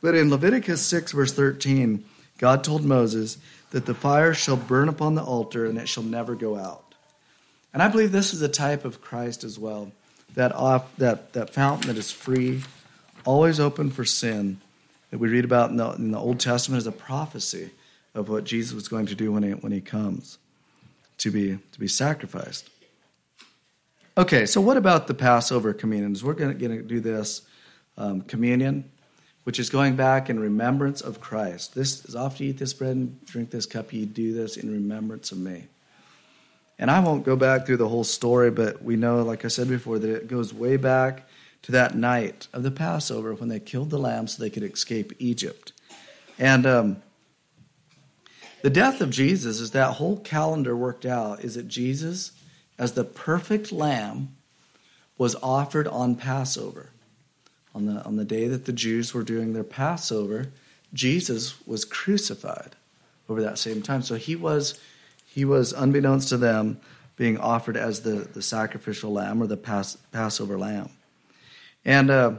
But 0.00 0.14
in 0.14 0.30
Leviticus 0.30 0.80
6, 0.86 1.12
verse 1.12 1.32
13, 1.34 2.04
God 2.38 2.64
told 2.64 2.84
Moses 2.84 3.36
that 3.70 3.84
the 3.84 3.94
fire 3.94 4.32
shall 4.32 4.56
burn 4.56 4.88
upon 4.88 5.14
the 5.14 5.22
altar 5.22 5.66
and 5.66 5.76
it 5.76 5.88
shall 5.88 6.02
never 6.02 6.34
go 6.34 6.56
out. 6.56 6.94
And 7.74 7.82
I 7.82 7.88
believe 7.88 8.12
this 8.12 8.32
is 8.32 8.40
a 8.40 8.48
type 8.48 8.86
of 8.86 9.02
Christ 9.02 9.44
as 9.44 9.58
well. 9.58 9.92
That, 10.34 10.52
off, 10.52 10.96
that, 10.96 11.34
that 11.34 11.50
fountain 11.50 11.88
that 11.88 11.98
is 11.98 12.10
free, 12.10 12.62
always 13.26 13.60
open 13.60 13.90
for 13.90 14.04
sin, 14.04 14.60
that 15.10 15.18
we 15.18 15.28
read 15.28 15.44
about 15.44 15.70
in 15.70 15.76
the, 15.76 15.90
in 15.92 16.12
the 16.12 16.18
Old 16.18 16.40
Testament 16.40 16.78
as 16.78 16.86
a 16.86 16.92
prophecy 16.92 17.70
of 18.14 18.28
what 18.28 18.44
Jesus 18.44 18.74
was 18.74 18.88
going 18.88 19.06
to 19.06 19.14
do 19.14 19.32
when 19.32 19.42
he, 19.42 19.50
when 19.50 19.72
he 19.72 19.80
comes 19.80 20.38
to 21.18 21.30
be, 21.30 21.58
to 21.72 21.80
be 21.80 21.88
sacrificed. 21.88 22.70
Okay, 24.16 24.46
so 24.46 24.60
what 24.60 24.76
about 24.76 25.06
the 25.06 25.14
Passover 25.14 25.72
communions? 25.72 26.24
We're 26.24 26.34
going 26.34 26.58
to 26.58 26.82
do 26.82 27.00
this 27.00 27.42
um, 27.96 28.22
communion, 28.22 28.90
which 29.44 29.60
is 29.60 29.70
going 29.70 29.94
back 29.94 30.28
in 30.28 30.40
remembrance 30.40 31.00
of 31.00 31.20
Christ. 31.20 31.74
This 31.74 32.04
is 32.04 32.16
after 32.16 32.42
you 32.42 32.50
eat 32.50 32.58
this 32.58 32.74
bread 32.74 32.96
and 32.96 33.24
drink 33.26 33.50
this 33.50 33.66
cup, 33.66 33.92
you 33.92 34.06
do 34.06 34.32
this 34.32 34.56
in 34.56 34.72
remembrance 34.72 35.30
of 35.30 35.38
me. 35.38 35.66
And 36.80 36.90
I 36.90 37.00
won't 37.00 37.24
go 37.24 37.36
back 37.36 37.66
through 37.66 37.78
the 37.78 37.88
whole 37.88 38.04
story, 38.04 38.50
but 38.50 38.82
we 38.82 38.96
know, 38.96 39.22
like 39.22 39.44
I 39.44 39.48
said 39.48 39.68
before, 39.68 39.98
that 39.98 40.10
it 40.10 40.28
goes 40.28 40.54
way 40.54 40.76
back 40.76 41.28
to 41.62 41.72
that 41.72 41.96
night 41.96 42.46
of 42.52 42.62
the 42.62 42.70
Passover 42.70 43.34
when 43.34 43.48
they 43.48 43.58
killed 43.58 43.90
the 43.90 43.98
lamb 43.98 44.28
so 44.28 44.40
they 44.40 44.50
could 44.50 44.62
escape 44.62 45.12
Egypt. 45.18 45.72
And 46.38 46.66
um, 46.66 47.02
the 48.62 48.70
death 48.70 49.00
of 49.00 49.10
Jesus 49.10 49.60
is 49.60 49.70
that 49.72 49.94
whole 49.94 50.18
calendar 50.18 50.76
worked 50.76 51.06
out 51.06 51.44
is 51.44 51.54
that 51.54 51.68
Jesus, 51.68 52.32
as 52.78 52.92
the 52.92 53.04
perfect 53.04 53.72
lamb, 53.72 54.34
was 55.16 55.34
offered 55.42 55.88
on 55.88 56.14
Passover. 56.14 56.90
On 57.74 57.86
the, 57.86 58.04
on 58.04 58.16
the 58.16 58.24
day 58.24 58.48
that 58.48 58.64
the 58.64 58.72
Jews 58.72 59.14
were 59.14 59.22
doing 59.22 59.52
their 59.52 59.62
Passover, 59.64 60.48
Jesus 60.92 61.54
was 61.66 61.84
crucified 61.84 62.74
over 63.28 63.42
that 63.42 63.58
same 63.58 63.82
time. 63.82 64.02
So 64.02 64.16
he 64.16 64.34
was 64.34 64.80
he 65.38 65.44
was, 65.44 65.72
unbeknownst 65.72 66.30
to 66.30 66.36
them, 66.36 66.80
being 67.16 67.38
offered 67.38 67.76
as 67.76 68.00
the, 68.00 68.28
the 68.32 68.42
sacrificial 68.42 69.12
lamb 69.12 69.40
or 69.42 69.46
the 69.46 69.56
Pas- 69.56 69.98
Passover 70.10 70.58
lamb. 70.58 70.88
And 71.84 72.10
uh, 72.10 72.32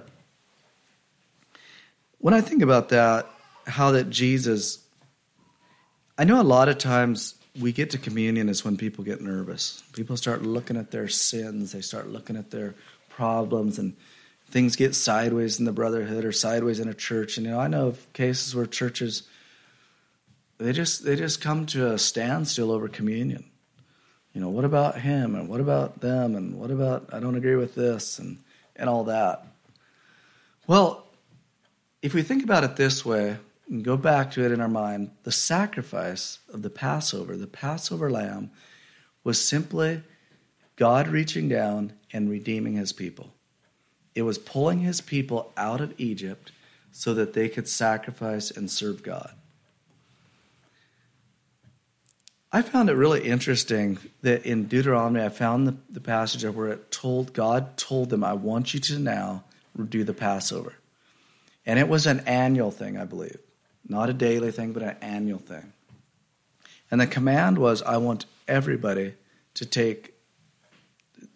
when 2.18 2.34
I 2.34 2.42
think 2.42 2.62
about 2.62 2.90
that, 2.90 3.28
how 3.68 3.92
that 3.92 4.10
Jesus, 4.10 4.80
I 6.20 6.26
know 6.26 6.42
a 6.42 6.44
lot 6.44 6.68
of 6.68 6.78
times 6.78 7.36
we 7.58 7.72
get 7.72 7.92
to 7.92 7.98
communion 7.98 8.50
is 8.50 8.66
when 8.66 8.76
people 8.76 9.06
get 9.06 9.22
nervous. 9.22 9.82
People 9.94 10.18
start 10.18 10.44
looking 10.44 10.76
at 10.76 10.92
their 10.92 11.08
sins, 11.08 11.72
they 11.72 11.80
start 11.80 12.10
looking 12.10 12.36
at 12.36 12.52
their 12.52 12.76
problems, 13.08 13.80
and 13.80 13.96
things 14.50 14.76
get 14.76 14.96
sideways 14.96 15.60
in 15.60 15.66
the 15.66 15.72
brotherhood 15.72 16.26
or 16.26 16.34
sideways 16.34 16.82
in 16.82 16.90
a 16.90 16.94
church. 16.94 17.38
And 17.38 17.46
you 17.46 17.54
know, 17.54 17.60
I 17.62 17.70
know 17.70 17.88
of 17.88 18.12
cases 18.12 18.54
where 18.54 18.66
churches 18.66 19.24
they 20.58 20.74
just 20.74 21.06
they 21.06 21.16
just 21.16 21.40
come 21.40 21.66
to 21.68 21.94
a 21.94 21.98
standstill 21.98 22.70
over 22.70 22.90
communion. 22.90 23.46
You 24.34 24.42
know, 24.42 24.50
what 24.50 24.66
about 24.66 25.00
him 25.00 25.36
and 25.36 25.48
what 25.48 25.62
about 25.62 26.02
them 26.02 26.36
and 26.36 26.60
what 26.60 26.70
about 26.70 27.14
I 27.14 27.22
don't 27.22 27.36
agree 27.38 27.56
with 27.56 27.76
this 27.76 28.20
and 28.20 28.40
and 28.76 28.90
all 28.90 29.06
that. 29.06 29.48
Well, 30.68 31.08
if 32.02 32.14
we 32.14 32.24
think 32.24 32.44
about 32.44 32.66
it 32.66 32.76
this 32.76 33.06
way 33.06 33.38
and 33.70 33.84
go 33.84 33.96
back 33.96 34.32
to 34.32 34.44
it 34.44 34.52
in 34.52 34.62
our 34.62 34.68
mind, 34.68 35.12
the 35.24 35.32
sacrifice 35.32 36.40
of 36.52 36.62
the 36.64 36.70
Passover, 36.70 37.38
the 37.38 37.48
Passover 37.48 38.10
lamb, 38.10 38.50
was 39.24 39.40
simply 39.44 40.02
God 40.76 41.08
reaching 41.08 41.48
down 41.48 41.94
and 42.12 42.30
redeeming 42.30 42.74
his 42.74 42.94
people. 42.94 43.34
It 44.16 44.24
was 44.24 44.38
pulling 44.38 44.80
his 44.80 45.02
people 45.02 45.54
out 45.56 45.82
of 45.82 45.94
Egypt 46.00 46.52
so 46.92 47.14
that 47.14 47.34
they 47.34 47.48
could 47.48 47.68
sacrifice 47.68 48.50
and 48.50 48.72
serve 48.72 49.04
God. 49.04 49.34
I 52.52 52.64
found 52.64 52.90
it 52.90 52.94
really 52.94 53.28
interesting 53.28 54.00
that 54.24 54.44
in 54.44 54.64
Deuteronomy, 54.64 55.24
I 55.24 55.30
found 55.30 55.68
the, 55.68 55.76
the 55.88 56.00
passage 56.00 56.44
where 56.44 56.70
it 56.70 56.92
told 56.92 57.34
God 57.34 57.78
told 57.78 58.10
them, 58.10 58.24
"I 58.24 58.34
want 58.34 58.74
you 58.74 58.80
to 58.80 58.98
now 58.98 59.44
do 59.88 60.04
the 60.04 60.16
Passover," 60.16 60.74
and 61.68 61.78
it 61.78 61.88
was 61.88 62.08
an 62.08 62.22
annual 62.22 62.72
thing, 62.72 62.98
I 62.98 63.06
believe, 63.06 63.38
not 63.90 64.10
a 64.10 64.14
daily 64.14 64.52
thing, 64.52 64.72
but 64.72 64.84
an 64.84 64.96
annual 65.02 65.40
thing. 65.40 65.74
And 66.92 67.02
the 67.02 67.08
command 67.08 67.58
was, 67.58 67.82
"I 67.82 67.98
want 67.98 68.26
everybody 68.48 69.16
to 69.56 69.66
take." 69.66 70.14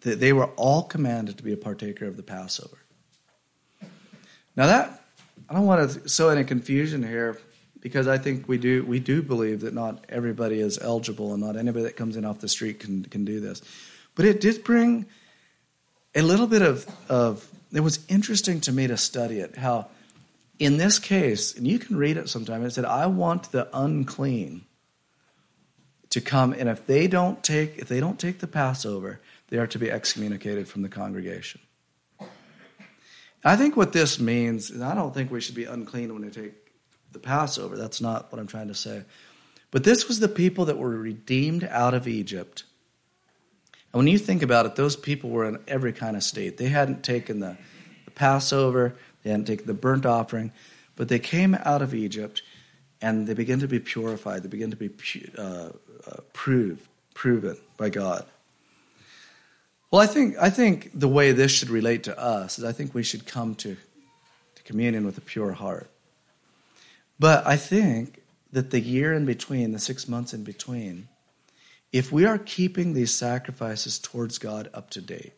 They 0.00 0.32
were 0.32 0.46
all 0.56 0.82
commanded 0.82 1.36
to 1.38 1.42
be 1.42 1.52
a 1.52 1.56
partaker 1.56 2.06
of 2.06 2.16
the 2.16 2.22
Passover. 2.22 2.78
Now 4.56 4.66
that 4.66 5.04
I 5.48 5.54
don't 5.54 5.66
want 5.66 5.90
to 5.90 6.08
sow 6.08 6.28
any 6.28 6.44
confusion 6.44 7.02
here 7.02 7.38
because 7.80 8.08
I 8.08 8.18
think 8.18 8.48
we 8.48 8.56
do 8.56 8.84
we 8.84 8.98
do 8.98 9.22
believe 9.22 9.60
that 9.60 9.74
not 9.74 10.04
everybody 10.08 10.60
is 10.60 10.78
eligible 10.78 11.32
and 11.32 11.42
not 11.42 11.56
anybody 11.56 11.84
that 11.84 11.96
comes 11.96 12.16
in 12.16 12.24
off 12.24 12.40
the 12.40 12.48
street 12.48 12.80
can 12.80 13.04
can 13.04 13.24
do 13.24 13.40
this. 13.40 13.62
But 14.14 14.24
it 14.24 14.40
did 14.40 14.64
bring 14.64 15.06
a 16.14 16.22
little 16.22 16.46
bit 16.46 16.62
of 16.62 16.86
of 17.08 17.48
it 17.72 17.80
was 17.80 18.04
interesting 18.08 18.60
to 18.62 18.72
me 18.72 18.86
to 18.86 18.96
study 18.96 19.40
it 19.40 19.56
how 19.56 19.88
in 20.58 20.76
this 20.76 20.98
case 20.98 21.56
and 21.56 21.66
you 21.66 21.78
can 21.78 21.96
read 21.96 22.16
it 22.16 22.28
sometime 22.28 22.64
it 22.64 22.70
said 22.70 22.84
I 22.84 23.06
want 23.06 23.50
the 23.52 23.68
unclean 23.76 24.64
to 26.10 26.20
come 26.20 26.52
and 26.52 26.68
if 26.68 26.86
they 26.86 27.08
don't 27.08 27.42
take 27.42 27.78
if 27.78 27.88
they 27.88 28.00
don't 28.00 28.18
take 28.18 28.38
the 28.38 28.46
Passover 28.46 29.20
they 29.48 29.58
are 29.58 29.66
to 29.68 29.78
be 29.78 29.90
excommunicated 29.90 30.68
from 30.68 30.82
the 30.82 30.88
congregation. 30.88 31.60
I 33.44 33.56
think 33.56 33.76
what 33.76 33.92
this 33.92 34.18
means, 34.18 34.70
and 34.70 34.82
I 34.82 34.94
don't 34.94 35.12
think 35.12 35.30
we 35.30 35.40
should 35.40 35.54
be 35.54 35.64
unclean 35.64 36.12
when 36.12 36.24
we 36.24 36.30
take 36.30 36.54
the 37.12 37.18
Passover. 37.18 37.76
That's 37.76 38.00
not 38.00 38.32
what 38.32 38.40
I'm 38.40 38.46
trying 38.46 38.68
to 38.68 38.74
say. 38.74 39.04
But 39.70 39.84
this 39.84 40.08
was 40.08 40.18
the 40.18 40.28
people 40.28 40.64
that 40.64 40.78
were 40.78 40.88
redeemed 40.88 41.64
out 41.64 41.94
of 41.94 42.08
Egypt. 42.08 42.64
And 43.92 43.98
when 43.98 44.06
you 44.06 44.18
think 44.18 44.42
about 44.42 44.66
it, 44.66 44.76
those 44.76 44.96
people 44.96 45.30
were 45.30 45.44
in 45.44 45.58
every 45.68 45.92
kind 45.92 46.16
of 46.16 46.22
state. 46.22 46.56
They 46.56 46.68
hadn't 46.68 47.04
taken 47.04 47.40
the, 47.40 47.56
the 48.06 48.10
Passover, 48.12 48.96
hadn't 49.30 49.46
taken 49.46 49.66
the 49.66 49.74
burnt 49.74 50.06
offering, 50.06 50.52
but 50.96 51.08
they 51.08 51.18
came 51.18 51.54
out 51.54 51.82
of 51.82 51.94
Egypt 51.94 52.42
and 53.00 53.26
they 53.26 53.34
began 53.34 53.60
to 53.60 53.68
be 53.68 53.80
purified. 53.80 54.42
They 54.42 54.48
began 54.48 54.70
to 54.70 54.76
be 54.76 54.90
uh, 55.36 55.42
uh, 55.42 55.70
proved, 56.32 56.86
proven 57.12 57.56
by 57.76 57.90
God. 57.90 58.24
Well, 59.90 60.00
I 60.00 60.06
think, 60.06 60.36
I 60.40 60.50
think 60.50 60.90
the 60.92 61.08
way 61.08 61.32
this 61.32 61.52
should 61.52 61.70
relate 61.70 62.02
to 62.04 62.18
us 62.18 62.58
is 62.58 62.64
I 62.64 62.72
think 62.72 62.94
we 62.94 63.02
should 63.02 63.26
come 63.26 63.54
to, 63.56 63.76
to 64.54 64.62
communion 64.64 65.06
with 65.06 65.18
a 65.18 65.20
pure 65.20 65.52
heart. 65.52 65.88
But 67.18 67.46
I 67.46 67.56
think 67.56 68.20
that 68.52 68.70
the 68.70 68.80
year 68.80 69.12
in 69.12 69.24
between, 69.24 69.72
the 69.72 69.78
six 69.78 70.08
months 70.08 70.34
in 70.34 70.42
between, 70.42 71.08
if 71.92 72.10
we 72.10 72.24
are 72.24 72.38
keeping 72.38 72.92
these 72.92 73.14
sacrifices 73.14 73.98
towards 74.00 74.38
God 74.38 74.68
up 74.74 74.90
to 74.90 75.00
date, 75.00 75.32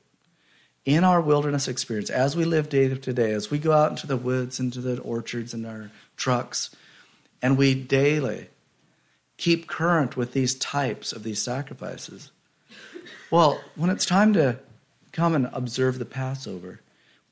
in 0.87 1.03
our 1.03 1.21
wilderness 1.21 1.67
experience, 1.67 2.09
as 2.09 2.37
we 2.37 2.45
live 2.45 2.69
day 2.69 2.89
to 2.89 3.13
day, 3.13 3.33
as 3.33 3.51
we 3.51 3.59
go 3.59 3.73
out 3.73 3.91
into 3.91 4.07
the 4.07 4.17
woods, 4.17 4.61
into 4.61 4.81
the 4.81 5.01
orchards, 5.03 5.53
and 5.53 5.67
our 5.67 5.91
trucks, 6.17 6.75
and 7.43 7.59
we 7.59 7.75
daily 7.75 8.47
keep 9.37 9.67
current 9.67 10.17
with 10.17 10.33
these 10.33 10.55
types 10.55 11.13
of 11.13 11.25
these 11.25 11.43
sacrifices, 11.43 12.31
well, 13.31 13.61
when 13.75 13.91
it's 13.91 14.07
time 14.07 14.33
to 14.33 14.59
come 15.11 15.35
and 15.35 15.51
observe 15.53 15.99
the 15.99 16.05
Passover, 16.05 16.81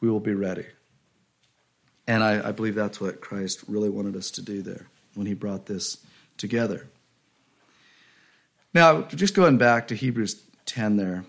we 0.01 0.11
will 0.11 0.21
be 0.21 0.35
ready. 0.35 0.67
And 2.07 2.23
I, 2.23 2.49
I 2.49 2.53
believe 2.53 2.75
that's 2.75 3.01
what 3.01 3.21
Christ 3.21 3.63
really 3.69 3.89
wanted 3.89 4.17
us 4.17 4.31
to 4.33 4.43
do 4.43 4.63
there 4.63 4.89
when 5.15 5.27
he 5.27 5.35
brought 5.35 5.67
this 5.67 5.99
together. 6.37 6.89
Now, 8.75 9.03
just 9.03 9.35
going 9.35 9.57
back 9.57 9.87
to 9.89 9.95
Hebrews 9.95 10.43
10 10.67 10.97
there, 10.97 11.25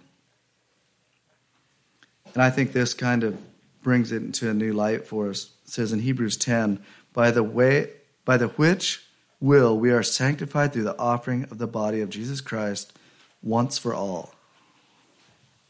and 2.36 2.44
I 2.44 2.52
think 2.52 2.74
this 2.74 2.94
kind 2.94 3.24
of 3.24 3.40
brings 3.82 4.12
it 4.12 4.22
into 4.22 4.50
a 4.50 4.54
new 4.54 4.74
light 4.74 5.08
for 5.08 5.30
us. 5.30 5.52
It 5.64 5.72
says 5.72 5.94
in 5.94 6.00
Hebrews 6.00 6.38
10, 6.38 6.80
by 7.14 7.32
the 7.32 7.44
way, 7.44 7.92
by 8.26 8.38
the 8.38 8.50
which 8.50 9.04
will 9.40 9.78
we 9.78 9.92
are 9.92 10.04
sanctified 10.04 10.74
through 10.74 10.84
the 10.84 11.00
offering 11.00 11.44
of 11.46 11.58
the 11.58 11.68
body 11.68 12.02
of 12.02 12.10
Jesus 12.10 12.42
Christ 12.42 12.98
once 13.42 13.78
for 13.78 13.94
all. 13.94 14.34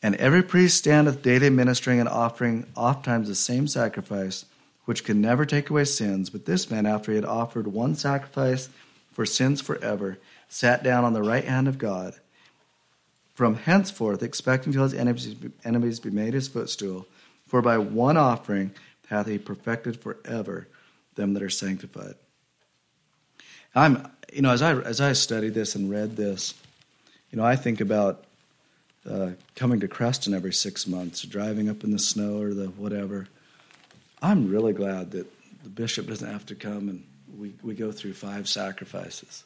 And 0.02 0.16
every 0.16 0.42
priest 0.44 0.78
standeth 0.78 1.22
daily 1.22 1.50
ministering 1.50 2.00
and 2.00 2.10
offering 2.10 2.66
oftentimes 2.76 3.28
the 3.28 3.36
same 3.36 3.68
sacrifice, 3.68 4.46
which 4.86 5.04
can 5.04 5.22
never 5.22 5.46
take 5.46 5.70
away 5.70 5.86
sins. 5.86 6.30
But 6.30 6.46
this 6.46 6.72
man, 6.72 6.86
after 6.86 7.12
he 7.12 7.16
had 7.16 7.26
offered 7.26 7.68
one 7.68 7.96
sacrifice 7.96 8.70
for 9.12 9.26
sins 9.26 9.62
forever, 9.62 10.20
sat 10.48 10.84
down 10.84 11.04
on 11.04 11.14
the 11.14 11.24
right 11.24 11.46
hand 11.46 11.68
of 11.68 11.78
God. 11.78 12.16
From 13.36 13.56
henceforth, 13.56 14.24
expecting 14.24 14.74
till 14.74 14.84
his 14.84 14.94
enemies, 14.94 16.00
be 16.00 16.10
made 16.10 16.34
his 16.34 16.48
footstool, 16.48 17.06
for 17.48 17.62
by 17.62 17.78
one 17.78 18.18
offering 18.18 18.72
hath 19.10 19.28
he 19.28 19.38
perfected 19.38 20.00
forever 20.00 20.68
them 21.16 21.34
that 21.34 21.44
are 21.44 21.50
sanctified. 21.50 22.16
I'm, 23.76 24.10
you 24.34 24.42
know, 24.42 24.52
as 24.52 24.62
I 24.62 24.74
as 24.74 25.02
I 25.02 25.14
studied 25.14 25.54
this 25.54 25.76
and 25.76 25.90
read 25.90 26.16
this, 26.16 26.54
you 27.30 27.38
know, 27.38 27.44
I 27.44 27.58
think 27.58 27.82
about 27.82 28.24
uh, 29.10 29.32
coming 29.56 29.82
to 29.82 29.88
Creston 29.88 30.34
every 30.34 30.54
six 30.54 30.88
months, 30.88 31.22
driving 31.24 31.70
up 31.70 31.84
in 31.84 31.92
the 31.92 32.00
snow 32.00 32.42
or 32.42 32.54
the 32.54 32.68
whatever. 32.68 33.28
I'm 34.22 34.50
really 34.50 34.74
glad 34.74 35.12
that 35.12 35.28
the 35.64 35.70
bishop 35.70 36.08
doesn't 36.08 36.32
have 36.32 36.46
to 36.48 36.56
come 36.56 36.90
and 36.90 37.04
we, 37.38 37.54
we 37.62 37.76
go 37.76 37.92
through 37.92 38.14
five 38.14 38.48
sacrifices. 38.48 39.44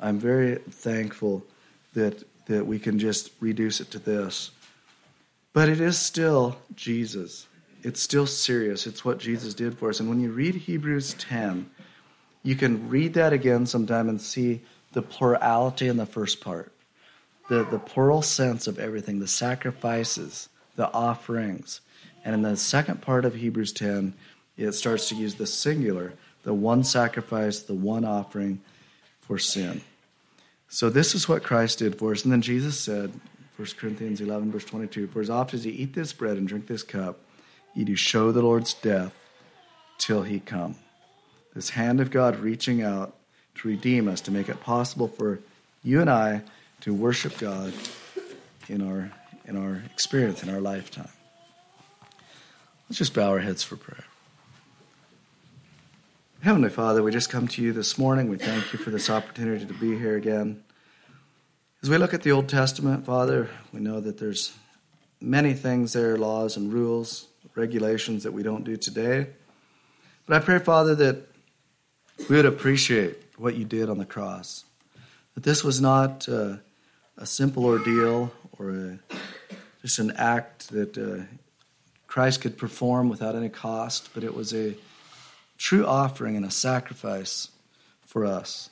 I'm 0.00 0.18
very 0.18 0.56
thankful 0.56 1.44
that 1.94 2.22
that 2.48 2.66
we 2.66 2.78
can 2.78 2.98
just 2.98 3.30
reduce 3.40 3.80
it 3.80 3.90
to 3.92 3.98
this. 3.98 4.50
But 5.52 5.68
it 5.68 5.80
is 5.80 5.98
still 5.98 6.58
Jesus. 6.74 7.46
It's 7.82 8.02
still 8.02 8.26
serious. 8.26 8.86
It's 8.86 9.04
what 9.04 9.18
Jesus 9.18 9.54
did 9.54 9.78
for 9.78 9.90
us. 9.90 10.00
And 10.00 10.08
when 10.08 10.20
you 10.20 10.30
read 10.30 10.54
Hebrews 10.54 11.14
10, 11.14 11.70
you 12.42 12.56
can 12.56 12.88
read 12.88 13.14
that 13.14 13.32
again 13.32 13.66
sometime 13.66 14.08
and 14.08 14.20
see 14.20 14.62
the 14.92 15.02
plurality 15.02 15.88
in 15.88 15.96
the 15.96 16.06
first 16.06 16.40
part 16.40 16.72
the, 17.48 17.64
the 17.64 17.78
plural 17.78 18.20
sense 18.20 18.66
of 18.66 18.78
everything, 18.78 19.20
the 19.20 19.26
sacrifices, 19.26 20.50
the 20.76 20.92
offerings. 20.92 21.80
And 22.24 22.34
in 22.34 22.42
the 22.42 22.56
second 22.56 23.00
part 23.00 23.24
of 23.24 23.34
Hebrews 23.34 23.72
10, 23.72 24.12
it 24.58 24.72
starts 24.72 25.08
to 25.08 25.14
use 25.14 25.36
the 25.36 25.46
singular, 25.46 26.12
the 26.42 26.52
one 26.52 26.84
sacrifice, 26.84 27.60
the 27.60 27.74
one 27.74 28.04
offering 28.04 28.60
for 29.20 29.38
sin. 29.38 29.80
So 30.68 30.90
this 30.90 31.14
is 31.14 31.28
what 31.28 31.42
Christ 31.42 31.78
did 31.78 31.98
for 31.98 32.12
us. 32.12 32.24
And 32.24 32.32
then 32.32 32.42
Jesus 32.42 32.78
said, 32.78 33.12
1 33.56 33.68
Corinthians 33.78 34.20
11, 34.20 34.52
verse 34.52 34.64
22, 34.64 35.08
For 35.08 35.20
as 35.20 35.30
often 35.30 35.58
as 35.58 35.66
you 35.66 35.72
eat 35.72 35.94
this 35.94 36.12
bread 36.12 36.36
and 36.36 36.46
drink 36.46 36.66
this 36.66 36.82
cup, 36.82 37.18
you 37.74 37.84
do 37.84 37.96
show 37.96 38.32
the 38.32 38.42
Lord's 38.42 38.74
death 38.74 39.14
till 39.98 40.22
he 40.22 40.40
come. 40.40 40.76
This 41.54 41.70
hand 41.70 42.00
of 42.00 42.10
God 42.10 42.36
reaching 42.36 42.82
out 42.82 43.14
to 43.56 43.68
redeem 43.68 44.08
us, 44.08 44.20
to 44.22 44.30
make 44.30 44.48
it 44.48 44.60
possible 44.60 45.08
for 45.08 45.40
you 45.82 46.00
and 46.00 46.10
I 46.10 46.42
to 46.82 46.94
worship 46.94 47.38
God 47.38 47.72
in 48.68 48.86
our 48.86 49.10
in 49.46 49.56
our 49.56 49.82
experience 49.92 50.42
in 50.42 50.50
our 50.50 50.60
lifetime. 50.60 51.08
Let's 52.88 52.98
just 52.98 53.14
bow 53.14 53.30
our 53.30 53.38
heads 53.38 53.62
for 53.62 53.76
prayer. 53.76 54.04
Heavenly 56.40 56.70
Father, 56.70 57.02
we 57.02 57.10
just 57.10 57.30
come 57.30 57.48
to 57.48 57.62
you 57.62 57.72
this 57.72 57.98
morning. 57.98 58.28
We 58.28 58.38
thank 58.38 58.72
you 58.72 58.78
for 58.78 58.90
this 58.90 59.10
opportunity 59.10 59.66
to 59.66 59.74
be 59.74 59.98
here 59.98 60.16
again. 60.16 60.62
As 61.82 61.90
we 61.90 61.98
look 61.98 62.14
at 62.14 62.22
the 62.22 62.30
Old 62.30 62.48
Testament, 62.48 63.04
Father, 63.04 63.50
we 63.72 63.80
know 63.80 63.98
that 63.98 64.18
there's 64.18 64.54
many 65.20 65.52
things 65.52 65.94
there, 65.94 66.16
laws 66.16 66.56
and 66.56 66.72
rules, 66.72 67.26
regulations 67.56 68.22
that 68.22 68.32
we 68.32 68.44
don't 68.44 68.62
do 68.62 68.76
today. 68.76 69.26
But 70.26 70.40
I 70.40 70.44
pray, 70.44 70.60
Father, 70.60 70.94
that 70.94 71.26
we 72.30 72.36
would 72.36 72.46
appreciate 72.46 73.16
what 73.36 73.56
you 73.56 73.64
did 73.64 73.90
on 73.90 73.98
the 73.98 74.06
cross. 74.06 74.64
That 75.34 75.42
this 75.42 75.64
was 75.64 75.80
not 75.80 76.28
uh, 76.28 76.58
a 77.16 77.26
simple 77.26 77.64
ordeal 77.64 78.32
or 78.60 78.70
a, 78.70 78.98
just 79.82 79.98
an 79.98 80.12
act 80.12 80.68
that 80.68 80.96
uh, 80.96 81.24
Christ 82.06 82.42
could 82.42 82.56
perform 82.56 83.08
without 83.08 83.34
any 83.34 83.48
cost, 83.48 84.10
but 84.14 84.22
it 84.22 84.36
was 84.36 84.54
a 84.54 84.76
true 85.58 85.84
offering 85.84 86.36
and 86.36 86.46
a 86.46 86.50
sacrifice 86.50 87.48
for 88.06 88.24
us. 88.24 88.70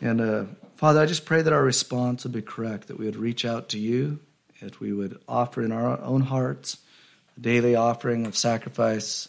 And 0.00 0.20
uh, 0.20 0.44
Father, 0.76 1.00
I 1.00 1.06
just 1.06 1.24
pray 1.24 1.42
that 1.42 1.52
our 1.52 1.62
response 1.62 2.24
would 2.24 2.32
be 2.32 2.42
correct, 2.42 2.88
that 2.88 2.98
we 2.98 3.04
would 3.04 3.16
reach 3.16 3.44
out 3.44 3.68
to 3.70 3.78
you, 3.78 4.18
that 4.60 4.80
we 4.80 4.92
would 4.92 5.20
offer 5.28 5.62
in 5.62 5.70
our 5.70 6.00
own 6.00 6.22
hearts 6.22 6.78
a 7.36 7.40
daily 7.40 7.76
offering 7.76 8.26
of 8.26 8.36
sacrifice, 8.36 9.28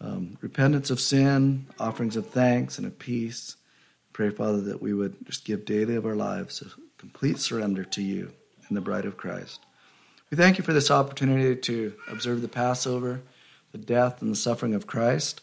um, 0.00 0.38
repentance 0.40 0.90
of 0.90 1.00
sin, 1.00 1.66
offerings 1.78 2.16
of 2.16 2.28
thanks 2.28 2.78
and 2.78 2.86
of 2.86 2.98
peace. 2.98 3.56
Pray, 4.12 4.30
Father, 4.30 4.60
that 4.62 4.82
we 4.82 4.94
would 4.94 5.26
just 5.26 5.44
give 5.44 5.64
daily 5.64 5.96
of 5.96 6.06
our 6.06 6.16
lives 6.16 6.62
a 6.62 6.66
complete 6.98 7.38
surrender 7.38 7.84
to 7.84 8.02
you 8.02 8.32
and 8.68 8.76
the 8.76 8.80
bride 8.80 9.04
of 9.04 9.16
Christ. 9.16 9.60
We 10.30 10.36
thank 10.36 10.56
you 10.56 10.64
for 10.64 10.72
this 10.72 10.90
opportunity 10.90 11.54
to 11.56 11.92
observe 12.08 12.40
the 12.40 12.48
Passover, 12.48 13.20
the 13.72 13.78
death 13.78 14.22
and 14.22 14.30
the 14.30 14.36
suffering 14.36 14.74
of 14.74 14.86
Christ, 14.86 15.42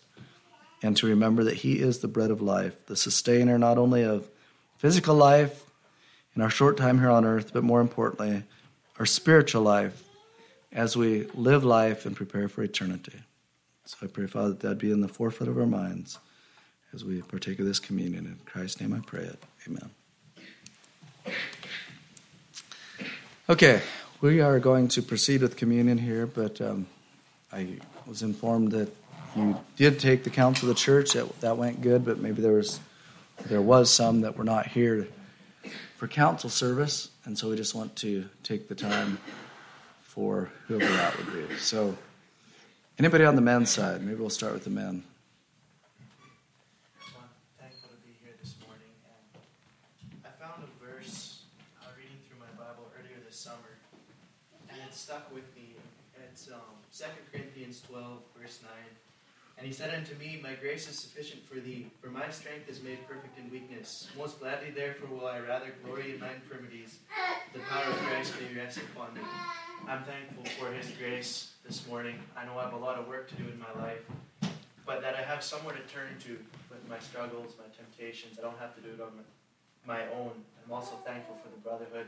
and 0.82 0.96
to 0.98 1.08
remember 1.08 1.44
that 1.44 1.58
He 1.58 1.80
is 1.80 2.00
the 2.00 2.08
bread 2.08 2.32
of 2.32 2.42
life, 2.42 2.86
the 2.86 2.96
sustainer 2.96 3.58
not 3.58 3.78
only 3.78 4.04
of 4.04 4.30
physical 4.78 5.16
life 5.16 5.66
in 6.36 6.42
our 6.42 6.50
short 6.50 6.78
time 6.78 7.00
here 7.00 7.10
on 7.10 7.26
earth, 7.26 7.52
but 7.54 7.64
more 7.64 7.82
importantly, 7.82 8.44
our 8.98 9.06
spiritual 9.06 9.62
life 9.62 10.04
as 10.72 10.96
we 10.96 11.26
live 11.34 11.64
life 11.64 12.06
and 12.06 12.16
prepare 12.16 12.48
for 12.48 12.64
eternity. 12.64 13.20
So 13.86 13.98
I 14.04 14.08
pray, 14.08 14.28
Father, 14.28 14.50
that 14.50 14.60
that 14.62 14.78
be 14.78 14.92
in 14.92 15.02
the 15.02 15.08
forefront 15.08 15.50
of 15.50 15.58
our 15.58 15.66
minds 15.66 16.20
as 16.94 17.04
we 17.04 17.22
partake 17.22 17.60
of 17.60 17.66
this 17.66 17.80
communion. 17.80 18.26
In 18.26 18.40
Christ's 18.46 18.80
name 18.82 18.94
I 18.94 19.00
pray 19.00 19.24
it. 19.24 19.44
Amen. 19.68 19.90
Okay, 23.50 23.82
we 24.22 24.42
are 24.42 24.60
going 24.60 24.88
to 24.90 25.02
proceed 25.02 25.42
with 25.42 25.58
communion 25.58 25.98
here, 25.98 26.28
but 26.28 26.62
um, 26.62 26.86
I 27.52 27.80
was 28.06 28.22
informed 28.22 28.72
that 28.74 28.96
you 29.36 29.58
did 29.76 30.00
take 30.00 30.24
the 30.24 30.30
counsel 30.30 30.70
of 30.70 30.76
the 30.76 30.80
church. 30.80 31.14
That, 31.14 31.42
that 31.42 31.58
went 31.58 31.82
good, 31.82 32.06
but 32.06 32.20
maybe 32.20 32.42
there 32.42 32.54
was 32.54 32.80
there 33.46 33.62
was 33.62 33.90
some 33.90 34.22
that 34.22 34.38
were 34.38 34.44
not 34.44 34.68
here 34.68 35.08
for 35.96 36.08
council 36.08 36.50
service, 36.50 37.10
and 37.26 37.38
so 37.38 37.50
we 37.50 37.56
just 37.56 37.76
want 37.76 37.96
to 37.98 38.26
take 38.44 38.68
the 38.68 38.76
time 38.76 39.20
for 40.02 40.50
whoever 40.68 40.92
that 40.92 41.18
would 41.18 41.50
be. 41.50 41.56
So, 41.58 41.98
anybody 42.98 43.24
on 43.26 43.36
the 43.36 43.42
men's 43.42 43.70
side? 43.70 44.02
Maybe 44.02 44.16
we'll 44.20 44.30
start 44.30 44.54
with 44.54 44.64
the 44.64 44.70
men. 44.70 45.04
Well 47.00 47.24
I'm 47.24 47.30
thankful 47.60 47.90
to 47.90 47.98
be 48.08 48.14
here 48.24 48.34
this 48.42 48.56
morning 48.66 48.92
and 50.14 50.24
I 50.26 50.32
found 50.44 50.64
a 50.64 50.70
verse 50.84 51.44
reading 51.96 52.18
through 52.28 52.40
my 52.40 52.52
Bible 52.58 52.92
earlier 52.98 53.20
this 53.26 53.38
summer, 53.38 53.78
and 54.70 54.82
um, 56.52 56.80
he 59.62 59.74
said 59.74 59.94
unto 59.94 60.16
me, 60.16 60.40
My 60.42 60.54
grace 60.54 60.90
is 60.90 60.98
sufficient 60.98 61.44
for 61.48 61.60
thee, 61.60 61.88
for 62.02 62.10
my 62.10 62.30
strength 62.30 62.70
is 62.70 62.82
made 62.82 63.06
perfect 63.08 63.38
in 63.38 63.52
weakness. 63.52 64.08
Most 64.18 64.40
gladly, 64.40 64.72
therefore, 64.72 65.10
will 65.10 65.28
I 65.28 65.40
rather 65.40 65.74
glory 65.84 66.14
in 66.14 66.20
my 66.20 66.32
infirmities, 66.34 67.00
the 67.54 67.60
power 67.60 67.92
of 67.92 67.98
Christ 67.98 68.34
may 68.40 68.60
rest 68.60 68.78
upon 68.78 69.14
me. 69.16 69.22
I'm 69.88 70.04
thankful 70.04 70.46
for 70.58 70.72
his 70.74 70.90
grace 70.92 71.52
this 71.66 71.88
morning. 71.88 72.16
I 72.38 72.46
know 72.46 72.58
I 72.58 72.64
have 72.64 72.74
a 72.74 72.78
lot 72.78 72.98
of 72.98 73.08
work 73.08 73.30
to 73.30 73.36
do 73.36 73.44
in 73.50 73.60
my 73.60 73.84
life, 73.84 74.02
but 74.86 75.02
that 75.02 75.16
I 75.16 75.22
have 75.22 75.44
somewhere 75.44 75.76
to 75.76 75.94
turn 75.94 76.18
to 76.26 76.38
with 76.70 76.88
my 76.90 77.00
struggles, 77.00 77.54
my 77.58 77.66
temptations. 77.76 78.40
I 78.40 78.42
don't 78.42 78.60
have 78.60 78.76
to 78.76 78.82
do 78.82 78.90
it 78.90 79.02
on 79.02 79.12
my 79.86 80.02
own. 80.16 80.32
I'm 80.64 80.72
also 80.72 80.96
thankful 81.06 81.38
for 81.44 81.50
the 81.50 81.62
brotherhood 81.62 82.08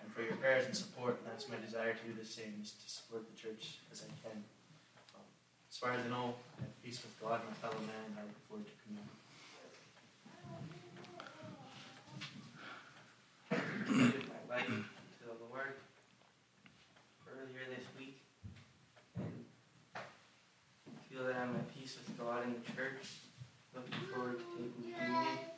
and 0.00 0.12
for 0.12 0.22
your 0.22 0.36
prayers 0.36 0.66
and 0.66 0.76
support. 0.76 1.18
And 1.18 1.32
that's 1.32 1.48
my 1.48 1.56
desire 1.64 1.92
to 1.92 2.04
do 2.06 2.14
the 2.18 2.26
same, 2.26 2.54
is 2.62 2.72
to 2.72 2.90
support 2.90 3.24
the 3.28 3.36
church 3.36 3.78
as 3.92 4.02
I 4.02 4.28
can. 4.28 4.42
As 5.72 5.78
far 5.78 5.92
as 5.92 6.04
I 6.04 6.08
know, 6.10 6.34
I 6.58 6.68
have 6.68 6.82
peace 6.84 7.00
with 7.00 7.18
God, 7.18 7.40
and 7.40 7.48
my 7.48 7.54
fellow 7.56 7.80
man, 7.80 8.04
and 8.12 8.18
I 8.18 8.22
look 8.28 8.36
forward 8.46 8.66
to 8.68 8.72
communion. 8.84 9.08
my 14.28 14.54
life 14.54 14.66
to 14.68 15.24
the 15.24 15.36
Lord 15.48 15.72
earlier 17.26 17.64
this 17.74 17.86
week 17.98 18.20
and 19.16 19.46
feel 21.08 21.24
that 21.24 21.36
I'm 21.36 21.56
at 21.56 21.74
peace 21.74 21.96
with 21.96 22.18
God 22.18 22.44
in 22.44 22.52
the 22.52 22.60
church. 22.76 23.00
Looking 23.74 23.94
forward 24.12 24.38
to 24.40 24.44
taking 24.44 24.92
communion. 24.92 25.51